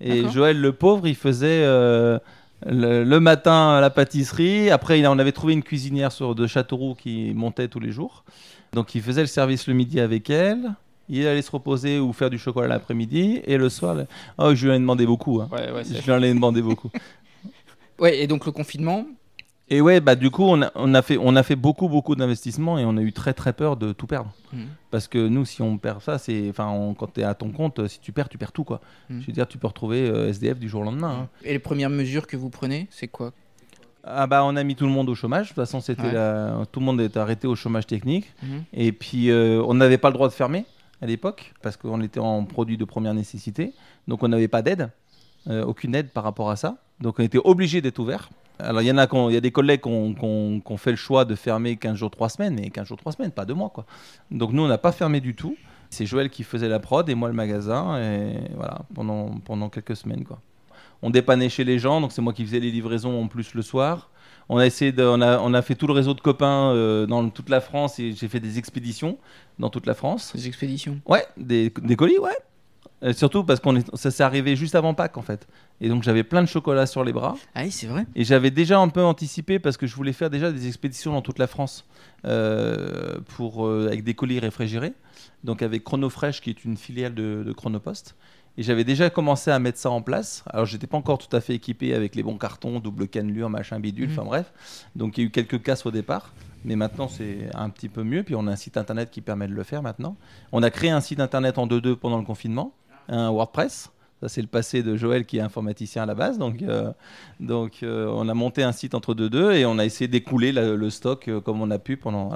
Et. 0.00 0.28
Joël 0.30 0.60
le 0.60 0.72
pauvre, 0.72 1.06
il 1.06 1.14
faisait 1.14 1.62
euh, 1.64 2.18
le, 2.66 3.04
le 3.04 3.20
matin 3.20 3.70
à 3.76 3.80
la 3.80 3.90
pâtisserie. 3.90 4.70
Après, 4.70 5.04
on 5.06 5.18
avait 5.18 5.32
trouvé 5.32 5.52
une 5.52 5.62
cuisinière 5.62 6.12
sur, 6.12 6.34
de 6.34 6.46
Châteauroux 6.46 6.94
qui 6.94 7.32
montait 7.34 7.68
tous 7.68 7.80
les 7.80 7.92
jours. 7.92 8.24
Donc, 8.72 8.94
il 8.94 9.02
faisait 9.02 9.20
le 9.20 9.26
service 9.26 9.66
le 9.66 9.74
midi 9.74 10.00
avec 10.00 10.30
elle. 10.30 10.74
Il 11.08 11.26
allait 11.26 11.42
se 11.42 11.50
reposer 11.50 11.98
ou 11.98 12.12
faire 12.12 12.30
du 12.30 12.38
chocolat 12.38 12.68
l'après-midi. 12.68 13.40
Et 13.44 13.56
le 13.58 13.68
soir, 13.68 13.94
le- 13.94 14.06
oh, 14.38 14.54
je 14.54 14.64
lui 14.66 14.72
en 14.72 14.76
ai 14.76 14.78
demandé 14.78 15.04
beaucoup. 15.04 15.40
hein. 15.40 15.48
Ouais, 15.52 15.70
ouais, 15.72 15.82
Je 15.84 16.00
lui 16.04 16.12
en 16.12 16.22
ai 16.22 16.32
demandé 16.32 16.62
beaucoup. 16.62 16.90
Ouais, 17.98 18.18
et 18.18 18.26
donc 18.26 18.46
le 18.46 18.52
confinement, 18.52 19.06
Et 19.68 19.80
ouais, 19.80 20.00
bah 20.00 20.16
du 20.16 20.30
coup, 20.30 20.42
on 20.44 20.60
a, 20.62 20.70
on 20.74 20.92
a 20.92 21.00
fait, 21.02 21.16
on 21.18 21.34
a 21.34 21.42
fait 21.42 21.56
beaucoup, 21.56 21.88
beaucoup 21.88 22.14
d'investissements 22.14 22.78
et 22.78 22.84
on 22.84 22.96
a 22.96 23.00
eu 23.00 23.12
très, 23.12 23.32
très 23.32 23.52
peur 23.54 23.76
de 23.76 23.92
tout 23.92 24.06
perdre. 24.06 24.30
Mhm. 24.52 24.66
Parce 24.90 25.08
que 25.08 25.28
nous, 25.28 25.44
si 25.46 25.62
on 25.62 25.78
perd 25.78 26.02
ça, 26.02 26.18
c'est, 26.18 26.48
enfin, 26.50 26.94
quand 26.98 27.14
tu 27.14 27.20
es 27.20 27.24
à 27.24 27.34
ton 27.34 27.50
compte, 27.52 27.86
si 27.88 27.98
tu 28.00 28.12
perds, 28.12 28.28
tu 28.28 28.36
perds 28.38 28.52
tout, 28.52 28.64
quoi. 28.64 28.80
Mhm. 29.08 29.20
Je 29.22 29.26
veux 29.28 29.32
dire, 29.32 29.48
tu 29.48 29.56
peux 29.56 29.66
retrouver 29.68 30.06
euh, 30.08 30.28
SDF 30.28 30.58
du 30.58 30.68
jour 30.68 30.82
au 30.82 30.84
lendemain. 30.84 31.20
hein. 31.22 31.28
et 31.44 31.52
les 31.52 31.58
premières 31.58 31.88
mesures 31.90 32.26
que 32.26 32.36
vous 32.36 32.50
prenez, 32.50 32.86
c'est 32.90 33.08
quoi? 33.08 33.32
Ah 34.04 34.26
bah, 34.26 34.42
on 34.44 34.56
a 34.56 34.64
mis 34.64 34.74
tout 34.74 34.84
le 34.84 34.90
monde 34.90 35.08
au 35.08 35.14
chômage. 35.14 35.44
De 35.44 35.48
toute 35.50 35.56
façon, 35.56 35.80
c'était 35.80 36.02
Ouais. 36.02 36.12
la- 36.12 36.64
tout 36.70 36.80
le 36.80 36.86
monde 36.86 37.00
est 37.00 37.16
arrêté 37.16 37.46
au 37.46 37.54
chômage 37.54 37.86
technique. 37.86 38.30
Mhm. 38.42 38.64
Et 38.74 38.92
puis, 38.92 39.30
euh, 39.30 39.62
on 39.66 39.74
n'avait 39.74 39.96
pas 39.98 40.08
le 40.08 40.14
droit 40.14 40.28
de 40.28 40.34
fermer 40.34 40.66
à 41.00 41.06
l'époque 41.06 41.54
parce 41.62 41.76
qu'on 41.76 42.00
était 42.02 42.20
en 42.20 42.44
produit 42.44 42.76
de 42.76 42.84
première 42.84 43.14
nécessité. 43.14 43.72
Donc, 44.08 44.22
on 44.24 44.28
n'avait 44.28 44.48
pas 44.48 44.60
d'aide, 44.60 44.90
euh, 45.48 45.64
aucune 45.64 45.94
aide 45.94 46.08
par 46.10 46.24
rapport 46.24 46.50
à 46.50 46.56
ça. 46.56 46.76
Donc, 47.00 47.20
on 47.20 47.22
était 47.22 47.38
obligé 47.42 47.80
d'être 47.80 48.00
ouvert. 48.00 48.28
Alors, 48.58 48.82
il 48.82 48.86
y 48.86 48.92
en 48.92 48.98
a, 48.98 49.08
il 49.28 49.34
y 49.34 49.36
a 49.36 49.40
des 49.40 49.50
collègues 49.50 49.82
qui 49.82 49.88
ont, 49.88 50.76
fait 50.76 50.90
le 50.90 50.96
choix 50.96 51.24
de 51.24 51.34
fermer 51.34 51.76
15 51.76 51.96
jours, 51.96 52.10
3 52.10 52.28
semaines, 52.28 52.54
mais 52.54 52.70
15 52.70 52.86
jours, 52.86 52.96
3 52.96 53.12
semaines, 53.12 53.30
pas 53.30 53.44
deux 53.44 53.54
mois. 53.54 53.70
Quoi. 53.70 53.86
Donc, 54.30 54.52
nous, 54.52 54.62
on 54.62 54.68
n'a 54.68 54.78
pas 54.78 54.92
fermé 54.92 55.20
du 55.20 55.34
tout. 55.34 55.56
C'est 55.90 56.06
Joël 56.06 56.30
qui 56.30 56.42
faisait 56.42 56.68
la 56.68 56.78
prod 56.78 57.08
et 57.08 57.14
moi 57.14 57.28
le 57.28 57.34
magasin. 57.34 57.98
Et 58.00 58.34
voilà, 58.54 58.82
pendant, 58.94 59.38
pendant 59.44 59.68
quelques 59.68 59.96
semaines. 59.96 60.24
Quoi. 60.24 60.40
On 61.02 61.10
dépannait 61.10 61.48
chez 61.48 61.64
les 61.64 61.78
gens, 61.78 62.00
donc 62.00 62.12
c'est 62.12 62.22
moi 62.22 62.32
qui 62.32 62.44
faisais 62.44 62.60
les 62.60 62.70
livraisons 62.70 63.20
en 63.20 63.26
plus 63.26 63.54
le 63.54 63.62
soir. 63.62 64.08
On 64.48 64.58
a 64.58 64.66
essayé 64.66 64.92
de, 64.92 65.02
on 65.02 65.20
a, 65.20 65.38
on 65.40 65.52
a 65.52 65.62
fait 65.62 65.74
tout 65.74 65.86
le 65.86 65.92
réseau 65.92 66.14
de 66.14 66.20
copains 66.20 66.72
euh, 66.72 67.06
dans 67.06 67.28
toute 67.28 67.48
la 67.48 67.60
France 67.60 67.98
et 67.98 68.12
j'ai 68.12 68.28
fait 68.28 68.40
des 68.40 68.58
expéditions 68.58 69.18
dans 69.58 69.68
toute 69.68 69.86
la 69.86 69.94
France. 69.94 70.32
Les 70.34 70.46
expéditions 70.46 71.00
Ouais, 71.06 71.26
des, 71.36 71.72
des 71.82 71.96
colis, 71.96 72.18
ouais. 72.18 72.36
Euh, 73.04 73.12
surtout 73.12 73.42
parce 73.42 73.58
qu'on 73.58 73.74
est, 73.76 73.96
ça 73.96 74.10
s'est 74.12 74.22
arrivé 74.22 74.54
juste 74.54 74.74
avant 74.76 74.94
Pâques 74.94 75.16
en 75.18 75.22
fait. 75.22 75.48
Et 75.80 75.88
donc 75.88 76.02
j'avais 76.04 76.22
plein 76.22 76.40
de 76.40 76.46
chocolat 76.46 76.86
sur 76.86 77.02
les 77.02 77.12
bras 77.12 77.34
Ah 77.54 77.62
oui, 77.64 77.70
c'est 77.72 77.88
vrai. 77.88 78.06
et 78.14 78.22
j'avais 78.22 78.50
déjà 78.52 78.78
un 78.78 78.88
peu 78.88 79.02
anticipé 79.02 79.58
parce 79.58 79.76
que 79.76 79.86
je 79.88 79.96
voulais 79.96 80.12
faire 80.12 80.30
déjà 80.30 80.52
des 80.52 80.68
expéditions 80.68 81.12
dans 81.12 81.22
toute 81.22 81.38
la 81.40 81.48
France 81.48 81.84
euh, 82.24 83.18
pour, 83.36 83.66
euh, 83.66 83.86
avec 83.88 84.04
des 84.04 84.14
colis 84.14 84.38
réfrigérés. 84.38 84.92
Donc 85.44 85.62
avec 85.62 85.82
Chronofresh 85.84 86.40
qui 86.40 86.50
est 86.50 86.64
une 86.64 86.76
filiale 86.76 87.14
de, 87.14 87.42
de 87.44 87.52
Chronopost. 87.52 88.14
Et 88.58 88.62
j'avais 88.62 88.84
déjà 88.84 89.08
commencé 89.08 89.50
à 89.50 89.58
mettre 89.58 89.78
ça 89.78 89.90
en 89.90 90.02
place. 90.02 90.44
Alors 90.46 90.66
j'étais 90.66 90.86
pas 90.86 90.98
encore 90.98 91.18
tout 91.18 91.34
à 91.34 91.40
fait 91.40 91.54
équipé 91.54 91.94
avec 91.94 92.14
les 92.14 92.22
bons 92.22 92.36
cartons, 92.38 92.80
double 92.80 93.08
cannelure, 93.08 93.48
machin 93.48 93.80
bidule, 93.80 94.08
Mhm. 94.08 94.12
enfin 94.12 94.24
bref. 94.24 94.52
Donc 94.94 95.16
il 95.16 95.22
y 95.22 95.24
a 95.24 95.26
eu 95.26 95.30
quelques 95.30 95.62
casses 95.62 95.86
au 95.86 95.90
départ. 95.90 96.32
Mais 96.64 96.76
maintenant 96.76 97.08
c'est 97.08 97.48
un 97.54 97.70
petit 97.70 97.88
peu 97.88 98.04
mieux. 98.04 98.22
Puis 98.22 98.36
on 98.36 98.46
a 98.46 98.52
un 98.52 98.56
site 98.56 98.76
internet 98.76 99.10
qui 99.10 99.20
permet 99.22 99.48
de 99.48 99.54
le 99.54 99.64
faire 99.64 99.82
maintenant. 99.82 100.16
On 100.52 100.62
a 100.62 100.70
créé 100.70 100.90
un 100.90 101.00
site 101.00 101.18
internet 101.18 101.58
en 101.58 101.66
2.2 101.66 101.96
pendant 101.96 102.18
le 102.18 102.24
confinement, 102.24 102.72
un 103.08 103.30
WordPress. 103.30 103.90
Ça, 104.22 104.28
c'est 104.28 104.40
le 104.40 104.46
passé 104.46 104.84
de 104.84 104.96
Joël 104.96 105.26
qui 105.26 105.38
est 105.38 105.40
informaticien 105.40 106.04
à 106.04 106.06
la 106.06 106.14
base. 106.14 106.38
Donc, 106.38 106.62
euh, 106.62 106.92
donc 107.40 107.82
euh, 107.82 108.06
on 108.08 108.28
a 108.28 108.34
monté 108.34 108.62
un 108.62 108.70
site 108.70 108.94
entre 108.94 109.14
deux 109.14 109.28
deux 109.28 109.52
et 109.52 109.66
on 109.66 109.78
a 109.78 109.84
essayé 109.84 110.06
d'écouler 110.06 110.52
le 110.52 110.90
stock 110.90 111.26
euh, 111.26 111.40
comme 111.40 111.60
on 111.60 111.70
a 111.72 111.80
pu 111.80 111.96
pendant. 111.96 112.30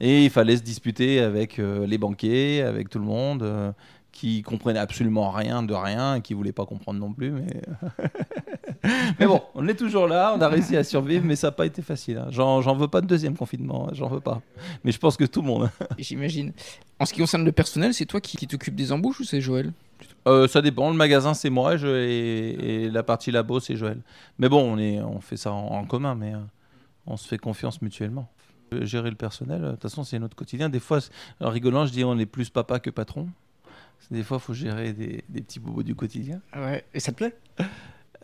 Et 0.00 0.24
il 0.24 0.30
fallait 0.30 0.56
se 0.56 0.62
disputer 0.62 1.20
avec 1.20 1.58
les 1.58 1.96
banquiers, 1.96 2.62
avec 2.62 2.88
tout 2.88 2.98
le 2.98 3.04
monde, 3.04 3.74
qui 4.12 4.42
comprenaient 4.42 4.78
absolument 4.78 5.30
rien 5.30 5.62
de 5.62 5.74
rien 5.74 6.16
et 6.16 6.20
qui 6.20 6.34
voulaient 6.34 6.52
pas 6.52 6.66
comprendre 6.66 7.00
non 7.00 7.12
plus. 7.12 7.30
Mais, 7.30 7.46
mais 9.18 9.26
bon, 9.26 9.42
on 9.54 9.66
est 9.68 9.74
toujours 9.74 10.06
là, 10.06 10.34
on 10.36 10.40
a 10.40 10.48
réussi 10.48 10.76
à 10.76 10.84
survivre, 10.84 11.24
mais 11.24 11.36
ça 11.36 11.48
n'a 11.48 11.52
pas 11.52 11.66
été 11.66 11.82
facile. 11.82 12.18
hein. 12.18 12.28
J'en 12.30 12.74
veux 12.76 12.88
pas 12.88 13.00
de 13.00 13.06
deuxième 13.06 13.36
confinement, 13.36 13.88
hein, 13.88 13.92
j'en 13.94 14.08
veux 14.08 14.20
pas. 14.20 14.40
Mais 14.84 14.92
je 14.92 14.98
pense 14.98 15.16
que 15.16 15.24
tout 15.24 15.40
le 15.42 15.46
monde. 15.48 15.70
J'imagine. 15.98 16.52
En 16.98 17.06
ce 17.06 17.12
qui 17.12 17.20
concerne 17.20 17.44
le 17.44 17.52
personnel, 17.52 17.94
c'est 17.94 18.06
toi 18.06 18.20
qui, 18.20 18.36
qui 18.36 18.46
t'occupes 18.46 18.74
des 18.74 18.92
embauches 18.92 19.20
ou 19.20 19.24
c'est 19.24 19.40
Joël? 19.40 19.72
Euh, 20.28 20.46
ça 20.46 20.62
dépend. 20.62 20.90
Le 20.90 20.96
magasin, 20.96 21.32
c'est 21.34 21.50
moi 21.50 21.76
je, 21.76 21.86
et, 21.86 22.84
et 22.84 22.90
la 22.90 23.02
partie 23.02 23.30
labo, 23.30 23.60
c'est 23.60 23.76
Joël. 23.76 23.98
Mais 24.38 24.48
bon, 24.48 24.60
on, 24.62 24.78
est, 24.78 25.00
on 25.00 25.20
fait 25.20 25.36
ça 25.36 25.52
en, 25.52 25.66
en 25.68 25.84
commun, 25.84 26.14
mais 26.14 26.34
euh, 26.34 26.38
on 27.06 27.16
se 27.16 27.26
fait 27.26 27.38
confiance 27.38 27.80
mutuellement. 27.82 28.28
Euh, 28.74 28.84
Gérer 28.84 29.10
le 29.10 29.16
personnel, 29.16 29.62
euh, 29.64 29.66
de 29.68 29.72
toute 29.72 29.82
façon, 29.82 30.04
c'est 30.04 30.18
notre 30.18 30.36
quotidien. 30.36 30.68
Des 30.68 30.80
fois, 30.80 30.98
en 31.40 31.50
rigolant, 31.50 31.86
je 31.86 31.92
dis 31.92 32.04
on 32.04 32.18
est 32.18 32.26
plus 32.26 32.50
papa 32.50 32.78
que 32.80 32.90
patron. 32.90 33.28
Des 34.10 34.22
fois, 34.22 34.38
il 34.40 34.44
faut 34.44 34.54
gérer 34.54 34.92
des, 34.92 35.24
des 35.28 35.40
petits 35.40 35.60
bobos 35.60 35.82
du 35.82 35.94
quotidien. 35.94 36.40
Ouais. 36.54 36.84
Et 36.92 37.00
ça 37.00 37.12
te 37.12 37.16
plaît? 37.16 37.34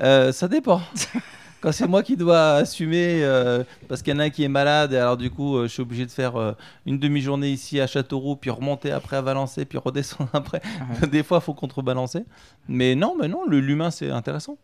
Euh, 0.01 0.33
ça 0.33 0.49
dépend. 0.49 0.81
Quand 1.61 1.73
c'est 1.73 1.89
moi 1.89 2.05
qui 2.05 2.17
dois 2.17 2.53
assumer, 2.53 3.25
euh, 3.25 3.65
parce 3.89 4.03
qu'il 4.03 4.15
y 4.15 4.17
en 4.17 4.21
a 4.21 4.25
un 4.25 4.31
qui 4.31 4.45
est 4.45 4.49
malade, 4.49 4.93
et 4.93 4.97
alors 4.97 5.17
du 5.17 5.29
coup, 5.29 5.57
euh, 5.57 5.65
je 5.65 5.73
suis 5.73 5.83
obligé 5.83 6.07
de 6.07 6.11
faire 6.11 6.55
une 6.87 7.01
demi-journée 7.01 7.51
ici 7.51 7.81
à 7.81 7.89
Châteauroux, 7.89 8.37
puis 8.37 8.51
remonter 8.51 8.93
après 8.93 9.17
à 9.17 9.23
Valençay, 9.23 9.65
puis 9.65 9.77
redescendre 9.77 10.31
après. 10.35 10.63
Des 11.11 11.25
fois, 11.25 11.39
il 11.39 11.45
faut 11.45 11.55
contrebalancer. 11.55 12.25
Mais 12.69 12.95
non, 12.95 13.17
mais 13.19 13.27
non, 13.27 13.45
l'humain, 13.49 13.91
c'est 13.91 14.11
intéressant. 14.11 14.57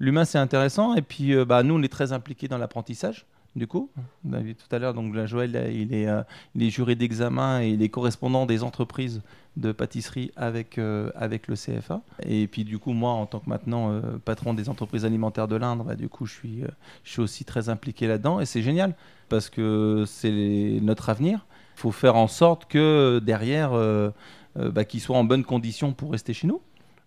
L'humain, 0.00 0.24
c'est 0.24 0.38
intéressant. 0.38 0.96
Et 0.96 1.02
puis, 1.02 1.32
bah, 1.44 1.62
nous, 1.62 1.74
on 1.74 1.82
est 1.82 1.92
très 1.92 2.12
impliqués 2.12 2.48
dans 2.48 2.58
l'apprentissage. 2.58 3.24
Du 3.54 3.66
coup, 3.66 3.90
on 4.24 4.32
a 4.32 4.40
vu 4.40 4.54
tout 4.54 4.74
à 4.74 4.78
l'heure, 4.78 4.94
donc 4.94 5.14
là, 5.14 5.26
Joël, 5.26 5.52
là, 5.52 5.68
il 5.68 5.92
est, 5.92 6.08
euh, 6.08 6.22
il 6.54 6.62
est 6.62 6.70
juré 6.70 6.94
d'examen 6.94 7.60
et 7.62 7.68
il 7.68 7.82
est 7.82 7.90
correspondant 7.90 8.46
des 8.46 8.62
entreprises 8.62 9.20
de 9.56 9.72
pâtisserie 9.72 10.32
avec, 10.36 10.78
euh, 10.78 11.10
avec 11.14 11.48
le 11.48 11.56
CFA. 11.56 12.00
Et 12.26 12.46
puis 12.46 12.64
du 12.64 12.78
coup, 12.78 12.92
moi, 12.92 13.10
en 13.10 13.26
tant 13.26 13.40
que 13.40 13.50
maintenant 13.50 13.92
euh, 13.92 14.00
patron 14.24 14.54
des 14.54 14.68
entreprises 14.68 15.04
alimentaires 15.04 15.48
de 15.48 15.56
l'Indre, 15.56 15.84
bah, 15.84 15.94
du 15.94 16.08
coup, 16.08 16.24
je 16.24 16.32
suis, 16.32 16.64
euh, 16.64 16.68
je 17.04 17.10
suis 17.12 17.20
aussi 17.20 17.44
très 17.44 17.68
impliqué 17.68 18.06
là-dedans. 18.06 18.40
Et 18.40 18.46
c'est 18.46 18.62
génial 18.62 18.94
parce 19.28 19.50
que 19.50 20.04
c'est 20.06 20.78
notre 20.80 21.10
avenir. 21.10 21.46
Il 21.76 21.80
faut 21.80 21.92
faire 21.92 22.16
en 22.16 22.28
sorte 22.28 22.66
que 22.66 23.20
derrière, 23.22 23.72
euh, 23.72 24.10
euh, 24.58 24.70
bah, 24.70 24.84
qu'ils 24.84 25.00
soient 25.00 25.16
en 25.16 25.24
bonne 25.24 25.44
condition 25.44 25.92
pour 25.94 26.12
rester 26.12 26.34
chez 26.34 26.46
nous. 26.46 26.60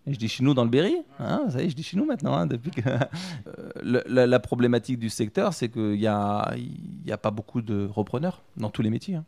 Je 0.08 0.18
dis 0.18 0.28
chez 0.28 0.44
nous 0.44 0.54
dans 0.54 0.64
le 0.64 0.70
Berry, 0.70 0.98
hein, 1.20 1.46
ça 1.50 1.62
y 1.62 1.66
est, 1.66 1.70
je 1.70 1.76
dis 1.76 1.82
chez 1.84 1.98
nous 1.98 2.06
maintenant, 2.06 2.34
hein, 2.36 2.46
depuis 2.48 2.72
que... 2.72 2.82
Euh, 3.48 3.70
le- 3.84 4.04
la, 4.08 4.26
la 4.28 4.40
problématique 4.40 4.98
du 5.00 5.10
secteur, 5.10 5.54
c'est 5.54 5.70
qu'il 5.70 5.94
n'y 6.00 6.08
a, 6.08 6.54
y 7.06 7.12
a 7.12 7.18
pas 7.18 7.32
beaucoup 7.32 7.62
de 7.62 7.88
repreneurs 7.92 8.42
dans 8.58 8.70
tous 8.70 8.82
les 8.82 8.90
métiers. 8.90 9.16
hein. 9.16 9.26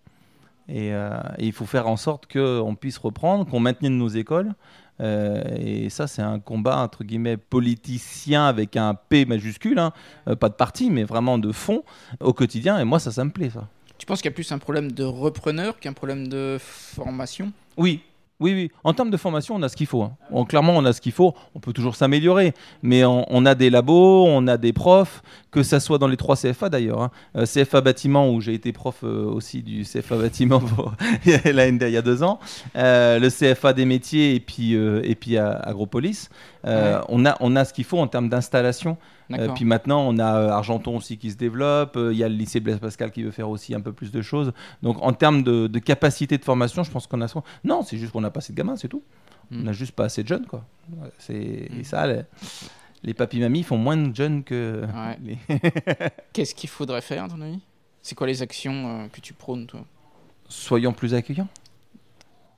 Et, 0.70 0.94
euh, 0.94 1.18
et 1.38 1.46
il 1.46 1.54
faut 1.54 1.66
faire 1.66 1.88
en 1.88 1.96
sorte 1.98 2.32
qu'on 2.32 2.76
puisse 2.76 2.98
reprendre, 2.98 3.46
qu'on 3.48 3.60
maintienne 3.60 3.98
nos 3.98 4.10
écoles. 4.10 4.54
Euh, 5.00 5.44
et 5.58 5.90
ça, 5.90 6.08
c'est 6.08 6.22
un 6.24 6.40
combat, 6.40 6.80
entre 6.80 7.04
guillemets, 7.04 7.38
politicien 7.38 8.46
avec 8.48 8.76
un 8.76 8.96
P 8.96 9.26
majuscule, 9.26 9.80
hein. 9.80 9.94
Euh, 10.28 10.36
pas 10.36 10.50
de 10.50 10.56
parti, 10.56 10.90
mais 10.90 11.04
vraiment 11.04 11.38
de 11.38 11.52
fond 11.52 11.84
au 12.20 12.34
quotidien. 12.34 12.80
Et 12.80 12.84
moi, 12.84 13.00
ça, 13.00 13.12
ça 13.12 13.24
me 13.24 13.30
plaît, 13.32 13.50
ça. 13.52 13.68
Tu 13.98 14.06
penses 14.06 14.22
qu'il 14.22 14.30
y 14.30 14.34
a 14.34 14.36
plus 14.36 14.52
un 14.52 14.58
problème 14.60 14.92
de 14.92 15.04
repreneur 15.04 15.80
qu'un 15.80 15.94
problème 15.94 16.28
de 16.28 16.58
formation? 16.60 17.52
Oui, 17.78 18.02
oui, 18.40 18.54
oui. 18.54 18.72
En 18.84 18.94
termes 18.94 19.10
de 19.10 19.18
formation, 19.18 19.56
on 19.56 19.64
a 19.64 19.70
ce 19.70 19.76
qu'il 19.76 19.88
faut. 19.88 20.04
hein. 20.04 20.16
Clairement, 20.48 20.74
on 20.76 20.86
a 20.86 20.94
ce 20.94 21.02
qu'il 21.02 21.12
faut. 21.12 21.34
On 21.56 21.60
peut 21.60 21.74
toujours 21.74 21.96
s'améliorer. 21.96 22.54
Mais 22.84 23.04
on, 23.04 23.26
on 23.30 23.46
a 23.46 23.56
des 23.56 23.70
labos, 23.70 24.26
on 24.28 24.46
a 24.48 24.58
des 24.58 24.74
profs, 24.74 25.24
que 25.50 25.64
ça 25.64 25.80
soit 25.80 25.98
dans 25.98 26.08
les 26.08 26.18
trois 26.18 26.36
CFA 26.36 26.70
d'ailleurs. 26.70 27.02
hein. 27.02 27.12
Euh, 27.36 27.46
CFA 27.46 27.82
bâtiment, 27.82 28.30
où 28.30 28.40
j'ai 28.42 28.54
été 28.54 28.72
prof 28.74 28.98
euh, 29.04 29.26
aussi 29.26 29.64
du 29.64 29.84
CFA 29.84 30.18
bâtiment 30.18 30.60
pour- 30.76 30.94
il 31.26 31.32
y 31.32 31.98
a 31.98 32.02
deux 32.02 32.22
ans. 32.24 32.40
Euh, 32.76 33.18
le 33.20 33.30
CFA 33.30 33.74
des 33.74 33.86
métiers 33.86 34.36
et 34.36 34.40
puis, 34.40 34.74
et 34.74 35.16
puis 35.16 35.38
à- 35.38 35.54
Agropolis. 35.54 36.30
Ouais. 36.64 36.96
on, 37.10 37.26
a, 37.26 37.36
on 37.40 37.56
a 37.56 37.66
ce 37.66 37.74
qu'il 37.74 37.86
faut 37.86 37.98
en 38.00 38.08
termes 38.08 38.30
d'installation. 38.30 38.98
Euh, 39.34 39.50
puis 39.54 39.66
maintenant, 39.66 40.02
on 40.08 40.18
a 40.20 40.36
euh, 40.40 40.50
Argenton 40.50 40.96
aussi 40.98 41.18
qui 41.18 41.32
se 41.32 41.36
développe. 41.38 41.98
euh, 41.98 42.14
Il 42.14 42.18
y 42.18 42.24
a 42.24 42.30
le 42.30 42.36
lycée 42.36 42.60
Blaise 42.60 42.80
Pascal 42.80 43.12
qui 43.12 43.24
veut 43.24 43.32
faire 43.32 43.50
aussi 43.50 43.76
un 43.76 43.82
peu 43.82 43.92
plus 43.92 44.12
de 44.12 44.22
choses. 44.22 44.54
Donc, 44.82 44.98
en 45.02 45.12
termes 45.14 45.44
de, 45.44 45.68
de 45.68 45.80
capacité 45.80 46.38
de 46.38 46.46
formation, 46.46 46.84
je 46.84 46.92
pense 46.92 47.08
qu'on 47.08 47.22
a. 47.22 47.28
Non, 47.64 47.82
c'est 47.84 47.98
juste 47.98 48.12
qu'on 48.14 48.22
n'a 48.22 48.30
pas 48.32 48.40
assez 48.40 48.54
de 48.54 48.58
gamins, 48.58 48.76
c'est 48.78 48.88
tout. 48.88 49.04
Mm. 49.52 49.60
On 49.60 49.64
n'a 49.64 49.74
juste 49.74 49.92
pas 49.94 50.06
assez 50.06 50.24
de 50.24 50.28
jeunes, 50.28 50.46
quoi. 50.46 50.64
C'est 51.18 51.70
Mm. 51.72 51.80
et 51.80 51.84
ça. 51.84 52.08
Les, 52.08 52.22
les 53.04 53.14
papis-mamies 53.14 53.64
font 53.64 53.78
moins 53.78 53.98
de 53.98 54.16
jeunes 54.16 54.44
que. 54.44 54.84
Ouais. 54.86 55.18
les- 55.50 55.60
Qu'est-ce 56.34 56.56
qu'il 56.56 56.70
faudrait 56.70 57.02
faire, 57.02 57.26
à 57.26 57.28
ton 57.28 57.42
avis? 57.42 57.60
C'est 58.02 58.16
quoi 58.16 58.28
les 58.28 58.42
actions 58.42 59.02
euh, 59.04 59.08
que 59.10 59.20
tu 59.20 59.34
prônes, 59.34 59.66
toi? 59.68 59.82
Soyons 60.48 60.94
plus 60.94 61.14
accueillants. 61.14 61.50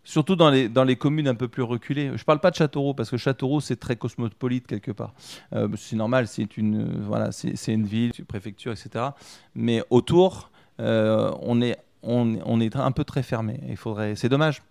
Surtout 0.09 0.35
dans 0.35 0.49
les, 0.49 0.69
dans 0.69 0.85
les 0.85 0.95
communes 0.95 1.27
un 1.27 1.35
peu 1.35 1.47
plus 1.47 1.61
reculées. 1.61 2.11
Je 2.15 2.23
parle 2.23 2.39
pas 2.39 2.49
de 2.49 2.55
Châteauroux, 2.55 2.95
parce 2.95 3.11
que 3.11 3.17
Châteauroux, 3.17 3.61
c'est 3.61 3.75
très 3.75 3.95
cosmopolite 3.95 4.65
quelque 4.65 4.89
part. 4.89 5.13
Euh, 5.53 5.67
c'est 5.77 5.95
normal, 5.95 6.27
c'est 6.27 6.57
une, 6.57 6.81
euh, 6.81 7.05
voilà, 7.05 7.31
c'est 7.31 7.71
une 7.71 7.85
ville, 7.85 8.11
une 8.17 8.25
préfecture, 8.25 8.71
etc. 8.71 9.05
Mais 9.53 9.83
autour, 9.91 10.49
euh, 10.79 11.31
on, 11.43 11.61
est, 11.61 11.77
on, 12.01 12.59
est 12.59 12.75
un 12.75 12.91
peu 12.91 13.03
très 13.03 13.21
fermé. 13.21 13.59
Il 13.69 13.77
faudrait, 13.77 14.15
c'est 14.15 14.29
dommage. 14.29 14.63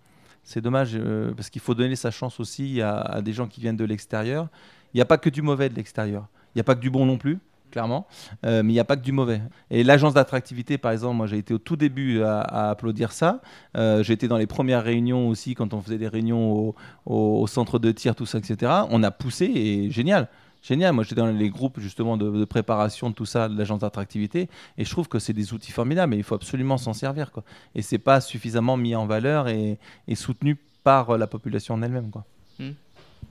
C'est 0.42 0.60
dommage, 0.60 0.98
parce 1.36 1.50
qu'il 1.50 1.62
faut 1.62 1.74
donner 1.76 1.94
sa 1.94 2.10
chance 2.10 2.40
aussi 2.40 2.82
à, 2.82 2.98
à 2.98 3.22
des 3.22 3.32
gens 3.32 3.46
qui 3.46 3.60
viennent 3.60 3.76
de 3.76 3.84
l'extérieur. 3.84 4.48
Il 4.92 4.96
n'y 4.96 5.02
a 5.02 5.04
pas 5.04 5.18
que 5.18 5.30
du 5.30 5.42
mauvais 5.42 5.68
de 5.68 5.74
l'extérieur. 5.76 6.26
Il 6.48 6.58
n'y 6.58 6.62
a 6.62 6.64
pas 6.64 6.74
que 6.74 6.80
du 6.80 6.90
bon 6.90 7.06
non 7.06 7.16
plus, 7.16 7.38
clairement. 7.70 8.06
Euh, 8.44 8.62
mais 8.62 8.72
il 8.72 8.74
n'y 8.74 8.80
a 8.80 8.84
pas 8.84 8.96
que 8.96 9.02
du 9.02 9.12
mauvais. 9.12 9.40
Et 9.70 9.84
l'agence 9.84 10.14
d'attractivité, 10.14 10.78
par 10.78 10.92
exemple, 10.92 11.16
moi 11.16 11.26
j'ai 11.26 11.38
été 11.38 11.54
au 11.54 11.58
tout 11.58 11.76
début 11.76 12.22
à, 12.22 12.70
applaudir 12.70 13.12
ça. 13.12 13.40
Euh, 13.76 14.02
J'étais 14.02 14.28
dans 14.28 14.38
les 14.38 14.46
premières 14.46 14.82
réunions 14.82 15.28
aussi, 15.28 15.54
quand 15.54 15.74
on 15.74 15.80
faisait 15.80 15.98
des 15.98 16.08
réunions 16.08 16.74
au, 17.06 17.46
centre 17.46 17.78
de 17.78 17.90
tir, 17.92 18.14
tout 18.14 18.26
ça, 18.26 18.38
etc. 18.38 18.72
On 18.90 19.02
a 19.02 19.10
poussé 19.10 19.46
et 19.46 19.90
génial. 19.90 20.28
Génial, 20.62 20.92
moi 20.92 21.04
j'étais 21.04 21.20
dans 21.20 21.28
les 21.28 21.50
groupes 21.50 21.78
justement 21.78 22.16
de, 22.16 22.44
préparation 22.44 23.10
de 23.10 23.14
tout 23.14 23.26
ça, 23.26 23.48
de 23.48 23.56
l'agence 23.56 23.80
d'attractivité, 23.80 24.48
et 24.76 24.84
je 24.84 24.90
trouve 24.90 25.08
que 25.08 25.20
c'est 25.20 25.32
des 25.32 25.52
outils 25.54 25.70
formidables, 25.70 26.10
mais 26.10 26.16
il 26.16 26.24
faut 26.24 26.34
absolument 26.34 26.78
s'en 26.78 26.92
servir. 26.92 27.30
Quoi. 27.30 27.44
Et 27.74 27.82
c'est 27.82 27.98
pas 27.98 28.20
suffisamment 28.20 28.76
mis 28.76 28.96
en 28.96 29.06
valeur 29.06 29.48
et, 29.48 29.78
soutenu 30.14 30.56
par 30.82 31.16
la 31.16 31.26
population 31.26 31.74
en 31.74 31.82
elle-même. 31.82 32.10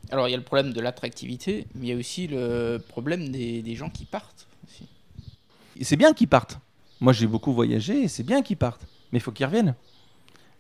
Alors, 0.10 0.28
il 0.28 0.32
y 0.32 0.34
a 0.34 0.38
le 0.38 0.44
problème 0.44 0.72
de 0.72 0.80
l'attractivité, 0.80 1.68
mais 1.76 1.88
il 1.88 1.90
y 1.90 1.94
a 1.94 1.98
aussi 1.98 2.28
le 2.28 2.78
problème 2.78 3.30
des, 3.30 3.76
gens 3.76 3.90
qui 3.90 4.06
partent. 4.06 4.48
C'est 5.82 5.98
bien 5.98 6.14
qu'ils 6.14 6.28
partent. 6.28 6.60
Moi 7.00 7.14
j'ai 7.14 7.28
beaucoup 7.28 7.54
voyagé 7.54 8.08
c'est 8.08 8.24
bien 8.24 8.42
qu'ils 8.42 8.58
partent, 8.58 8.88
mais 9.12 9.20
il 9.20 9.22
faut 9.22 9.32
qu'ils 9.32 9.46
reviennent. 9.46 9.76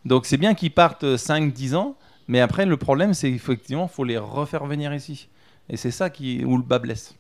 Donc 0.05 0.27
c'est 0.27 0.37
bien 0.37 0.53
qu'ils 0.53 0.71
partent 0.71 1.03
5-10 1.03 1.75
ans, 1.75 1.95
mais 2.27 2.39
après 2.39 2.67
le 2.67 2.77
problème 2.77 3.15
c'est 3.15 3.31
qu'effectivement 3.31 3.89
il 3.91 3.95
faut 3.95 4.03
les 4.03 4.19
refaire 4.19 4.65
venir 4.65 4.93
ici. 4.93 5.29
Et 5.69 5.77
c'est 5.77 5.89
ça 5.89 6.11
qui, 6.11 6.45
où 6.45 6.55
le 6.57 6.63
bas 6.63 6.77
blesse. 6.77 7.15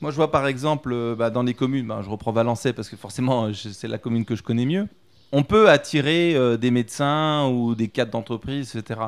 Moi 0.00 0.12
je 0.12 0.16
vois 0.16 0.30
par 0.30 0.46
exemple 0.46 0.92
euh, 0.92 1.16
bah, 1.16 1.30
dans 1.30 1.42
les 1.42 1.54
communes, 1.54 1.88
bah, 1.88 2.00
je 2.04 2.08
reprends 2.08 2.30
Valençay 2.30 2.72
parce 2.72 2.88
que 2.88 2.96
forcément 2.96 3.52
c'est 3.72 3.88
la 3.88 3.98
commune 3.98 4.24
que 4.24 4.36
je 4.36 4.44
connais 4.44 4.66
mieux, 4.66 4.86
on 5.32 5.42
peut 5.42 5.68
attirer 5.68 6.36
euh, 6.36 6.56
des 6.56 6.70
médecins 6.70 7.48
ou 7.48 7.74
des 7.74 7.88
cadres 7.88 8.12
d'entreprise, 8.12 8.76
etc. 8.76 9.00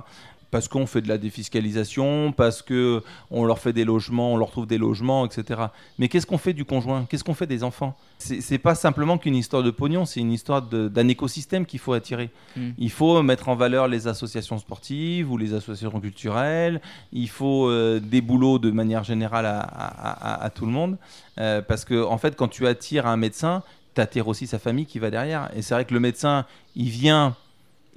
Parce 0.51 0.67
qu'on 0.67 0.87
fait 0.87 1.03
de 1.03 1.09
la 1.09 1.19
défiscalisation, 1.19 2.33
parce 2.33 2.63
que 2.63 3.03
on 3.31 3.45
leur 3.45 3.59
fait 3.59 3.73
des 3.75 3.85
logements, 3.85 4.33
on 4.33 4.37
leur 4.37 4.51
trouve 4.51 4.67
des 4.67 4.79
logements, 4.79 5.27
etc. 5.27 5.61
Mais 5.99 6.09
qu'est-ce 6.09 6.27
qu'on 6.27 6.39
fait 6.39 6.55
du 6.55 6.65
conjoint? 6.65 7.05
Qu'est-ce 7.09 7.23
qu'on 7.25 7.35
fait 7.35 7.47
des 7.47 7.63
enfants? 7.65 7.95
C'est 8.19 8.59
pas 8.59 8.75
simplement 8.75 9.19
qu'une 9.19 9.37
histoire 9.37 9.63
de 9.63 9.71
pognon, 9.71 10.07
c'est 10.07 10.21
une 10.21 10.33
histoire 10.33 10.63
d'un 10.63 11.09
écosystème 11.09 11.67
qu'il 11.67 11.79
faut 11.79 11.93
attirer. 11.93 12.31
Mm. 12.57 12.71
Il 12.79 12.91
faut 12.91 13.23
mettre 13.23 13.49
en 13.49 13.55
valeur 13.57 13.89
les 13.89 14.09
associations 14.09 14.59
sportives 14.59 15.31
ou 15.31 15.37
les 15.37 15.53
associations 15.55 16.01
culturelles. 16.01 16.81
Il 17.13 17.29
faut 17.29 17.69
euh, 17.69 18.01
des 18.01 18.21
boulots 18.21 18.59
de 18.59 18.71
manière 18.71 19.05
générale 19.05 19.47
à, 19.47 19.61
à- 19.61 20.35
à- 20.41 20.45
à 20.45 20.51
tout 20.51 20.67
le 20.67 20.73
monde. 20.73 20.97
Euh, 21.39 21.61
parce 21.63 21.85
que, 21.85 22.03
en 22.05 22.19
fait, 22.19 22.35
quand 22.37 22.49
tu 22.49 22.67
attires 22.67 23.07
un 23.07 23.17
médecin, 23.17 23.63
tu 23.95 24.01
attires 24.01 24.27
aussi 24.29 24.47
sa 24.47 24.59
famille 24.59 24.87
qui 24.87 24.99
va 24.99 25.11
derrière. 25.11 25.51
Et 25.55 25.63
c'est 25.63 25.75
vrai 25.75 25.85
que 25.85 25.95
le 25.95 26.01
médecin, 26.01 26.47
il 26.75 26.89
vient. 26.89 27.37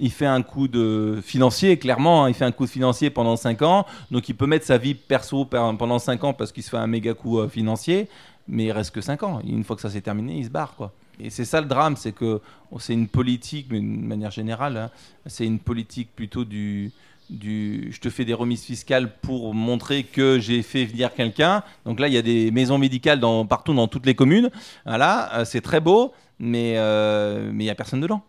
Il 0.00 0.10
fait 0.10 0.26
un 0.26 0.42
coup 0.42 0.66
de 0.68 1.20
financier, 1.22 1.78
clairement, 1.78 2.24
hein, 2.24 2.28
il 2.28 2.34
fait 2.34 2.44
un 2.44 2.50
coup 2.52 2.64
de 2.64 2.70
financier 2.70 3.10
pendant 3.10 3.36
5 3.36 3.62
ans, 3.62 3.86
donc 4.10 4.28
il 4.28 4.34
peut 4.34 4.46
mettre 4.46 4.66
sa 4.66 4.76
vie 4.78 4.94
perso 4.94 5.44
per- 5.44 5.70
pendant 5.78 5.98
5 6.00 6.24
ans 6.24 6.32
parce 6.32 6.50
qu'il 6.50 6.62
se 6.62 6.70
fait 6.70 6.76
un 6.76 6.86
méga 6.88 7.14
coup 7.14 7.38
euh, 7.38 7.48
financier, 7.48 8.08
mais 8.48 8.64
il 8.64 8.72
reste 8.72 8.90
que 8.92 9.00
5 9.00 9.22
ans. 9.22 9.40
Une 9.46 9.62
fois 9.62 9.76
que 9.76 9.82
ça 9.82 9.90
s'est 9.90 10.00
terminé, 10.00 10.38
il 10.38 10.44
se 10.44 10.50
barre. 10.50 10.74
Quoi. 10.74 10.92
Et 11.20 11.30
c'est 11.30 11.44
ça 11.44 11.60
le 11.60 11.68
drame, 11.68 11.96
c'est 11.96 12.12
que 12.12 12.40
c'est 12.80 12.94
une 12.94 13.06
politique, 13.06 13.66
mais 13.70 13.78
d'une 13.78 14.04
manière 14.04 14.30
générale, 14.32 14.76
hein, 14.76 14.90
c'est 15.26 15.44
une 15.46 15.60
politique 15.60 16.08
plutôt 16.16 16.44
du, 16.44 16.90
du 17.30 17.90
je 17.92 18.00
te 18.00 18.10
fais 18.10 18.24
des 18.24 18.34
remises 18.34 18.64
fiscales 18.64 19.12
pour 19.20 19.54
montrer 19.54 20.02
que 20.02 20.40
j'ai 20.40 20.62
fait 20.62 20.84
venir 20.84 21.14
quelqu'un. 21.14 21.62
Donc 21.84 22.00
là, 22.00 22.08
il 22.08 22.14
y 22.14 22.18
a 22.18 22.22
des 22.22 22.50
maisons 22.50 22.78
médicales 22.78 23.20
dans, 23.20 23.46
partout 23.46 23.72
dans 23.74 23.86
toutes 23.88 24.06
les 24.06 24.14
communes. 24.16 24.50
Voilà, 24.84 25.32
euh, 25.34 25.44
c'est 25.44 25.60
très 25.60 25.80
beau, 25.80 26.12
mais 26.40 26.74
euh, 26.76 27.50
mais 27.52 27.64
il 27.64 27.66
n'y 27.66 27.70
a 27.70 27.74
personne 27.76 28.00
dedans. 28.00 28.22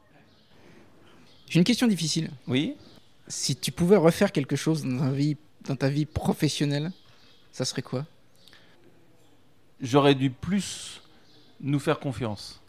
J'ai 1.53 1.59
une 1.59 1.65
question 1.65 1.85
difficile. 1.85 2.31
Oui. 2.47 2.73
Si 3.27 3.55
tu 3.55 3.71
pouvais 3.71 3.95
refaire 3.95 4.31
quelque 4.31 4.55
chose 4.55 4.83
dans 4.83 4.97
ta 4.97 5.11
vie, 5.11 5.37
dans 5.67 5.75
ta 5.75 5.87
vie 5.87 6.07
professionnelle, 6.07 6.91
ça 7.51 7.63
serait 7.63 7.83
quoi? 7.83 8.07
J'aurais 9.79 10.15
dû 10.15 10.31
plus 10.31 10.99
nous 11.61 11.77
faire 11.77 11.99
confiance. 11.99 12.59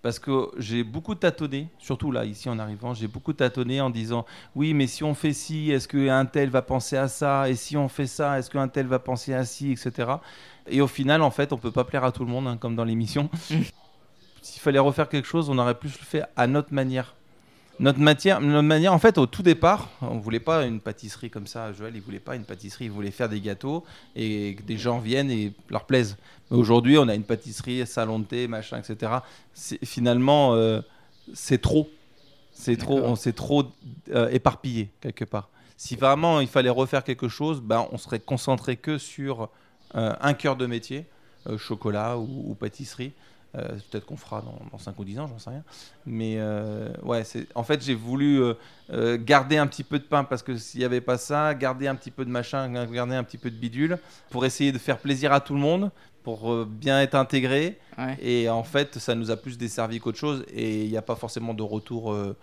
Parce 0.00 0.18
que 0.18 0.48
j'ai 0.56 0.84
beaucoup 0.84 1.14
tâtonné, 1.14 1.68
surtout 1.78 2.10
là, 2.12 2.24
ici 2.24 2.48
en 2.48 2.58
arrivant, 2.58 2.94
j'ai 2.94 3.08
beaucoup 3.08 3.34
tâtonné 3.34 3.82
en 3.82 3.90
disant 3.90 4.24
oui, 4.54 4.72
mais 4.72 4.86
si 4.86 5.04
on 5.04 5.12
fait 5.12 5.34
ci, 5.34 5.70
est-ce 5.70 5.86
qu'un 5.86 6.24
tel 6.24 6.48
va 6.48 6.62
penser 6.62 6.96
à 6.96 7.08
ça? 7.08 7.46
Et 7.46 7.56
si 7.56 7.76
on 7.76 7.90
fait 7.90 8.06
ça, 8.06 8.38
est-ce 8.38 8.48
qu'un 8.48 8.68
tel 8.68 8.86
va 8.86 9.00
penser 9.00 9.34
à 9.34 9.44
ci, 9.44 9.72
etc. 9.72 10.12
Et 10.66 10.80
au 10.80 10.86
final, 10.86 11.20
en 11.20 11.30
fait, 11.30 11.52
on 11.52 11.58
peut 11.58 11.72
pas 11.72 11.84
plaire 11.84 12.04
à 12.04 12.10
tout 12.10 12.24
le 12.24 12.30
monde, 12.30 12.46
hein, 12.46 12.56
comme 12.56 12.74
dans 12.74 12.84
l'émission. 12.84 13.28
S'il 14.40 14.62
fallait 14.62 14.78
refaire 14.78 15.10
quelque 15.10 15.28
chose, 15.28 15.50
on 15.50 15.58
aurait 15.58 15.78
plus 15.78 15.98
le 15.98 16.06
fait 16.06 16.22
à 16.36 16.46
notre 16.46 16.72
manière. 16.72 17.14
Notre 17.80 17.98
matière, 17.98 18.42
notre 18.42 18.68
manière, 18.68 18.92
en 18.92 18.98
fait, 18.98 19.16
au 19.16 19.24
tout 19.24 19.42
départ, 19.42 19.88
on 20.02 20.18
voulait 20.18 20.38
pas 20.38 20.66
une 20.66 20.80
pâtisserie 20.80 21.30
comme 21.30 21.46
ça. 21.46 21.72
Joël, 21.72 21.94
il 21.96 22.02
voulait 22.02 22.18
pas 22.18 22.36
une 22.36 22.44
pâtisserie, 22.44 22.84
il 22.84 22.90
voulait 22.90 23.10
faire 23.10 23.30
des 23.30 23.40
gâteaux 23.40 23.86
et 24.14 24.56
que 24.56 24.62
des 24.62 24.76
gens 24.76 24.98
viennent 24.98 25.30
et 25.30 25.54
leur 25.70 25.86
plaisent. 25.86 26.18
Mais 26.50 26.58
Aujourd'hui, 26.58 26.98
on 26.98 27.08
a 27.08 27.14
une 27.14 27.24
pâtisserie, 27.24 27.86
salon 27.86 28.18
de 28.18 28.26
thé, 28.26 28.48
machin, 28.48 28.78
etc. 28.78 29.12
Finalement, 29.82 30.54
euh, 30.56 30.82
c'est 31.32 31.62
trop. 31.62 31.88
C'est 32.52 32.76
trop, 32.76 32.98
on 32.98 33.16
s'est 33.16 33.32
trop 33.32 33.64
euh, 34.10 34.28
éparpillé 34.28 34.90
quelque 35.00 35.24
part. 35.24 35.48
Si 35.78 35.96
vraiment 35.96 36.40
il 36.40 36.48
fallait 36.48 36.68
refaire 36.68 37.02
quelque 37.02 37.28
chose, 37.28 37.62
ben, 37.62 37.88
on 37.92 37.96
serait 37.96 38.20
concentré 38.20 38.76
que 38.76 38.98
sur 38.98 39.48
euh, 39.94 40.12
un 40.20 40.34
cœur 40.34 40.56
de 40.56 40.66
métier, 40.66 41.06
chocolat 41.56 42.18
ou, 42.18 42.50
ou 42.50 42.54
pâtisserie. 42.54 43.12
Euh, 43.56 43.68
Peut-être 43.90 44.06
qu'on 44.06 44.16
fera 44.16 44.42
dans, 44.42 44.58
dans 44.70 44.78
5 44.78 44.98
ou 44.98 45.04
10 45.04 45.18
ans, 45.18 45.26
j'en 45.26 45.38
sais 45.38 45.50
rien. 45.50 45.64
Mais 46.06 46.36
euh, 46.38 46.88
ouais, 47.02 47.22
en 47.54 47.62
fait, 47.62 47.82
j'ai 47.82 47.94
voulu 47.94 48.40
euh, 48.90 49.18
garder 49.20 49.56
un 49.56 49.66
petit 49.66 49.84
peu 49.84 49.98
de 49.98 50.04
pain 50.04 50.24
parce 50.24 50.42
que 50.42 50.56
s'il 50.56 50.80
n'y 50.80 50.84
avait 50.86 51.00
pas 51.00 51.18
ça, 51.18 51.54
garder 51.54 51.88
un 51.88 51.94
petit 51.94 52.10
peu 52.10 52.24
de 52.24 52.30
machin, 52.30 52.68
garder 52.86 53.16
un 53.16 53.24
petit 53.24 53.38
peu 53.38 53.50
de 53.50 53.56
bidule 53.56 53.98
pour 54.30 54.44
essayer 54.44 54.72
de 54.72 54.78
faire 54.78 54.98
plaisir 54.98 55.32
à 55.32 55.40
tout 55.40 55.54
le 55.54 55.60
monde, 55.60 55.90
pour 56.22 56.64
bien 56.66 57.00
être 57.00 57.14
intégré. 57.14 57.78
Ouais. 57.98 58.16
Et 58.20 58.48
en 58.48 58.62
fait, 58.62 58.98
ça 58.98 59.14
nous 59.14 59.30
a 59.30 59.36
plus 59.36 59.58
desservi 59.58 60.00
qu'autre 60.00 60.18
chose. 60.18 60.44
Et 60.52 60.84
il 60.84 60.90
n'y 60.90 60.96
a 60.96 61.02
pas 61.02 61.16
forcément 61.16 61.54
de 61.54 61.62
retour, 61.62 62.12
euh, 62.12 62.36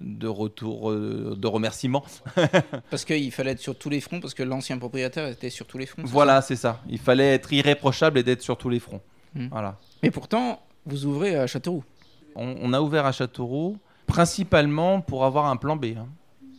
de 0.00 0.26
retour, 0.26 0.90
euh, 0.90 1.34
de 1.36 1.46
remerciement. 1.46 2.04
Parce 2.90 3.04
qu'il 3.04 3.30
fallait 3.32 3.52
être 3.52 3.60
sur 3.60 3.76
tous 3.76 3.90
les 3.90 4.00
fronts, 4.00 4.20
parce 4.20 4.34
que 4.34 4.42
l'ancien 4.42 4.78
propriétaire 4.78 5.28
était 5.28 5.50
sur 5.50 5.66
tous 5.66 5.78
les 5.78 5.86
fronts. 5.86 6.02
Voilà, 6.04 6.42
c'est 6.42 6.56
ça. 6.56 6.80
Il 6.88 6.98
fallait 6.98 7.34
être 7.34 7.52
irréprochable 7.52 8.18
et 8.18 8.22
d'être 8.22 8.42
sur 8.42 8.56
tous 8.56 8.68
les 8.68 8.80
fronts. 8.80 9.00
Hmm. 9.34 9.48
Voilà. 9.50 9.76
Mais 10.02 10.10
pourtant, 10.10 10.60
vous 10.86 11.06
ouvrez 11.06 11.36
à 11.36 11.46
Châteauroux. 11.46 11.84
On, 12.36 12.56
on 12.60 12.72
a 12.72 12.80
ouvert 12.80 13.06
à 13.06 13.12
Châteauroux 13.12 13.78
principalement 14.06 15.00
pour 15.00 15.24
avoir 15.24 15.46
un 15.46 15.56
plan 15.56 15.76
B. 15.76 15.86
hein. 15.96 16.06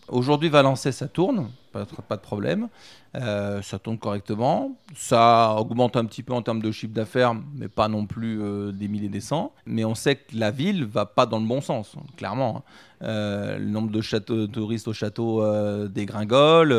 Aujourd'hui, 0.07 0.49
Valençay, 0.49 0.91
ça 0.91 1.07
tourne, 1.07 1.49
pas, 1.71 1.81
de- 1.85 2.01
pas 2.07 2.15
de 2.15 2.21
problème. 2.21 2.67
Euh, 3.15 3.61
ça 3.61 3.79
tourne 3.79 3.97
correctement. 3.97 4.75
Ça 4.95 5.55
augmente 5.57 5.95
un 5.97 6.05
petit 6.05 6.21
peu 6.21 6.33
en 6.33 6.41
termes 6.41 6.61
de 6.61 6.71
chiffre 6.71 6.93
d'affaires, 6.93 7.33
mais 7.55 7.67
pas 7.69 7.87
non 7.87 8.05
plus 8.05 8.41
euh, 8.41 8.71
des 8.71 8.87
milliers 8.87 9.09
des 9.09 9.21
cents. 9.21 9.51
Mais 9.65 9.83
on 9.85 9.95
sait 9.95 10.17
que 10.17 10.35
la 10.37 10.51
ville 10.51 10.85
va 10.85 11.05
pas 11.05 11.25
dans 11.25 11.39
le 11.39 11.45
bon 11.45 11.61
sens, 11.61 11.95
clairement. 12.17 12.57
hein. 12.57 12.63
Euh, 13.03 13.57
le 13.57 13.65
nombre 13.65 13.91
de 13.91 13.99
châteaux, 14.01 14.47
touristes 14.47 14.87
au 14.87 14.93
château 14.93 15.43
dégringole. 15.87 16.71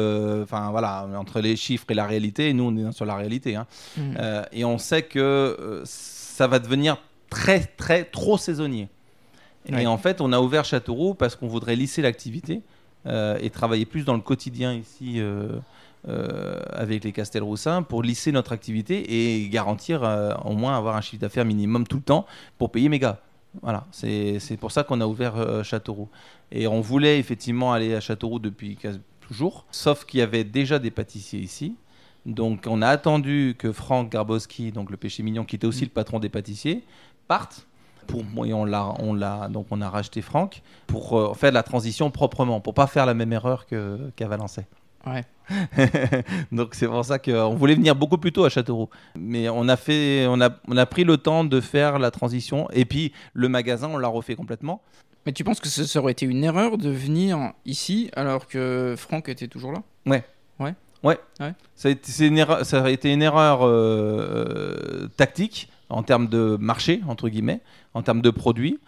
Enfin 0.42 0.70
voilà, 0.70 1.06
entre 1.16 1.40
les 1.40 1.56
chiffres 1.56 1.86
et 1.90 1.94
la 1.94 2.06
réalité, 2.06 2.52
nous 2.52 2.64
on 2.64 2.76
est 2.76 2.92
sur 2.92 3.04
la 3.06 3.16
réalité. 3.16 3.56
hein. 3.56 3.66
Euh, 3.98 4.42
et 4.52 4.64
on 4.64 4.78
sait 4.78 5.02
que 5.02 5.82
ça 5.84 6.46
va 6.46 6.58
devenir 6.58 6.96
très, 7.28 7.60
très, 7.60 8.04
trop 8.04 8.38
saisonnier. 8.38 8.88
Ouais. 9.70 9.82
Et 9.82 9.86
en 9.86 9.98
fait, 9.98 10.20
on 10.20 10.32
a 10.32 10.38
ouvert 10.40 10.64
Châteauroux 10.64 11.14
parce 11.14 11.34
qu'on 11.34 11.48
voudrait 11.48 11.74
lisser 11.76 12.00
l'activité 12.00 12.62
et 13.06 13.50
travailler 13.50 13.86
plus 13.86 14.04
dans 14.04 14.14
le 14.14 14.20
quotidien 14.20 14.74
ici 14.74 15.20
euh, 15.20 15.60
euh, 16.08 16.60
avec 16.70 17.02
les 17.02 17.10
Castelroussins 17.10 17.82
pour 17.82 18.04
lisser 18.04 18.30
notre 18.30 18.52
activité 18.52 19.40
et 19.42 19.48
garantir 19.48 20.04
euh, 20.04 20.34
au 20.44 20.52
moins 20.52 20.78
avoir 20.78 20.94
un 20.94 21.00
chiffre 21.00 21.20
d'affaires 21.20 21.44
minimum 21.44 21.84
tout 21.84 21.96
le 21.96 22.02
temps 22.02 22.26
pour 22.58 22.70
payer 22.70 22.88
mes 22.88 23.00
gars. 23.00 23.18
Voilà, 23.60 23.88
c'est 23.90 24.56
pour 24.60 24.70
ça 24.70 24.84
qu'on 24.84 25.00
a 25.00 25.06
ouvert 25.06 25.34
euh, 25.34 25.64
Châteauroux. 25.64 26.08
Et 26.52 26.68
on 26.68 26.80
voulait 26.80 27.18
effectivement 27.18 27.72
aller 27.72 27.92
à 27.92 27.98
Châteauroux 27.98 28.38
depuis 28.38 28.78
toujours, 29.20 29.66
sauf 29.72 30.04
qu'il 30.04 30.20
y 30.20 30.22
avait 30.22 30.44
déjà 30.44 30.78
des 30.78 30.92
pâtissiers 30.92 31.40
ici. 31.40 31.74
Donc 32.24 32.66
on 32.68 32.82
a 32.82 32.88
attendu 32.88 33.56
que 33.58 33.72
Franck 33.72 34.12
Garbowski, 34.12 34.70
donc 34.70 34.92
le 34.92 34.96
péché 34.96 35.24
mignon, 35.24 35.44
qui 35.44 35.56
était 35.56 35.66
aussi 35.66 35.82
le 35.84 35.90
patron 35.90 36.20
des 36.20 36.28
pâtissiers, 36.28 36.84
parte. 37.26 37.66
Pour, 38.06 38.22
et 38.46 38.52
on 38.52 38.64
l'a, 38.64 38.94
on 38.98 39.14
l'a, 39.14 39.48
donc 39.48 39.66
on 39.70 39.80
a 39.80 39.88
racheté 39.88 40.22
Franck 40.22 40.62
pour 40.86 41.18
euh, 41.18 41.34
faire 41.34 41.52
la 41.52 41.62
transition 41.62 42.10
proprement, 42.10 42.60
pour 42.60 42.74
pas 42.74 42.86
faire 42.86 43.06
la 43.06 43.14
même 43.14 43.32
erreur 43.32 43.66
que, 43.66 43.98
qu'à 44.16 44.28
Valençay. 44.28 44.66
Ouais. 45.06 45.24
donc 46.52 46.74
c'est 46.74 46.88
pour 46.88 47.04
ça 47.04 47.18
qu'on 47.18 47.54
voulait 47.54 47.74
venir 47.76 47.94
beaucoup 47.94 48.18
plus 48.18 48.32
tôt 48.32 48.44
à 48.44 48.48
Châteauroux. 48.48 48.88
Mais 49.16 49.48
on 49.48 49.68
a, 49.68 49.76
fait, 49.76 50.26
on, 50.28 50.40
a, 50.40 50.50
on 50.68 50.76
a 50.76 50.86
pris 50.86 51.04
le 51.04 51.16
temps 51.16 51.44
de 51.44 51.60
faire 51.60 51.98
la 51.98 52.10
transition. 52.10 52.68
Et 52.72 52.84
puis 52.84 53.12
le 53.32 53.48
magasin, 53.48 53.88
on 53.92 53.98
l'a 53.98 54.08
refait 54.08 54.34
complètement. 54.34 54.82
Mais 55.24 55.32
tu 55.32 55.44
penses 55.44 55.60
que 55.60 55.68
ça 55.68 56.00
aurait 56.00 56.12
été 56.12 56.26
une 56.26 56.44
erreur 56.44 56.78
de 56.78 56.88
venir 56.88 57.52
ici 57.64 58.10
alors 58.14 58.46
que 58.46 58.94
Franck 58.96 59.28
était 59.28 59.48
toujours 59.48 59.72
là? 59.72 59.82
Ça 61.74 61.88
a 61.88 61.90
été, 61.92 62.10
c'est 62.10 62.26
une 62.26 62.38
erreur- 62.38 62.64
ça 62.64 62.82
a 62.82 62.90
été 62.90 63.12
une 63.12 63.22
erreur 63.22 63.60
euh, 63.62 65.08
tactique 65.16 65.68
en 65.88 66.02
termes 66.02 66.28
de 66.28 66.56
marché, 66.60 67.00
entre 67.08 67.28
guillemets, 67.28 67.60
en 67.94 68.02
termes 68.02 68.22
de 68.22 68.30
produits. 68.30 68.78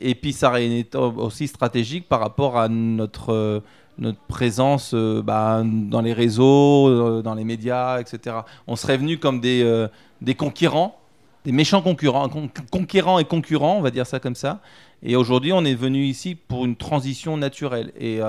Et 0.00 0.14
puis 0.14 0.32
ça 0.32 0.60
été 0.60 0.96
aussi 0.96 1.48
stratégique 1.48 2.08
par 2.08 2.20
rapport 2.20 2.56
à 2.58 2.68
notre, 2.68 3.32
euh, 3.32 4.12
présence 4.28 4.92
euh, 4.94 5.22
bah, 5.22 5.62
dans 5.64 6.00
les 6.00 6.12
réseaux, 6.12 6.88
euh, 6.88 7.22
dans 7.22 7.34
les 7.34 7.44
médias, 7.44 8.00
etc. 8.00 8.36
On 8.68 8.76
serait 8.76 8.96
venu 8.96 9.18
comme 9.18 9.40
des, 9.40 9.88
conquérants, 10.36 10.98
des 11.44 11.50
méchants 11.50 11.82
concurrents, 11.82 12.28
con- 12.28 12.50
conquérants 12.70 13.18
et 13.18 13.24
concurrents, 13.24 13.76
on 13.76 13.82
va 13.82 13.90
dire 13.90 14.06
ça 14.06 14.20
comme 14.20 14.36
ça. 14.36 14.60
Et 15.02 15.14
aujourd'hui, 15.16 15.52
on 15.52 15.64
est 15.64 15.74
venu 15.74 16.04
ici 16.04 16.34
pour 16.34 16.64
une 16.64 16.74
transition 16.76 17.36
naturelle. 17.36 17.92
Et, 17.98 18.20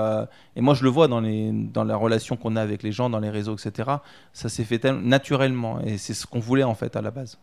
moi, 0.56 0.74
je 0.74 0.84
le 0.84 0.88
vois 0.88 1.08
dans, 1.08 1.20
la 1.20 1.96
relation 1.96 2.36
qu'on 2.36 2.54
a 2.54 2.62
avec 2.62 2.84
les 2.84 2.92
gens, 2.92 3.10
dans 3.10 3.18
les 3.18 3.30
réseaux, 3.30 3.56
etc. 3.56 3.90
Ça 4.32 4.48
s'est 4.48 4.62
fait 4.62 4.84
naturellement. 4.84 5.80
Et 5.80 5.98
c'est 5.98 6.14
ce 6.14 6.26
qu'on 6.26 6.38
voulait, 6.38 6.62
en 6.62 6.76
fait, 6.76 6.94
à 6.94 7.02
la 7.02 7.10
base. 7.10 7.38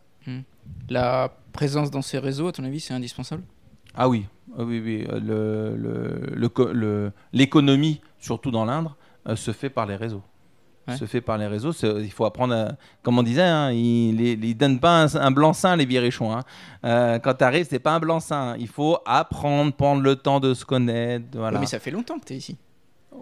La 0.90 1.32
présence 1.52 1.90
dans 1.90 2.02
ces 2.02 2.18
réseaux, 2.18 2.48
à 2.48 2.52
ton 2.52 2.64
avis, 2.64 2.80
c'est 2.80 2.94
indispensable? 2.94 3.42
Ah 3.94 4.08
oui, 4.08 4.26
Ah 4.58 4.64
oui, 4.64 4.80
oui. 4.84 5.06
euh, 5.08 5.20
Le, 5.20 5.76
le- 5.76 6.34
le 6.34 6.48
co- 6.48 6.72
le- 6.72 7.12
l'économie, 7.32 8.00
surtout 8.18 8.50
dans 8.50 8.64
l'Indre, 8.64 8.96
euh, 9.28 9.36
se 9.36 9.52
fait 9.52 9.70
par 9.70 9.86
les 9.86 9.96
réseaux. 9.96 10.22
Ouais. 10.86 10.96
Se 10.96 11.04
fait 11.04 11.20
par 11.20 11.36
les 11.36 11.46
réseaux. 11.46 11.72
Il 11.72 12.10
faut 12.10 12.24
apprendre, 12.24 12.54
à- 12.54 12.72
comme 13.02 13.18
on 13.18 13.22
disait, 13.22 13.42
hein, 13.42 13.70
ils 13.72 14.14
ne 14.16 14.52
donnent 14.54 14.80
pas 14.80 15.02
un, 15.04 15.14
un 15.16 15.30
blanc-seing, 15.30 15.76
les 15.76 15.84
biérichons. 15.86 16.32
hein. 16.34 16.42
Euh, 16.84 17.18
quand 17.18 17.34
tu 17.34 17.44
arrives, 17.44 17.66
c'est 17.68 17.78
pas 17.78 17.94
un 17.94 18.00
blanc-seing. 18.00 18.56
Il 18.58 18.68
faut 18.68 18.96
apprendre, 19.04 19.72
prendre 19.74 20.00
le 20.02 20.16
temps 20.16 20.40
de 20.40 20.54
se 20.54 20.64
connaître. 20.64 21.26
Voilà. 21.34 21.60
Mais 21.60 21.66
ça 21.66 21.78
fait 21.78 21.90
longtemps 21.90 22.18
que 22.18 22.24
tu 22.24 22.32
es 22.32 22.36
ici. 22.36 22.56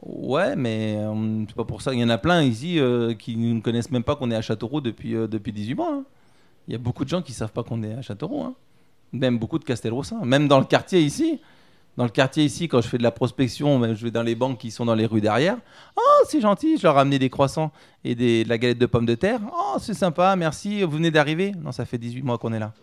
Ouais, 0.02 0.54
mais 0.57 0.96
euh, 0.98 1.44
c'est 1.48 1.57
pas 1.57 1.64
pour 1.64 1.82
ça. 1.82 1.92
Il 1.94 1.98
y 2.00 2.04
en 2.04 2.09
a 2.11 2.18
plein 2.18 2.42
ici 2.42 2.78
euh, 2.78 3.14
qui 3.14 3.36
ne 3.36 3.61
connaissent 3.61 3.90
même 3.90 4.04
pas 4.04 4.14
qu'on 4.14 4.30
est 4.30 4.36
à 4.36 4.42
Châteauroux 4.42 4.80
depuis, 4.80 5.14
euh, 5.16 5.26
depuis 5.26 5.52
18 5.52 5.74
mois. 5.74 5.92
hein. 5.92 6.04
Il 6.68 6.72
y 6.72 6.74
a 6.74 6.78
beaucoup 6.78 7.04
de 7.04 7.08
gens 7.08 7.22
qui 7.22 7.32
savent 7.32 7.52
pas 7.52 7.62
qu'on 7.62 7.82
est 7.82 7.94
à 7.94 8.02
Châteauroux. 8.02 8.42
hein. 8.42 8.54
Même 9.12 9.38
beaucoup 9.38 9.58
de 9.58 9.64
Castelroussins. 9.64 10.20
Même 10.24 10.48
dans 10.48 10.58
le 10.58 10.64
quartier 10.64 11.00
ici. 11.00 11.40
Dans 11.96 12.04
le 12.04 12.10
quartier 12.10 12.44
ici, 12.44 12.68
quand 12.68 12.82
je 12.82 12.88
fais 12.88 12.98
de 12.98 13.02
la 13.02 13.10
prospection, 13.10 13.78
même 13.78 13.94
je 13.94 14.04
vais 14.04 14.10
dans 14.10 14.22
les 14.22 14.34
banques 14.34 14.58
qui 14.58 14.70
sont 14.70 14.84
dans 14.84 14.94
les 14.94 15.06
rues 15.06 15.22
derrière. 15.22 15.56
Oh, 15.96 16.24
c'est 16.28 16.42
gentil, 16.42 16.76
je 16.76 16.82
leur 16.82 16.98
ai 16.98 17.00
amené 17.00 17.18
des 17.18 17.30
croissants 17.30 17.72
et 18.04 18.14
des, 18.14 18.44
de 18.44 18.48
la 18.50 18.58
galette 18.58 18.76
de 18.78 18.84
pommes 18.84 19.06
de 19.06 19.14
terre. 19.14 19.40
Oh, 19.50 19.76
c'est 19.80 19.94
sympa, 19.94 20.36
merci. 20.36 20.82
Vous 20.82 20.90
venez 20.90 21.10
d'arriver? 21.10 21.52
Non, 21.58 21.72
ça 21.72 21.86
fait 21.86 21.96
18 21.96 22.20
mois 22.22 22.36
qu'on 22.36 22.52
est 22.52 22.58
là. 22.58 22.74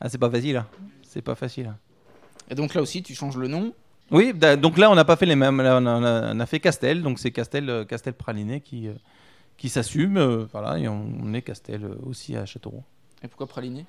Ah, 0.00 0.08
c'est 0.08 0.16
pas 0.16 0.30
facile. 0.30 0.56
hein. 0.56 0.66
C'est 1.02 1.20
pas 1.20 1.34
facile. 1.34 1.66
hein. 1.66 1.76
Et 2.48 2.54
donc 2.54 2.72
là 2.72 2.80
aussi, 2.80 3.02
tu 3.02 3.14
changes 3.14 3.36
le 3.36 3.48
nom? 3.48 3.74
Oui, 4.10 4.32
donc 4.32 4.78
là, 4.78 4.90
on 4.90 4.94
n'a 4.94 5.04
pas 5.04 5.16
fait 5.16 5.26
les 5.26 5.36
mêmes. 5.36 5.60
Là, 5.60 5.78
on, 5.82 5.86
a, 5.86 6.32
on 6.34 6.46
fait 6.46 6.60
Castel, 6.60 7.02
donc 7.02 7.18
c'est 7.18 7.32
Castel, 7.32 7.68
euh, 7.68 7.84
Castel 7.84 8.14
Praliné 8.14 8.60
qui, 8.62 8.86
euh, 8.88 8.94
qui 9.58 9.68
s'assume. 9.68 10.16
euh, 10.16 10.46
voilà, 10.52 10.78
et 10.78 10.88
on, 10.88 11.06
on 11.22 11.34
est 11.34 11.42
Castel 11.42 11.86
aussi 12.06 12.36
à 12.36 12.46
Châteauroux. 12.46 12.84
Et 13.26 13.28
pourquoi 13.28 13.48
praliné 13.48 13.84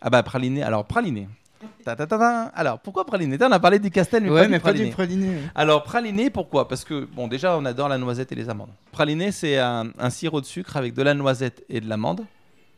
Ah 0.00 0.10
bah 0.10 0.22
Praliné, 0.22 0.62
alors 0.62 0.84
Praliné. 0.84 1.28
Ta, 1.84 1.96
ta, 1.96 2.06
ta, 2.06 2.18
ta. 2.18 2.42
Alors 2.54 2.78
pourquoi 2.78 3.04
Praliné 3.04 3.36
On 3.40 3.50
a 3.50 3.58
parlé 3.58 3.80
du 3.80 3.90
Castel, 3.90 4.22
mais 4.22 4.28
pas 4.28 4.46
du 4.46 4.60
Praliné. 4.60 4.90
praliné. 4.90 5.38
Alors 5.56 5.82
praliné, 5.82 6.30
pourquoi? 6.30 6.68
Parce 6.68 6.84
que 6.84 7.04
bon, 7.04 7.26
déjà, 7.26 7.56
on 7.58 7.64
adore 7.64 7.88
la 7.88 7.98
noisette 7.98 8.30
et 8.30 8.36
les 8.36 8.48
amandes. 8.48 8.68
Praliné, 8.92 9.32
c'est 9.32 9.58
un, 9.58 9.88
un 9.98 10.10
sirop 10.10 10.40
de 10.40 10.46
sucre 10.46 10.76
avec 10.76 10.94
de 10.94 11.02
la 11.02 11.14
noisette 11.14 11.64
et 11.68 11.80
de 11.80 11.88
l'amande, 11.88 12.24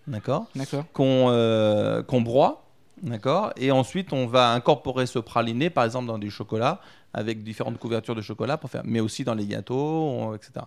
d'accord? 0.06 0.46
D'accord. 0.54 0.84
qu'on 0.94 1.26
euh, 1.28 2.02
qu'on 2.02 2.22
broie, 2.22 2.64
d'accord? 3.02 3.52
Et 3.58 3.70
ensuite, 3.70 4.14
on 4.14 4.26
va 4.26 4.52
incorporer 4.52 5.04
ce 5.04 5.18
praliné, 5.18 5.68
par 5.68 5.84
exemple, 5.84 6.06
dans 6.06 6.18
du 6.18 6.30
chocolat, 6.30 6.80
avec 7.12 7.42
différentes 7.42 7.78
couvertures 7.78 8.14
de 8.14 8.22
chocolat, 8.22 8.56
pour 8.56 8.70
faire, 8.70 8.82
mais 8.84 9.00
aussi 9.00 9.24
dans 9.24 9.34
les 9.34 9.46
gâteaux, 9.46 10.34
etc. 10.34 10.64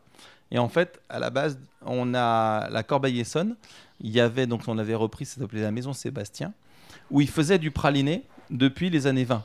Et 0.51 0.59
en 0.59 0.69
fait, 0.69 1.01
à 1.09 1.19
la 1.19 1.29
base, 1.29 1.59
on 1.85 2.13
a 2.13 2.69
la 2.69 2.83
Corbeil-Essonne. 2.83 3.55
Il 4.01 4.11
y 4.11 4.19
avait, 4.19 4.47
donc 4.47 4.61
on 4.67 4.77
avait 4.77 4.95
repris, 4.95 5.25
ça 5.25 5.39
s'appelait 5.39 5.61
la 5.61 5.71
Maison 5.71 5.93
Sébastien, 5.93 6.53
où 7.11 7.21
ils 7.21 7.29
faisaient 7.29 7.59
du 7.59 7.71
praliné 7.71 8.23
depuis 8.49 8.89
les 8.89 9.07
années 9.07 9.25
20. 9.25 9.43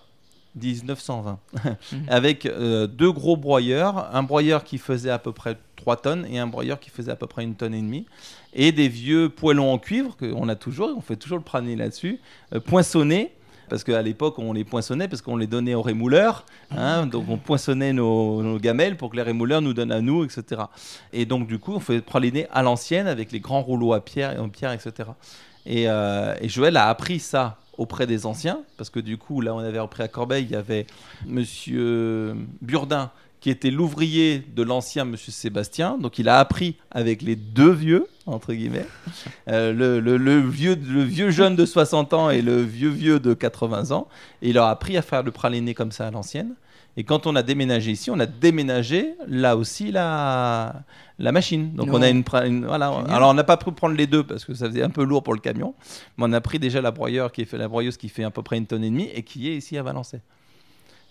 1920, 0.57 1.41
avec 2.09 2.47
euh, 2.47 2.87
deux 2.87 3.11
gros 3.11 3.37
broyeurs, 3.37 4.15
un 4.15 4.23
broyeur 4.23 4.63
qui 4.63 4.79
faisait 4.79 5.11
à 5.11 5.19
peu 5.19 5.33
près 5.33 5.57
3 5.77 5.97
tonnes 5.97 6.27
et 6.31 6.39
un 6.39 6.47
broyeur 6.47 6.79
qui 6.79 6.91
faisait 6.91 7.11
à 7.11 7.17
peu 7.17 7.27
près 7.27 7.43
une 7.43 7.57
tonne 7.57 7.75
et 7.75 7.81
demie, 7.81 8.07
et 8.53 8.71
des 8.71 8.89
vieux 8.89 9.29
poêlons 9.29 9.73
en 9.73 9.79
cuivre 9.79 10.17
qu'on 10.17 10.49
a 10.49 10.55
toujours, 10.55 10.91
on 10.97 11.01
fait 11.01 11.17
toujours 11.17 11.39
le 11.39 11.45
praliné 11.45 11.77
là-dessus, 11.77 12.21
euh, 12.55 12.61
poinçonnés, 12.61 13.33
parce 13.69 13.85
qu'à 13.85 14.03
l'époque 14.03 14.39
on 14.39 14.53
les 14.53 14.65
poinçonnait 14.65 15.09
parce 15.09 15.23
qu'on 15.23 15.37
les 15.37 15.47
donnait 15.47 15.75
aux 15.75 15.83
rémouleurs, 15.83 16.45
hein, 16.71 17.07
donc 17.07 17.25
on 17.29 17.37
poinçonnait 17.37 17.93
nos, 17.93 18.43
nos 18.43 18.59
gamelles 18.59 18.97
pour 18.97 19.11
que 19.11 19.17
les 19.17 19.23
rémouleurs 19.23 19.63
nous 19.63 19.75
donnent 19.75 19.93
à 19.93 20.01
nous, 20.01 20.25
etc. 20.25 20.63
Et 21.13 21.27
donc 21.27 21.47
du 21.47 21.59
coup 21.59 21.75
on 21.75 21.81
fait 21.81 21.97
le 21.97 22.03
praliné 22.03 22.47
à 22.53 22.63
l'ancienne 22.63 23.07
avec 23.07 23.33
les 23.33 23.41
grands 23.41 23.63
rouleaux 23.63 23.93
à 23.93 24.01
pierre, 24.01 24.41
en 24.43 24.49
pierre 24.49 24.73
etc. 24.73 25.11
Et, 25.67 25.89
euh, 25.89 26.35
et 26.41 26.49
Joël 26.49 26.77
a 26.77 26.89
appris 26.89 27.21
ça 27.21 27.59
auprès 27.79 28.07
des 28.07 28.27
anciens, 28.27 28.61
parce 28.77 28.91
que 28.91 29.01
du 29.01 29.19
coup, 29.19 29.41
là, 29.41 29.55
on 29.55 29.59
avait 29.59 29.79
appris 29.79 30.03
à 30.03 30.09
Corbeil, 30.09 30.45
il 30.45 30.51
y 30.51 30.57
avait 30.57 30.87
Monsieur 31.27 32.37
Burdin, 32.63 33.11
qui 33.45 33.51
était 33.51 33.71
l'ouvrier 33.71 34.43
de 34.57 34.63
l'ancien 34.63 35.05
Monsieur 35.05 35.31
Sébastien. 35.31 35.99
Donc, 35.99 36.19
il 36.19 36.31
a 36.31 36.39
appris 36.39 36.77
avec 36.91 37.21
les 37.21 37.37
deux 37.37 37.73
vieux, 37.73 38.07
entre 38.25 38.55
guillemets, 38.55 38.87
Euh, 39.49 39.71
le, 39.75 40.01
le- 40.01 40.17
le 40.17 40.41
vieux, 40.41 40.77
le 40.83 41.03
vieux 41.03 41.29
jeune 41.29 41.55
de 41.55 41.67
60 41.67 42.15
ans 42.15 42.31
et 42.31 42.41
le 42.41 42.63
vieux 42.63 42.89
vieux 42.89 43.21
de 43.21 43.35
80 43.35 43.91
ans. 43.91 44.09
Et 44.41 44.49
il 44.49 44.55
leur 44.55 44.65
a 44.65 44.71
appris 44.71 44.97
à 44.97 45.03
faire 45.03 45.23
le 45.23 45.31
praliné 45.31 45.75
comme 45.75 45.93
ça 45.93 46.07
à 46.07 46.11
l'ancienne. 46.11 46.55
Et 46.97 47.05
quand 47.05 47.27
on 47.27 47.37
a 47.37 47.43
déménagé 47.43 47.91
ici, 47.91 48.11
on 48.11 48.19
a 48.19 48.25
déménagé 48.25 49.13
là 49.29 49.59
aussi 49.59 49.93
la, 49.93 50.77
la 51.19 51.31
machine. 51.31 51.75
Donc 51.75 51.89
on 51.93 52.01
a 52.01 52.09
une, 52.09 52.65
voilà. 52.65 52.93
Génial. 52.93 53.15
Alors 53.15 53.29
on 53.29 53.35
n'a 53.35 53.45
pas 53.45 53.59
pu 53.59 53.71
prendre 53.73 53.95
les 53.95 54.07
deux 54.07 54.23
parce 54.23 54.47
que 54.47 54.55
ça 54.55 54.69
faisait 54.69 54.83
un 54.83 54.89
peu 54.89 55.05
lourd 55.05 55.23
pour 55.23 55.35
le 55.35 55.41
camion, 55.41 55.75
mais 56.17 56.25
on 56.29 56.33
a 56.33 56.41
pris 56.41 56.59
déjà 56.59 56.81
la 56.81 56.93
broyeuse 56.93 57.31
qui 57.31 57.43
est 57.43 57.45
fait 57.45 57.59
la 57.59 57.69
broyeuse 57.69 57.99
qui 57.99 58.09
fait 58.09 58.25
à 58.25 58.31
peu 58.31 58.43
près 58.43 58.57
une 58.57 58.65
tonne 58.67 58.85
et 58.85 58.91
demie 58.91 59.11
et 59.15 59.23
qui 59.23 59.51
est 59.51 59.57
ici 59.59 59.77
à 59.77 59.83
Valençay. 59.83 60.21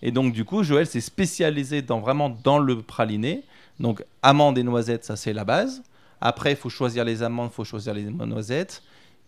Et 0.04 0.12
donc 0.12 0.32
du 0.34 0.44
coup, 0.44 0.62
Joël 0.62 0.86
s'est 0.86 1.00
spécialisé 1.00 1.80
dans 1.80 1.98
vraiment 1.98 2.28
dans 2.28 2.58
le 2.58 2.80
praliné. 2.82 3.42
Donc 3.80 4.04
amandes 4.22 4.58
et 4.58 4.62
noisettes, 4.62 5.04
ça 5.04 5.16
c'est 5.16 5.32
la 5.32 5.44
base. 5.44 5.82
Après, 6.20 6.52
il 6.52 6.56
faut 6.56 6.68
choisir 6.68 7.04
les 7.04 7.22
amandes, 7.22 7.50
il 7.50 7.54
faut 7.54 7.64
choisir 7.64 7.94
les 7.94 8.04
noisettes. 8.04 8.82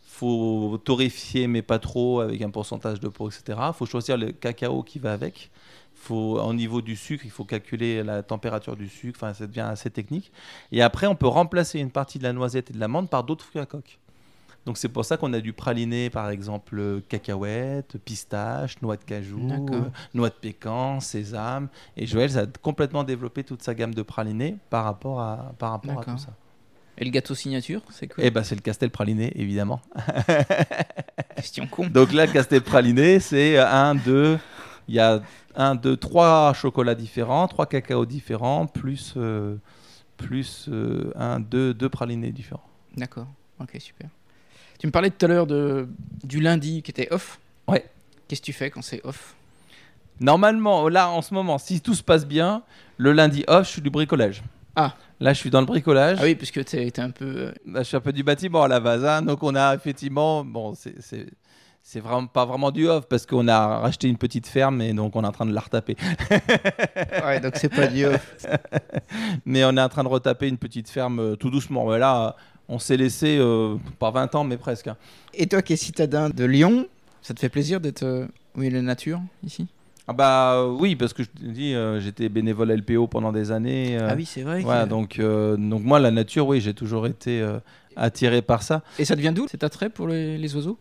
faut 0.06 0.78
torréfier, 0.84 1.46
mais 1.46 1.62
pas 1.62 1.78
trop, 1.78 2.20
avec 2.20 2.40
un 2.42 2.50
pourcentage 2.50 3.00
de 3.00 3.08
peau, 3.08 3.28
etc. 3.28 3.58
Il 3.68 3.74
faut 3.74 3.86
choisir 3.86 4.18
le 4.18 4.32
cacao 4.32 4.82
qui 4.82 4.98
va 4.98 5.14
avec. 5.14 5.50
Faut, 5.94 6.38
au 6.38 6.52
niveau 6.52 6.82
du 6.82 6.94
sucre, 6.94 7.24
il 7.24 7.30
faut 7.30 7.44
calculer 7.44 8.02
la 8.02 8.22
température 8.22 8.76
du 8.76 8.88
sucre. 8.88 9.18
Enfin, 9.22 9.32
ça 9.32 9.46
devient 9.46 9.60
assez 9.60 9.90
technique. 9.90 10.30
Et 10.72 10.82
après, 10.82 11.06
on 11.06 11.16
peut 11.16 11.26
remplacer 11.26 11.80
une 11.80 11.90
partie 11.90 12.18
de 12.18 12.24
la 12.24 12.34
noisette 12.34 12.70
et 12.70 12.74
de 12.74 12.78
l'amande 12.78 13.08
par 13.08 13.24
d'autres 13.24 13.44
fruits 13.44 13.62
à 13.62 13.66
coque. 13.66 13.98
Donc 14.66 14.78
c'est 14.78 14.88
pour 14.88 15.04
ça 15.04 15.16
qu'on 15.16 15.32
a 15.32 15.40
du 15.40 15.52
praliné, 15.52 16.10
par 16.10 16.28
exemple, 16.28 16.76
euh, 16.78 17.00
cacahuètes, 17.08 17.98
pistaches, 18.04 18.82
noix 18.82 18.96
de 18.96 19.04
cajou, 19.04 19.46
D'accord. 19.48 19.84
euh, 19.86 19.90
noix 20.12 20.28
de 20.28 20.34
pécan, 20.34 20.98
sésame. 20.98 21.68
Et 21.96 22.04
Joël 22.06 22.30
ça 22.30 22.40
a 22.40 22.46
complètement 22.60 23.04
développé 23.04 23.44
toute 23.44 23.62
sa 23.62 23.74
gamme 23.74 23.94
de 23.94 24.02
praliné 24.02 24.56
par 24.68 24.84
rapport 24.84 25.20
à, 25.20 25.54
par 25.58 25.70
rapport 25.70 25.92
à 25.92 25.96
D'accord. 25.98 26.16
tout 26.16 26.20
ça. 26.20 26.32
Et 26.98 27.04
le 27.04 27.10
gâteau 27.10 27.34
signature, 27.34 27.82
c'est 27.90 28.08
quoi? 28.08 28.24
Et 28.24 28.30
ben 28.30 28.42
c'est 28.42 28.54
le 28.56 28.60
castel 28.60 28.90
praliné, 28.90 29.30
évidemment. 29.40 29.80
Question 31.36 31.66
con. 31.66 31.86
Donc 31.88 32.12
là, 32.12 32.26
le 32.26 32.32
castel 32.32 32.62
praliné, 32.62 33.20
c'est 33.20 33.58
un, 33.58 33.94
deux, 33.94 34.38
il 34.88 34.94
y 34.94 34.98
a 34.98 35.20
un, 35.54 35.74
deux, 35.74 35.96
trois 35.96 36.54
chocolats 36.54 36.94
différents, 36.94 37.46
trois 37.48 37.66
cacaos 37.66 38.06
différents, 38.06 38.66
plus, 38.66 39.14
euh, 39.16 39.56
plus 40.16 40.66
euh, 40.68 41.12
un, 41.16 41.38
deux, 41.38 41.74
deux 41.74 41.90
pralinés 41.90 42.32
différents. 42.32 42.66
D'accord. 42.96 43.26
Ok, 43.60 43.76
super. 43.78 44.08
Tu 44.78 44.86
me 44.86 44.92
parlais 44.92 45.10
tout 45.10 45.24
à 45.24 45.28
l'heure 45.28 45.46
de 45.46 45.88
du 46.24 46.40
lundi 46.40 46.82
qui 46.82 46.90
était 46.90 47.08
off. 47.12 47.38
Ouais. 47.68 47.84
Qu'est-ce 48.28 48.40
que 48.40 48.46
tu 48.46 48.52
fais 48.52 48.70
quand 48.70 48.82
c'est 48.82 49.00
off? 49.04 49.34
Normalement, 50.20 50.88
là, 50.88 51.10
en 51.10 51.20
ce 51.22 51.34
moment, 51.34 51.58
si 51.58 51.80
tout 51.80 51.94
se 51.94 52.02
passe 52.02 52.26
bien, 52.26 52.62
le 52.96 53.12
lundi 53.12 53.44
off, 53.48 53.66
je 53.66 53.72
suis 53.72 53.82
du 53.82 53.90
bricolage. 53.90 54.42
Ah. 54.74 54.94
Là, 55.20 55.32
je 55.32 55.38
suis 55.38 55.50
dans 55.50 55.60
le 55.60 55.66
bricolage. 55.66 56.18
Ah 56.20 56.24
oui, 56.24 56.34
parce 56.34 56.50
que 56.50 56.60
t'es 56.60 56.90
t'es 56.90 57.00
un 57.02 57.10
peu. 57.10 57.24
euh, 57.24 57.52
Là, 57.66 57.82
je 57.82 57.88
suis 57.88 57.96
un 57.96 58.00
peu 58.00 58.12
du 58.12 58.22
bâtiment 58.22 58.62
à 58.64 58.68
la 58.68 58.80
base. 58.80 59.04
hein. 59.04 59.22
Donc, 59.22 59.42
on 59.42 59.54
a 59.54 59.74
effectivement. 59.74 60.44
Bon, 60.44 60.74
c'est- 60.74 61.00
c'est. 61.00 61.26
C'est 61.88 62.00
vraiment 62.00 62.26
pas 62.26 62.44
vraiment 62.44 62.72
du 62.72 62.88
off 62.88 63.06
parce 63.08 63.26
qu'on 63.26 63.46
a 63.46 63.78
racheté 63.78 64.08
une 64.08 64.16
petite 64.18 64.48
ferme 64.48 64.82
et 64.82 64.92
donc 64.92 65.14
on 65.14 65.22
est 65.22 65.26
en 65.26 65.30
train 65.30 65.46
de 65.46 65.54
la 65.54 65.60
retaper. 65.60 65.96
Ouais, 67.24 67.38
donc 67.38 67.52
c'est 67.54 67.68
pas 67.68 67.86
du 67.86 68.04
off. 68.06 68.36
Mais 69.46 69.64
on 69.64 69.76
est 69.76 69.80
en 69.80 69.88
train 69.88 70.02
de 70.02 70.08
retaper 70.08 70.48
une 70.48 70.58
petite 70.58 70.88
ferme 70.90 71.20
euh, 71.20 71.36
tout 71.36 71.48
doucement. 71.48 71.88
Mais 71.88 72.00
là, 72.00 72.34
on 72.68 72.78
s'est 72.78 72.96
laissé, 72.96 73.36
euh, 73.38 73.76
pas 73.98 74.10
20 74.10 74.34
ans, 74.34 74.44
mais 74.44 74.56
presque. 74.56 74.88
hein. 74.88 74.96
Et 75.34 75.46
toi 75.46 75.62
qui 75.62 75.72
es 75.72 75.76
citadin 75.76 76.30
de 76.30 76.44
Lyon, 76.44 76.86
ça 77.22 77.34
te 77.34 77.40
fait 77.40 77.48
plaisir 77.48 77.80
d'être 77.80 78.02
euh, 78.04 78.26
a 78.56 78.60
la 78.70 78.82
nature 78.82 79.20
ici? 79.44 79.66
Ah 80.08 80.12
bah 80.12 80.54
euh, 80.54 80.70
oui, 80.70 80.94
parce 80.94 81.12
que 81.12 81.22
je 81.24 81.28
te 81.30 81.44
dis, 81.44 81.74
euh, 81.74 82.00
j'étais 82.00 82.28
bénévole 82.28 82.70
LPO 82.70 83.08
pendant 83.08 83.32
des 83.32 83.50
années. 83.50 83.98
euh, 83.98 84.08
Ah 84.10 84.14
oui, 84.14 84.24
c'est 84.24 84.42
vrai. 84.42 84.62
que- 84.62 84.86
donc, 84.86 85.18
donc 85.18 85.82
moi, 85.82 85.98
la 85.98 86.10
nature, 86.12 86.46
oui, 86.46 86.60
j'ai 86.60 86.74
toujours 86.74 87.06
été 87.06 87.44
attiré 87.96 88.40
par 88.42 88.62
ça. 88.62 88.82
Et 88.98 89.04
ça 89.04 89.16
devient 89.16 89.32
d'où 89.34 89.48
cet 89.48 89.64
attrait 89.64 89.90
pour 89.90 90.06
les, 90.08 90.38
les 90.38 90.54
oiseaux? 90.56 90.78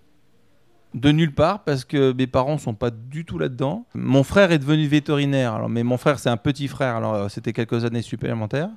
De 0.94 1.12
nulle 1.12 1.34
part, 1.34 1.64
parce 1.66 1.84
que 1.84 2.14
mes 2.14 2.28
parents 2.28 2.58
sont 2.58 2.74
pas 2.74 2.90
du 2.90 3.26
tout 3.26 3.38
là-dedans. 3.38 3.86
Mon 3.96 4.24
frère 4.24 4.52
est 4.54 4.60
devenu 4.60 4.88
vétérinaire, 4.88 5.54
alors, 5.56 5.68
mais 5.68 5.84
mon 5.84 5.98
frère, 5.98 6.20
c'est 6.20 6.30
un 6.30 6.38
petit 6.38 6.70
frère, 6.70 6.96
alors 6.96 7.30
c'était 7.30 7.52
quelques 7.52 7.84
années 7.84 8.02
supplémentaires. 8.02 8.70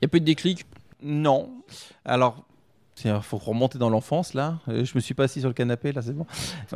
Il 0.00 0.04
y 0.04 0.06
a 0.06 0.08
peu 0.08 0.20
de 0.20 0.24
déclic? 0.24 0.64
Non. 1.02 1.50
Alors, 2.06 2.45
il 3.04 3.20
faut 3.22 3.36
remonter 3.36 3.78
dans 3.78 3.90
l'enfance, 3.90 4.34
là. 4.34 4.58
Euh, 4.68 4.84
Je 4.84 4.92
me 4.94 5.00
suis 5.00 5.14
pas 5.14 5.24
assis 5.24 5.40
sur 5.40 5.48
le 5.48 5.54
canapé, 5.54 5.92
là, 5.92 6.02
c'est 6.02 6.12
bon. 6.14 6.26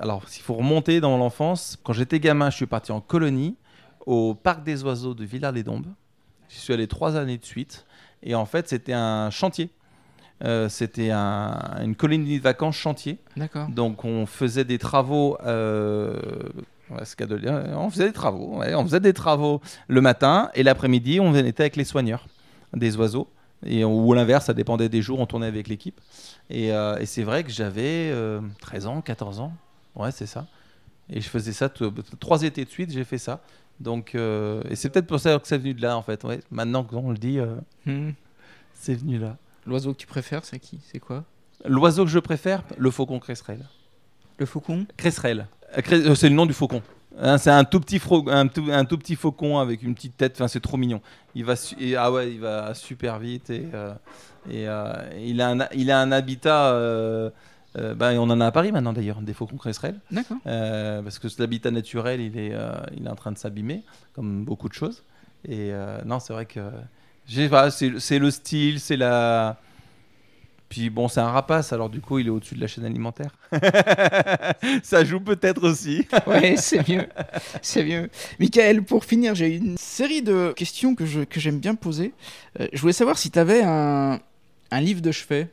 Alors, 0.01 0.29
s'il 0.29 0.43
faut 0.43 0.55
remonter 0.55 1.01
dans 1.01 1.17
l'enfance, 1.17 1.79
quand 1.83 1.93
j'étais 1.93 2.21
gamin, 2.21 2.51
je 2.51 2.57
suis 2.57 2.67
parti 2.67 2.93
en 2.93 3.01
colonie 3.01 3.57
au 4.07 4.35
parc 4.35 4.63
des 4.65 4.83
oiseaux 4.85 5.15
de 5.15 5.25
Villars-les-Dombes. 5.25 5.87
J'y 6.49 6.59
suis 6.59 6.73
allé 6.75 6.87
trois 6.87 7.17
années 7.17 7.39
de 7.39 7.45
suite. 7.45 7.87
Et 8.23 8.35
en 8.35 8.45
fait, 8.45 8.69
c'était 8.69 8.93
un 8.93 9.31
chantier. 9.31 9.71
Euh, 10.43 10.69
c'était 10.71 11.11
un- 11.11 11.79
une 11.83 11.95
colonie 11.95 12.39
de 12.39 12.43
vacances 12.43 12.77
chantier. 12.77 13.19
D'accord. 13.37 13.69
Donc 13.69 14.05
on 14.07 14.25
faisait 14.27 14.65
des 14.65 14.79
travaux. 14.79 15.37
euh, 15.45 16.19
on 16.91 17.91
faisait 17.91 18.07
des 18.07 18.13
travaux. 18.13 18.59
ouais, 18.59 18.75
on 18.75 18.83
faisait 18.85 19.01
des 19.01 19.13
travaux 19.13 19.61
le 19.87 20.01
matin 20.01 20.51
et 20.55 20.63
l'après-midi, 20.63 21.21
on 21.21 21.35
était 21.35 21.63
avec 21.65 21.77
les 21.77 21.85
soigneurs 21.85 22.27
des 22.75 22.97
oiseaux. 22.97 23.29
Et, 23.67 23.85
ou 23.85 24.13
l'inverse, 24.15 24.47
ça 24.47 24.55
dépendait 24.55 24.89
des 24.89 25.03
jours, 25.03 25.21
on 25.21 25.27
tournait 25.27 25.47
avec 25.47 25.69
l'équipe. 25.69 26.01
Et, 26.49 26.73
euh, 26.73 26.99
et 26.99 27.07
c'est 27.07 27.23
vrai 27.23 27.45
que 27.45 27.51
j'avais 27.51 28.11
euh, 28.11 28.41
13 28.61 28.87
ans, 28.87 29.01
14 29.03 29.41
ans. 29.41 29.53
Ouais, 29.95 30.11
c'est 30.13 30.27
ça. 30.27 30.47
Et 31.11 31.21
je 31.21 31.29
faisais 31.29 31.53
ça 31.53 31.69
trois 32.21 32.43
étés 32.43 32.65
de 32.65 32.71
suite, 32.71 32.91
j'ai 32.93 33.05
fait 33.05 33.19
ça. 33.19 33.41
Donc, 33.81 34.15
euh, 34.15 34.63
et 34.71 34.77
c'est 34.77 34.89
peut-être 34.91 35.07
pour 35.07 35.21
ça 35.21 35.39
que 35.39 35.47
c'est 35.49 35.59
venu 35.59 35.75
de 35.75 35.83
là, 35.83 35.97
en 35.97 36.03
fait. 36.03 36.23
Ouais, 36.25 36.41
maintenant 36.51 36.85
qu'on 36.85 37.11
le 37.11 37.19
dit, 37.19 37.39
euh, 37.39 37.57
Hmm. 37.87 38.11
c'est 38.75 38.95
venu 38.95 39.19
là. 39.19 39.37
L'oiseau 39.67 39.93
que 39.93 39.99
tu 39.99 40.07
préfères, 40.07 40.45
c'est 40.45 40.59
qui? 40.59 40.81
C'est 40.91 40.99
quoi? 41.01 41.25
L'oiseau 41.67 42.05
que 42.05 42.11
je 42.11 42.19
préfère, 42.19 42.63
le 42.79 42.91
faucon 42.91 43.19
cresserelle. 43.19 43.67
Le 44.39 44.47
faucon? 44.47 44.87
Cresserelle. 44.97 45.47
C'est 46.15 46.29
le 46.29 46.35
nom 46.35 46.47
du 46.47 46.55
faucon. 46.55 46.83
Hein, 47.19 47.39
c'est 47.39 47.51
un 47.51 47.65
tout 47.65 47.81
petit 47.81 47.99
fro- 47.99 48.31
un 48.31 48.47
tout, 48.47 48.65
un 48.71 48.85
tout 48.85 48.97
petit 48.99 49.17
faucon 49.17 49.59
avec 49.59 49.83
une 49.83 49.95
petite 49.95 50.17
tête. 50.17 50.35
Enfin, 50.37 50.49
c'est 50.49 50.61
trop 50.61 50.77
mignon. 50.77 51.01
Il 51.35 51.45
va 51.45 51.55
et, 51.79 51.97
ah 51.97 52.11
ouais, 52.13 52.33
il 52.33 52.41
va 52.41 52.73
super 52.75 53.19
vite 53.19 53.51
et, 53.51 53.69
euh, 53.75 53.93
et 54.49 54.69
euh, 54.69 54.93
il 55.19 55.41
a 55.41 55.49
un 55.51 55.59
il 55.75 55.91
a 55.91 56.01
un 56.01 56.13
habitat. 56.13 56.73
euh, 56.73 57.31
euh, 57.79 57.95
bah, 57.95 58.11
on 58.15 58.29
en 58.31 58.41
a 58.41 58.47
à 58.47 58.51
Paris 58.53 58.73
maintenant 58.73 58.93
d'ailleurs 58.93 59.21
des 59.21 59.33
faucons 59.33 59.57
cresserelles 59.57 60.01
D'accord. 60.11 60.39
parce 60.45 61.21
que 61.21 61.29
cet 61.29 61.41
habitat 61.41 61.71
naturel 61.71 62.21
il 62.21 62.37
est 62.37 62.53
il 62.97 63.07
est 63.07 63.11
en 63.11 63.15
train 63.15 63.31
de 63.33 63.39
s'abîmer 63.39 63.83
comme 64.15 64.45
beaucoup 64.45 64.69
de 64.69 64.75
choses. 64.75 65.03
Et 65.49 65.73
non, 66.05 66.19
c'est 66.21 66.33
vrai 66.33 66.47
que 66.47 66.61
j'ai 67.27 67.49
c'est 67.99 68.19
le 68.19 68.31
style, 68.31 68.81
c'est 68.81 68.97
la 68.97 69.57
puis 70.71 70.89
bon, 70.89 71.09
c'est 71.09 71.21
un 71.21 71.29
rapace, 71.31 71.73
alors 71.75 71.91
du 71.91 72.01
coup, 72.01 72.19
il 72.21 72.29
est 72.29 72.31
au-dessus 72.31 72.55
de 72.55 72.61
la 72.63 72.67
chaîne 72.69 72.85
alimentaire. 72.87 73.33
Ça 74.83 75.05
joue 75.05 75.21
peut-être 75.21 75.65
aussi. 75.65 76.07
Ouais, 76.27 76.57
c'est 76.57 76.87
mieux. 76.89 77.07
C'est 77.61 77.85
mieux. 77.85 78.09
Michael, 78.39 78.83
pour 78.85 79.05
finir, 79.05 79.35
j'ai 79.35 79.57
une 79.57 79.77
série 79.77 80.23
de 80.23 80.53
questions 80.57 80.95
que 80.95 81.05
je- 81.07 81.21
que 81.25 81.41
j'aime 81.41 81.59
bien 81.59 81.75
poser. 81.75 82.15
Euh, 82.61 82.69
je 82.73 82.81
voulais 82.81 82.93
savoir 82.95 83.19
si 83.19 83.31
tu 83.31 83.39
avais 83.39 83.63
un, 83.63 84.21
un 84.71 84.81
livre 84.81 85.01
de 85.03 85.13
chevet. 85.13 85.49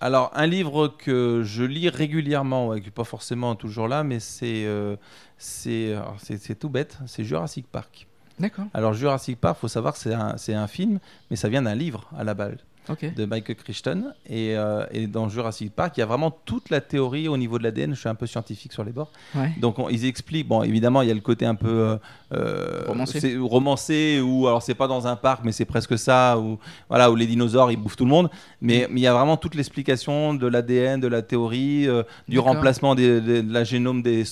Alors, 0.00 0.30
un 0.34 0.46
livre 0.46 0.88
que 0.98 1.42
je 1.44 1.62
lis 1.64 1.88
régulièrement, 1.88 2.68
ouais, 2.68 2.80
qui 2.80 2.86
n'est 2.86 2.92
pas 2.92 3.04
forcément 3.04 3.54
toujours 3.54 3.88
là, 3.88 4.04
mais 4.04 4.20
c'est 4.20 4.64
euh, 4.66 4.96
c'est 5.38 5.94
c'est 6.18 6.58
tout 6.58 6.68
bête, 6.68 6.98
c'est 7.06 7.24
Jurassic 7.24 7.66
Park. 7.66 8.06
D'accord. 8.38 8.66
Alors, 8.74 8.92
Jurassic 8.94 9.40
Park, 9.40 9.58
faut 9.60 9.68
savoir 9.68 9.94
que 9.94 9.98
c'est 10.00 10.12
un, 10.12 10.36
c'est 10.36 10.54
un 10.54 10.66
film, 10.66 10.98
mais 11.30 11.36
ça 11.36 11.48
vient 11.48 11.62
d'un 11.62 11.74
livre 11.74 12.10
à 12.18 12.24
la 12.24 12.34
base. 12.34 12.56
Ok. 12.88 13.14
de 13.14 13.24
Michael 13.24 13.56
Crichton. 13.56 14.12
Et, 14.28 14.56
euh, 14.56 14.84
et 14.90 15.06
dans 15.06 15.28
Jurassic 15.28 15.74
Park, 15.74 15.96
il 15.96 16.00
y 16.00 16.02
a 16.02 16.06
vraiment 16.06 16.30
toute 16.44 16.70
la 16.70 16.80
théorie 16.80 17.28
au 17.28 17.36
niveau 17.36 17.58
de 17.58 17.64
l'ADN. 17.64 17.94
Je 17.94 18.00
suis 18.00 18.08
un 18.08 18.14
peu 18.14 18.26
scientifique 18.26 18.72
sur 18.72 18.84
les 18.84 18.92
bords. 18.92 19.10
Ouais. 19.34 19.52
Donc 19.60 19.78
on- 19.78 19.88
ils 19.88 20.04
expliquent. 20.04 20.48
Bon, 20.48 20.62
évidemment, 20.62 21.02
il 21.02 21.08
y 21.08 21.10
a 21.10 21.14
le 21.14 21.20
côté 21.20 21.46
un 21.46 21.54
peu 21.54 21.68
euh, 21.68 21.96
euh, 22.32 22.84
Romancé. 22.88 23.36
romancé 23.38 24.20
ou 24.20 24.46
alors 24.46 24.62
c'est 24.62 24.74
pas 24.74 24.88
dans 24.88 25.06
un 25.06 25.16
parc, 25.16 25.44
mais 25.44 25.52
c'est 25.52 25.64
presque 25.64 25.98
ça. 25.98 26.38
Ou 26.38 26.58
voilà, 26.88 27.10
où 27.10 27.16
les 27.16 27.26
dinosaures 27.26 27.70
ils 27.70 27.76
bouffent 27.76 27.96
tout 27.96 28.04
le 28.04 28.10
monde. 28.10 28.30
Mais 28.60 28.86
mais 28.90 29.00
il 29.00 29.02
y 29.04 29.06
a 29.06 29.14
vraiment 29.14 29.36
toute 29.36 29.54
l'explication 29.54 30.34
de 30.34 30.46
l'ADN, 30.46 31.00
de 31.00 31.08
la 31.08 31.22
théorie, 31.22 31.88
euh, 31.88 32.02
du 32.28 32.38
remplacement 32.38 32.94
des- 32.94 33.20
des- 33.20 33.42
de 33.42 33.52
la 33.52 33.64
génome 33.64 34.02
des, 34.02 34.24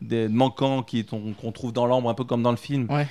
des, 0.00 0.28
manquants 0.28 0.84
qu'on 1.40 1.52
trouve 1.52 1.72
dans 1.72 1.86
l'ambre, 1.86 2.08
un 2.10 2.14
peu 2.14 2.24
comme 2.24 2.42
dans 2.42 2.50
le 2.50 2.56
film 2.56 2.88
Ouais. 2.90 3.06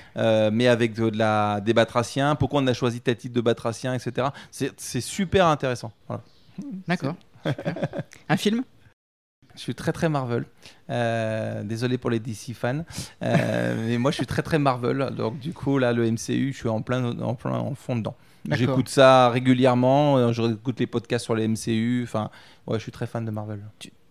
mais 0.52 0.68
avec 0.68 0.94
de, 0.96 1.10
de 1.10 1.18
la, 1.18 1.62
des 1.62 1.74
batraciens. 1.74 2.36
Pourquoi 2.36 2.62
on 2.62 2.68
a 2.68 2.74
choisi 2.74 3.02
tel 3.02 3.16
type 3.16 3.34
de 3.34 3.42
batracien, 3.42 3.94
etc. 3.94 4.28
C'est 4.52 5.02
super 5.02 5.48
intéressant. 5.48 5.92
Voilà. 6.08 6.24
D'accord. 6.88 7.16
Un 8.28 8.38
film? 8.38 8.64
Je 9.56 9.62
suis 9.62 9.76
très 9.76 9.92
très 9.92 10.08
Marvel. 10.10 10.46
Euh, 10.90 11.64
désolé 11.64 11.98
pour 11.98 12.10
les 12.10 12.20
DC 12.20 12.54
fans, 12.54 12.86
Euh, 13.24 13.76
mais 13.88 13.98
moi 13.98 14.12
je 14.12 14.18
suis 14.18 14.26
très 14.26 14.42
très 14.42 14.60
Marvel. 14.60 15.10
Donc 15.16 15.40
du 15.40 15.54
coup 15.54 15.78
là 15.80 15.92
le 15.92 16.10
MCU, 16.10 16.52
je 16.54 16.58
suis 16.58 16.70
en 16.70 16.82
plein 16.82 17.18
en 17.20 17.36
plein 17.36 17.52
en 17.58 17.76
fond 17.76 17.96
dedans. 17.96 18.16
J'écoute 18.52 18.88
ça 18.90 19.30
régulièrement. 19.30 20.18
euh, 20.18 20.32
Je 20.32 20.42
réécoute 20.42 20.80
les 20.80 20.88
podcasts 20.88 21.26
sur 21.26 21.36
les 21.36 21.48
MCU. 21.48 22.04
Enfin, 22.04 22.30
ouais, 22.68 22.78
je 22.78 22.84
suis 22.84 22.92
très 22.92 23.06
fan 23.08 23.26
de 23.26 23.32
Marvel. 23.32 23.62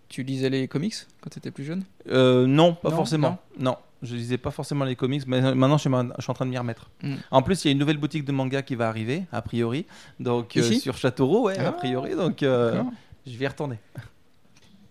Tu 0.09 0.23
lisais 0.23 0.51
les 0.51 0.69
comics 0.69 0.95
quand 1.21 1.31
tu 1.31 1.39
étais 1.39 1.51
plus 1.51 1.65
jeune? 1.65 1.85
Euh, 2.09 2.47
non, 2.47 2.75
pas 2.75 2.91
Non, 2.91 2.97
forcément. 2.97 3.39
Non. 3.59 3.77
Je 4.03 4.15
lisais 4.15 4.39
pas 4.39 4.51
forcément 4.51 4.85
les 4.85 4.95
comics, 4.97 5.25
mais 5.27 5.41
maintenant 5.55 5.77
je 5.77 5.83
suis, 5.83 5.91
ma- 5.91 6.07
je 6.17 6.23
suis 6.23 6.31
en 6.31 6.35
train 6.35 6.45
de 6.47 6.51
m'y 6.51 6.59
remettre. 6.59 6.91
Mm. 7.03 7.15
En 7.31 7.43
plus, 7.43 7.65
il 7.65 7.69
y 7.69 7.71
a 7.71 7.73
une 7.73 7.79
nouvelle 7.79 7.97
boutique 7.99 8.25
de 8.25 8.33
manga 8.33 8.63
qui 8.63 8.75
va 8.75 8.89
arriver, 8.89 9.25
a 9.33 9.43
priori, 9.43 9.87
donc 10.21 10.57
euh, 10.57 10.63
sur 10.73 10.97
Châteauroux, 10.97 11.45
ouais, 11.47 11.57
Ah, 11.59 11.69
a 11.69 11.73
priori, 11.73 12.15
donc 12.15 12.43
euh, 12.43 12.83
je 13.27 13.37
vais 13.37 13.45
y 13.45 13.49
retourner. 13.49 13.79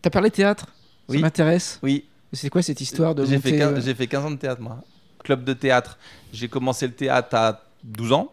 T'as 0.02 0.10
parlé 0.10 0.30
théâtre? 0.32 0.68
Oui. 1.10 1.18
Ça 1.18 1.22
m'intéresse. 1.22 1.80
Oui, 1.84 2.06
C'est 2.34 2.50
quoi 2.50 2.62
cette 2.62 2.82
histoire 2.82 3.16
de 3.16 3.26
j'ai 3.26 3.36
monter 3.36 3.52
fait, 3.52 3.58
15 3.60 3.74
euh, 3.78 3.82
j'ai 3.82 3.94
fait 3.96 4.08
15 4.08 4.26
ans 4.26 4.32
de 4.32 4.36
théâtre, 4.36 4.62
moi. 4.62 4.84
club 5.24 5.44
de 5.44 5.54
théâtre. 5.54 5.98
J'ai 6.34 6.48
commencé 6.50 6.86
le 6.88 6.94
théâtre 6.94 7.36
à 7.36 7.64
12 7.84 8.12
ans. 8.12 8.32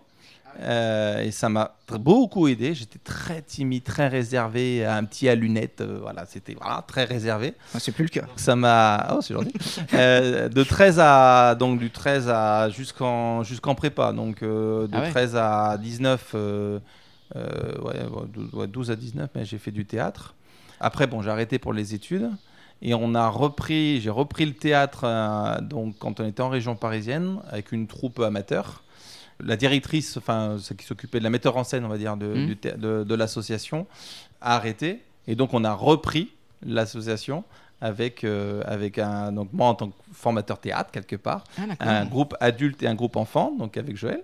Euh, 0.60 1.22
et 1.22 1.30
ça 1.30 1.48
m'a 1.48 1.76
beaucoup 1.98 2.48
aidé. 2.48 2.74
J'étais 2.74 2.98
très 2.98 3.42
timide, 3.42 3.82
très 3.84 4.08
réservé, 4.08 4.84
un 4.84 5.04
petit 5.04 5.28
à 5.28 5.34
lunettes. 5.34 5.80
euh, 5.80 5.98
voilà, 6.00 6.26
c'était 6.26 6.54
voilà, 6.54 6.84
très 6.86 7.04
réservé. 7.04 7.54
Ah, 7.74 7.80
c'est 7.80 7.92
plus 7.92 8.04
le 8.04 8.08
cas. 8.10 8.26
Ça 8.36 8.54
m'a. 8.56 9.14
Oh, 9.16 9.20
c'est. 9.20 9.34
Euh, 9.94 10.48
de 10.48 10.62
13 10.62 10.98
à. 11.00 11.54
Donc, 11.58 11.78
du 11.78 11.90
13 11.90 12.28
à. 12.28 12.68
Jusqu'en 12.70 13.42
jusqu'en 13.42 13.74
prépa. 13.74 14.12
Donc, 14.12 14.42
euh, 14.42 14.86
de 14.86 14.96
Ah 14.96 15.00
ouais. 15.02 15.10
13 15.10 15.36
à 15.36 15.78
19. 15.78 16.32
euh, 16.34 16.78
euh, 17.36 17.78
ouais, 17.82 18.02
ouais, 18.02 18.26
12, 18.32 18.54
ouais, 18.54 18.66
12 18.68 18.90
à 18.90 18.96
19, 18.96 19.30
mais 19.34 19.44
j'ai 19.44 19.58
fait 19.58 19.72
du 19.72 19.84
théâtre. 19.86 20.34
Après, 20.80 21.06
bon, 21.06 21.20
j'ai 21.22 21.30
arrêté 21.30 21.58
pour 21.58 21.72
les 21.72 21.94
études. 21.94 22.30
Et 22.82 22.94
on 22.94 23.14
a 23.14 23.28
repris. 23.28 24.00
J'ai 24.00 24.10
repris 24.10 24.46
le 24.46 24.52
théâtre 24.54 25.04
donc, 25.62 25.96
quand 25.98 26.20
on 26.20 26.26
était 26.26 26.42
en 26.42 26.48
région 26.48 26.76
parisienne 26.76 27.38
avec 27.50 27.72
une 27.72 27.86
troupe 27.86 28.20
amateur. 28.20 28.83
La 29.44 29.56
directrice, 29.56 30.16
enfin, 30.16 30.56
celle 30.60 30.76
qui 30.76 30.86
s'occupait 30.86 31.18
de 31.18 31.24
la 31.24 31.30
metteur 31.30 31.56
en 31.56 31.64
scène, 31.64 31.84
on 31.84 31.88
va 31.88 31.98
dire, 31.98 32.16
de, 32.16 32.54
de 33.04 33.14
l'association, 33.14 33.86
a 34.40 34.56
arrêté. 34.56 35.02
Et 35.26 35.34
donc, 35.36 35.54
on 35.54 35.64
a 35.64 35.72
repris 35.72 36.30
l'association 36.64 37.44
avec, 37.80 38.24
euh, 38.24 38.62
avec 38.64 38.98
un, 38.98 39.32
donc 39.32 39.48
moi 39.52 39.68
en 39.68 39.74
tant 39.74 39.88
que 39.88 39.94
formateur 40.12 40.58
théâtre 40.58 40.90
quelque 40.90 41.16
part, 41.16 41.44
Ah, 41.58 41.98
un 41.98 42.04
groupe 42.06 42.34
adulte 42.40 42.82
et 42.82 42.86
un 42.86 42.94
groupe 42.94 43.16
enfant, 43.16 43.52
donc 43.58 43.76
avec 43.76 43.96
Joël. 43.96 44.22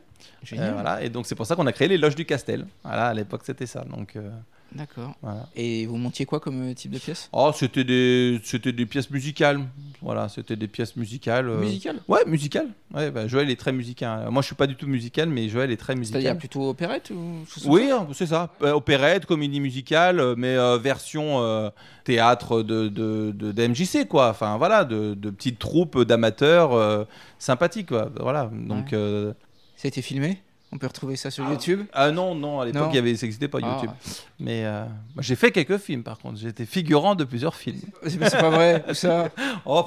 Euh, 0.52 0.72
voilà, 0.72 1.02
et 1.02 1.10
donc 1.10 1.26
c'est 1.26 1.34
pour 1.34 1.44
ça 1.46 1.56
qu'on 1.56 1.66
a 1.66 1.72
créé 1.72 1.88
les 1.88 1.98
loges 1.98 2.14
du 2.14 2.24
Castel. 2.24 2.66
Voilà, 2.84 3.08
à 3.08 3.14
l'époque 3.14 3.42
c'était 3.44 3.66
ça. 3.66 3.84
Donc 3.84 4.16
euh, 4.16 4.30
D'accord. 4.74 5.14
voilà. 5.22 5.48
Et 5.56 5.86
vous 5.86 5.96
montiez 5.96 6.26
quoi 6.26 6.38
comme 6.40 6.70
euh, 6.70 6.74
type 6.74 6.92
de 6.92 6.98
pièce? 6.98 7.28
Oh, 7.32 7.50
c'était 7.54 7.84
des, 7.84 8.40
c'était 8.44 8.72
des 8.72 8.86
pièces 8.86 9.10
musicales. 9.10 9.60
Voilà, 10.02 10.28
c'était 10.28 10.56
des 10.56 10.68
pièces 10.68 10.96
musicales. 10.96 11.48
euh, 11.48 11.58
Musicale 11.60 12.00
Ouais, 12.08 12.20
musicales. 12.26 12.68
Ouais, 12.94 13.10
bah, 13.10 13.26
Joël 13.26 13.50
est 13.50 13.58
très 13.58 13.72
musical. 13.72 14.28
Moi, 14.30 14.42
je 14.42 14.46
suis 14.46 14.54
pas 14.54 14.66
du 14.66 14.76
tout 14.76 14.86
musical, 14.86 15.28
mais 15.28 15.48
Joël 15.48 15.70
est 15.70 15.76
très 15.76 15.94
musical. 15.94 16.22
C'est-à-dire 16.22 16.38
plutôt 16.38 16.68
opérette 16.70 17.10
ou 17.10 17.44
Oui, 17.66 17.90
hein, 17.90 18.06
c'est 18.14 18.26
ça. 18.26 18.50
Euh, 18.62 18.72
opérette, 18.72 19.26
comédie 19.26 19.60
musicale, 19.60 20.34
mais 20.36 20.56
euh, 20.56 20.78
version 20.78 21.40
euh, 21.42 21.68
théâtre 22.04 22.62
de, 22.62 22.88
de, 22.88 23.32
de, 23.34 23.52
de 23.52 23.66
MJC, 23.68 24.06
quoi. 24.08 24.30
Enfin, 24.30 24.56
voilà, 24.56 24.84
de, 24.84 25.14
de 25.14 25.30
petites 25.30 25.58
troupes 25.58 26.00
d'amateurs 26.02 27.06
sympathiques, 27.38 27.88
quoi. 27.88 28.10
Voilà. 28.20 28.50
Donc, 28.52 28.92
Ouais. 28.92 29.32
Ça 29.76 29.86
a 29.86 29.88
été 29.88 30.02
filmé? 30.02 30.38
On 30.72 30.78
peut 30.78 30.86
retrouver 30.86 31.16
ça 31.16 31.30
sur 31.32 31.44
Ah. 31.46 31.50
YouTube 31.50 31.80
ah 31.92 32.10
non, 32.12 32.34
non, 32.34 32.60
à 32.60 32.66
l'époque, 32.66 32.94
ça 32.94 33.00
n'existait 33.02 33.48
pas 33.48 33.58
Ah. 33.62 33.72
YouTube. 33.74 33.90
Mais 34.38 34.64
euh, 34.64 34.84
j'ai 35.18 35.34
fait 35.34 35.50
quelques 35.50 35.78
films, 35.78 36.02
par 36.04 36.18
contre. 36.18 36.44
Été 36.46 36.64
figurant 36.64 37.14
de 37.16 37.24
plusieurs 37.24 37.56
films. 37.56 37.80
C'est 38.06 38.18
pas 38.18 38.50
vrai, 38.50 38.84
ça 38.92 39.28
Oh, 39.66 39.84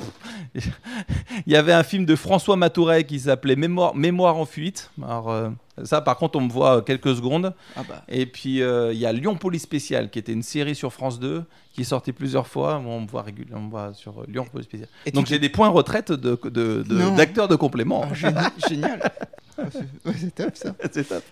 il 0.55 1.53
y 1.53 1.55
avait 1.55 1.73
un 1.73 1.83
film 1.83 2.05
de 2.05 2.15
François 2.15 2.55
Matouret 2.57 3.05
qui 3.05 3.19
s'appelait 3.21 3.55
Mémoire, 3.55 3.95
Mémoire 3.95 4.35
en 4.37 4.45
fuite. 4.45 4.91
Alors, 5.01 5.31
euh, 5.31 5.49
ça, 5.83 6.01
par 6.01 6.17
contre, 6.17 6.37
on 6.37 6.41
me 6.41 6.51
voit 6.51 6.77
euh, 6.77 6.81
quelques 6.81 7.15
secondes. 7.15 7.53
Ah 7.77 7.81
bah. 7.87 8.03
Et 8.09 8.25
puis, 8.25 8.61
euh, 8.61 8.91
il 8.93 8.99
y 8.99 9.05
a 9.05 9.13
Lyon 9.13 9.35
Police 9.35 9.63
Spécial, 9.63 10.09
qui 10.09 10.19
était 10.19 10.33
une 10.33 10.43
série 10.43 10.75
sur 10.75 10.91
France 10.91 11.17
2, 11.19 11.43
qui 11.71 11.81
est 11.81 11.85
sortie 11.85 12.11
plusieurs 12.11 12.47
fois. 12.47 12.81
On 12.85 13.01
me 13.01 13.07
voit 13.07 13.21
régulièrement 13.23 13.69
voit 13.69 13.93
sur 13.93 14.23
Lyon 14.27 14.45
Police 14.51 14.67
Spécial. 14.67 14.89
Et 15.05 15.11
Donc, 15.11 15.27
j'ai 15.27 15.39
des 15.39 15.49
points 15.49 15.69
retraite 15.69 16.11
de, 16.11 16.37
de, 16.43 16.83
d'acteurs 17.15 17.47
de 17.47 17.55
complément. 17.55 18.05
Ah, 18.05 18.51
génial. 18.67 19.11
ouais, 20.05 20.13
c'est 20.17 20.35
top 20.35 20.55
ça. 20.55 20.75
C'est 20.91 21.07
top. 21.07 21.23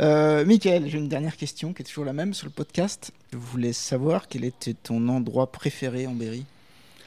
Euh, 0.00 0.44
Michael, 0.44 0.88
j'ai 0.88 0.98
une 0.98 1.08
dernière 1.08 1.36
question 1.36 1.72
qui 1.72 1.82
est 1.82 1.84
toujours 1.84 2.04
la 2.04 2.12
même 2.12 2.34
sur 2.34 2.46
le 2.46 2.52
podcast. 2.52 3.12
Je 3.32 3.36
voulais 3.36 3.72
savoir 3.72 4.28
quel 4.28 4.44
était 4.44 4.74
ton 4.74 5.08
endroit 5.08 5.50
préféré 5.50 6.06
en 6.06 6.14
Berry? 6.14 6.44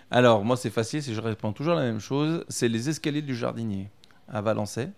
Alors, 0.10 0.44
moi, 0.44 0.58
c'est 0.58 0.70
facile, 0.70 1.02
c'est 1.02 1.14
je 1.14 1.22
réponds 1.22 1.54
toujours 1.54 1.74
la 1.74 1.84
même 1.84 2.02
chose. 2.02 2.44
C'est 2.50 2.68
les 2.68 2.90
escaliers 2.90 3.22
du 3.22 3.36
jardinier 3.36 3.90
à 4.28 4.42
Valençay. 4.42 4.90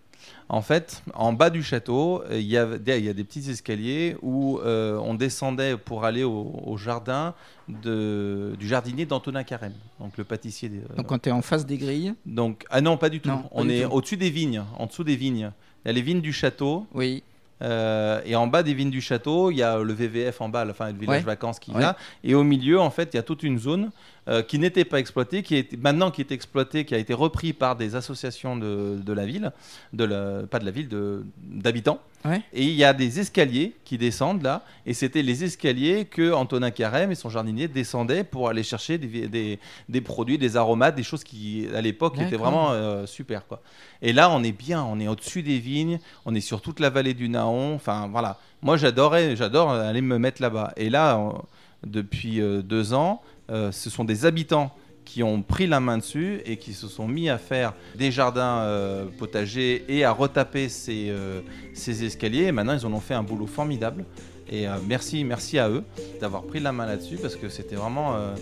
En 0.50 0.62
fait, 0.62 1.02
en 1.16 1.34
bas 1.34 1.50
du 1.50 1.64
château, 1.64 2.24
il 2.32 2.42
y, 2.42 2.58
a, 2.58 2.68
il 2.88 3.04
y 3.06 3.10
a 3.10 3.14
des 3.14 3.24
petits 3.24 3.50
escaliers 3.50 4.16
où 4.22 4.60
euh, 4.60 4.98
on 4.98 5.16
descendait 5.16 5.78
pour 5.78 6.06
aller 6.06 6.24
au, 6.24 6.62
au 6.66 6.78
jardin 6.78 7.34
de, 7.68 8.54
du 8.60 8.68
jardinier 8.68 9.06
d'Antonin 9.06 9.44
Carême, 9.44 9.74
donc 10.00 10.18
le 10.18 10.24
pâtissier. 10.24 10.70
des- 10.70 10.82
Donc 10.96 11.08
quand 11.08 11.20
tu 11.20 11.30
es 11.30 11.32
en 11.32 11.42
face 11.42 11.66
des 11.66 11.78
grilles 11.78 12.14
donc, 12.26 12.66
ah 12.70 12.82
non, 12.82 12.98
pas 12.98 13.10
du 13.10 13.20
tout. 13.20 13.30
Non, 13.30 13.44
on 13.52 13.68
est 13.70 13.86
au-dessus 13.86 14.18
des 14.18 14.30
vignes, 14.30 14.64
en 14.78 14.86
dessous 14.86 15.04
des 15.04 15.16
vignes. 15.16 15.52
Il 15.86 15.88
y 15.88 15.90
a 15.90 15.94
les 15.94 16.02
vignes 16.02 16.22
du 16.22 16.34
château. 16.34 16.86
Oui. 16.94 17.24
euh, 17.62 18.20
et 18.26 18.36
en 18.36 18.48
bas 18.48 18.62
des 18.64 18.74
vignes 18.74 18.90
du 18.92 19.00
château, 19.02 19.50
il 19.50 19.58
y 19.58 19.64
a 19.64 19.78
le 19.80 19.94
VVF 19.94 20.42
en 20.42 20.50
bas, 20.50 20.66
le 20.66 20.74
village 20.74 21.20
Ouais. 21.20 21.26
vacances 21.26 21.60
qui 21.60 21.72
Ouais. 21.72 21.82
va. 21.82 21.96
Et 22.24 22.36
au 22.36 22.44
milieu, 22.44 22.80
en 22.80 22.90
fait, 22.90 23.10
il 23.14 23.16
y 23.16 23.20
a 23.20 23.24
toute 23.24 23.42
une 23.44 23.58
zone 23.58 23.92
euh, 24.28 24.42
qui 24.42 24.58
n'était 24.60 24.86
pas 24.86 25.00
exploitée, 25.00 25.44
qui 25.44 25.56
est 25.56 25.78
maintenant 25.82 26.12
qui 26.12 26.22
est 26.22 26.32
exploitée, 26.32 26.86
qui 26.86 26.96
a 26.96 26.98
été 26.98 27.14
repris 27.14 27.54
par 27.54 27.76
des 27.76 27.96
associations 27.96 28.56
de, 28.56 28.98
de 29.04 29.14
la 29.14 29.26
ville, 29.26 29.52
de 29.92 30.04
la, 30.04 30.44
pas 30.48 30.60
de 30.60 30.66
la 30.66 30.72
ville, 30.72 30.90
d'habitants. 31.38 32.00
Ouais. 32.26 32.42
Et 32.54 32.64
il 32.64 32.74
y 32.76 32.86
a 32.86 32.94
des 32.94 33.20
escaliers 33.20 33.76
qui 33.84 33.98
descendent 33.98 34.44
là, 34.44 34.64
et 34.86 34.94
c'était 34.94 35.22
les 35.24 35.44
escaliers 35.44 36.06
que 36.06 36.32
Antonin 36.32 36.72
Carême 36.72 37.12
et 37.12 37.16
son 37.16 37.30
jardinier 37.30 37.68
descendaient 37.68 38.24
pour 38.24 38.48
aller 38.48 38.64
chercher 38.64 38.98
des, 38.98 39.28
des, 39.28 39.60
des 39.90 40.02
produits, 40.02 40.38
des 40.38 40.56
aromates, 40.56 40.96
des 40.96 41.04
choses 41.04 41.26
qui 41.26 41.68
à 41.76 41.82
l'époque 41.82 42.16
étaient 42.22 42.38
vraiment 42.38 42.72
euh, 42.72 43.06
super 43.06 43.46
quoi. 43.46 43.62
Et 44.02 44.14
là, 44.14 44.30
on 44.30 44.42
est 44.42 44.54
bien, 44.54 44.84
on 44.84 45.00
est 45.02 45.08
au-dessus 45.10 45.44
des 45.44 45.60
vignes, 45.60 46.00
on 46.26 46.34
est 46.34 46.42
sur 46.42 46.62
toute 46.62 46.80
la 46.80 46.90
vallée 46.90 47.14
du 47.14 47.28
Naon. 47.28 47.76
Enfin 47.76 48.08
voilà, 48.10 48.40
moi 48.62 48.78
j'adorais, 48.78 49.36
j'adore 49.36 49.72
aller 49.72 50.02
me 50.02 50.18
mettre 50.18 50.42
là-bas. 50.42 50.72
Et 50.78 50.90
là, 50.90 51.18
on- 51.18 51.42
depuis 51.86 52.40
euh, 52.40 52.62
deux 52.62 52.94
ans, 52.94 53.22
euh, 53.50 53.72
ce 53.72 53.90
sont 53.90 54.04
des 54.06 54.26
habitants 54.26 54.72
qui 55.04 55.22
ont 55.22 55.42
pris 55.42 55.68
la 55.68 55.80
main 55.80 55.98
dessus 55.98 56.42
et 56.46 56.58
qui 56.58 56.74
se 56.74 56.88
sont 56.88 57.08
mis 57.08 57.30
à 57.30 57.38
faire 57.38 57.74
des 57.96 58.12
jardins 58.12 58.60
euh, 58.60 59.06
potagers 59.18 59.84
et 59.88 60.04
à 60.04 60.12
retaper 60.12 60.70
ces, 60.70 61.08
euh, 61.10 61.42
ces 61.74 62.04
escaliers. 62.04 62.44
Et 62.44 62.52
maintenant, 62.52 62.74
ils 62.74 62.86
en 62.86 62.94
ont 62.94 63.00
fait 63.00 63.14
un 63.14 63.24
boulot 63.24 63.48
formidable. 63.48 64.06
Et 64.52 64.68
euh, 64.68 64.74
merci, 64.88 65.24
merci 65.24 65.58
à 65.60 65.70
eux 65.70 65.84
d'avoir 66.20 66.44
pris 66.44 66.60
la 66.60 66.72
main 66.72 66.86
là-dessus 66.86 67.18
parce 67.22 67.36
que 67.36 67.50
c'était 67.50 67.76
vraiment. 67.76 68.16
euh, 68.16 68.36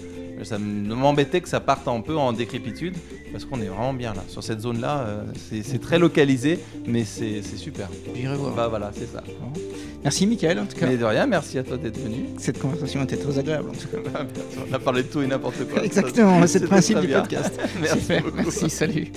ça 0.44 0.58
m'embêtait 0.58 1.42
que 1.42 1.50
ça 1.50 1.60
parte 1.60 1.88
un 1.88 2.02
peu 2.02 2.18
en 2.18 2.34
décrépitude 2.34 2.96
parce 3.32 3.46
qu'on 3.46 3.62
est 3.62 3.68
vraiment 3.68 3.94
bien 3.94 4.14
là. 4.14 4.24
Sur 4.28 4.44
cette 4.44 4.62
zone-là, 4.62 5.06
euh, 5.08 5.24
c'est 5.64 5.80
très 5.80 6.00
localisé, 6.00 6.60
mais 6.88 7.04
c'est 7.04 7.42
super. 7.44 7.90
J'irai 8.16 8.36
voir. 8.36 8.56
Bah 8.56 8.68
voilà, 8.68 8.92
c'est 8.94 9.06
ça. 9.06 9.24
Merci 10.04 10.26
Michael 10.26 10.60
en 10.60 10.66
tout 10.66 10.76
cas. 10.76 10.88
Mais 10.88 10.98
de 10.98 11.06
rien, 11.06 11.28
merci 11.28 11.60
à 11.60 11.64
toi 11.64 11.78
d'être 11.78 12.00
venu. 12.00 12.26
Cette 12.38 12.60
conversation 12.60 13.04
était 13.04 13.18
très 13.18 13.38
agréable 13.38 13.70
en 13.70 13.74
tout 13.74 13.88
cas. 13.88 14.26
On 14.70 14.74
a 14.74 14.80
parlé 14.80 15.04
de 15.04 15.08
tout 15.10 15.22
et 15.22 15.28
n'importe 15.28 15.68
quoi. 15.70 15.84
Exactement, 15.84 16.46
c'est 16.48 16.60
le 16.60 16.68
principe 16.68 17.00
du 17.02 17.08
podcast. 17.08 17.54
Merci 17.82 18.14
merci, 18.36 18.70
salut. 18.70 19.12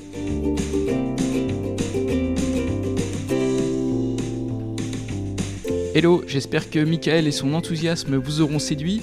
Hello, 5.94 6.24
j'espère 6.26 6.70
que 6.70 6.80
Michael 6.80 7.28
et 7.28 7.30
son 7.30 7.54
enthousiasme 7.54 8.16
vous 8.16 8.40
auront 8.40 8.58
séduit. 8.58 9.00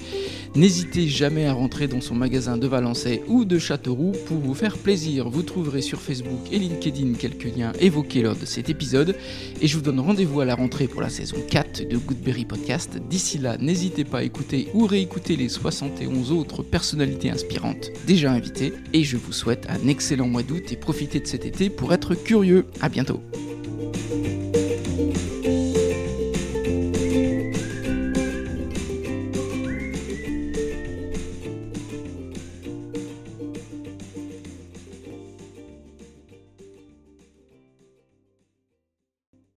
N'hésitez 0.56 1.08
jamais 1.08 1.46
à 1.46 1.54
rentrer 1.54 1.88
dans 1.88 2.02
son 2.02 2.16
magasin 2.16 2.58
de 2.58 2.68
Valençay 2.68 3.24
ou 3.30 3.46
de 3.46 3.58
Châteauroux 3.60 4.12
pour 4.26 4.40
vous 4.40 4.54
faire 4.54 4.78
plaisir. 4.78 5.30
Vous 5.30 5.42
trouverez 5.42 5.82
sur 5.82 6.02
Facebook 6.02 6.42
et 6.52 6.60
LinkedIn 6.60 7.14
quelques 7.14 7.56
liens 7.56 7.72
évoqués 7.80 8.24
lors 8.24 8.36
de 8.36 8.46
cet 8.46 8.68
épisode. 8.68 9.16
Et 9.62 9.68
je 9.68 9.78
vous 9.78 9.82
donne 9.82 10.02
rendez-vous 10.02 10.42
à 10.42 10.46
la 10.46 10.54
rentrée 10.54 10.90
pour 10.90 11.02
la 11.02 11.08
saison 11.08 11.38
4 11.50 11.88
de 11.88 11.96
Goodberry 11.96 12.44
Podcast. 12.44 13.00
D'ici 13.10 13.38
là, 13.38 13.58
n'hésitez 13.58 14.04
pas 14.04 14.18
à 14.18 14.24
écouter 14.24 14.68
ou 14.74 14.86
réécouter 14.86 15.38
les 15.38 15.48
71 15.48 16.34
autres 16.34 16.62
personnalités 16.62 17.30
inspirantes 17.30 17.90
déjà 18.06 18.34
invitées. 18.34 18.74
Et 18.92 19.06
je 19.06 19.16
vous 19.16 19.32
souhaite 19.32 19.66
un 19.70 19.88
excellent 19.88 20.28
mois 20.28 20.44
d'août 20.44 20.74
et 20.74 20.76
profitez 20.76 21.22
de 21.22 21.28
cet 21.28 21.46
été 21.46 21.70
pour 21.70 21.94
être 21.94 22.16
curieux. 22.16 22.66
À 22.82 22.90
bientôt. 22.90 23.22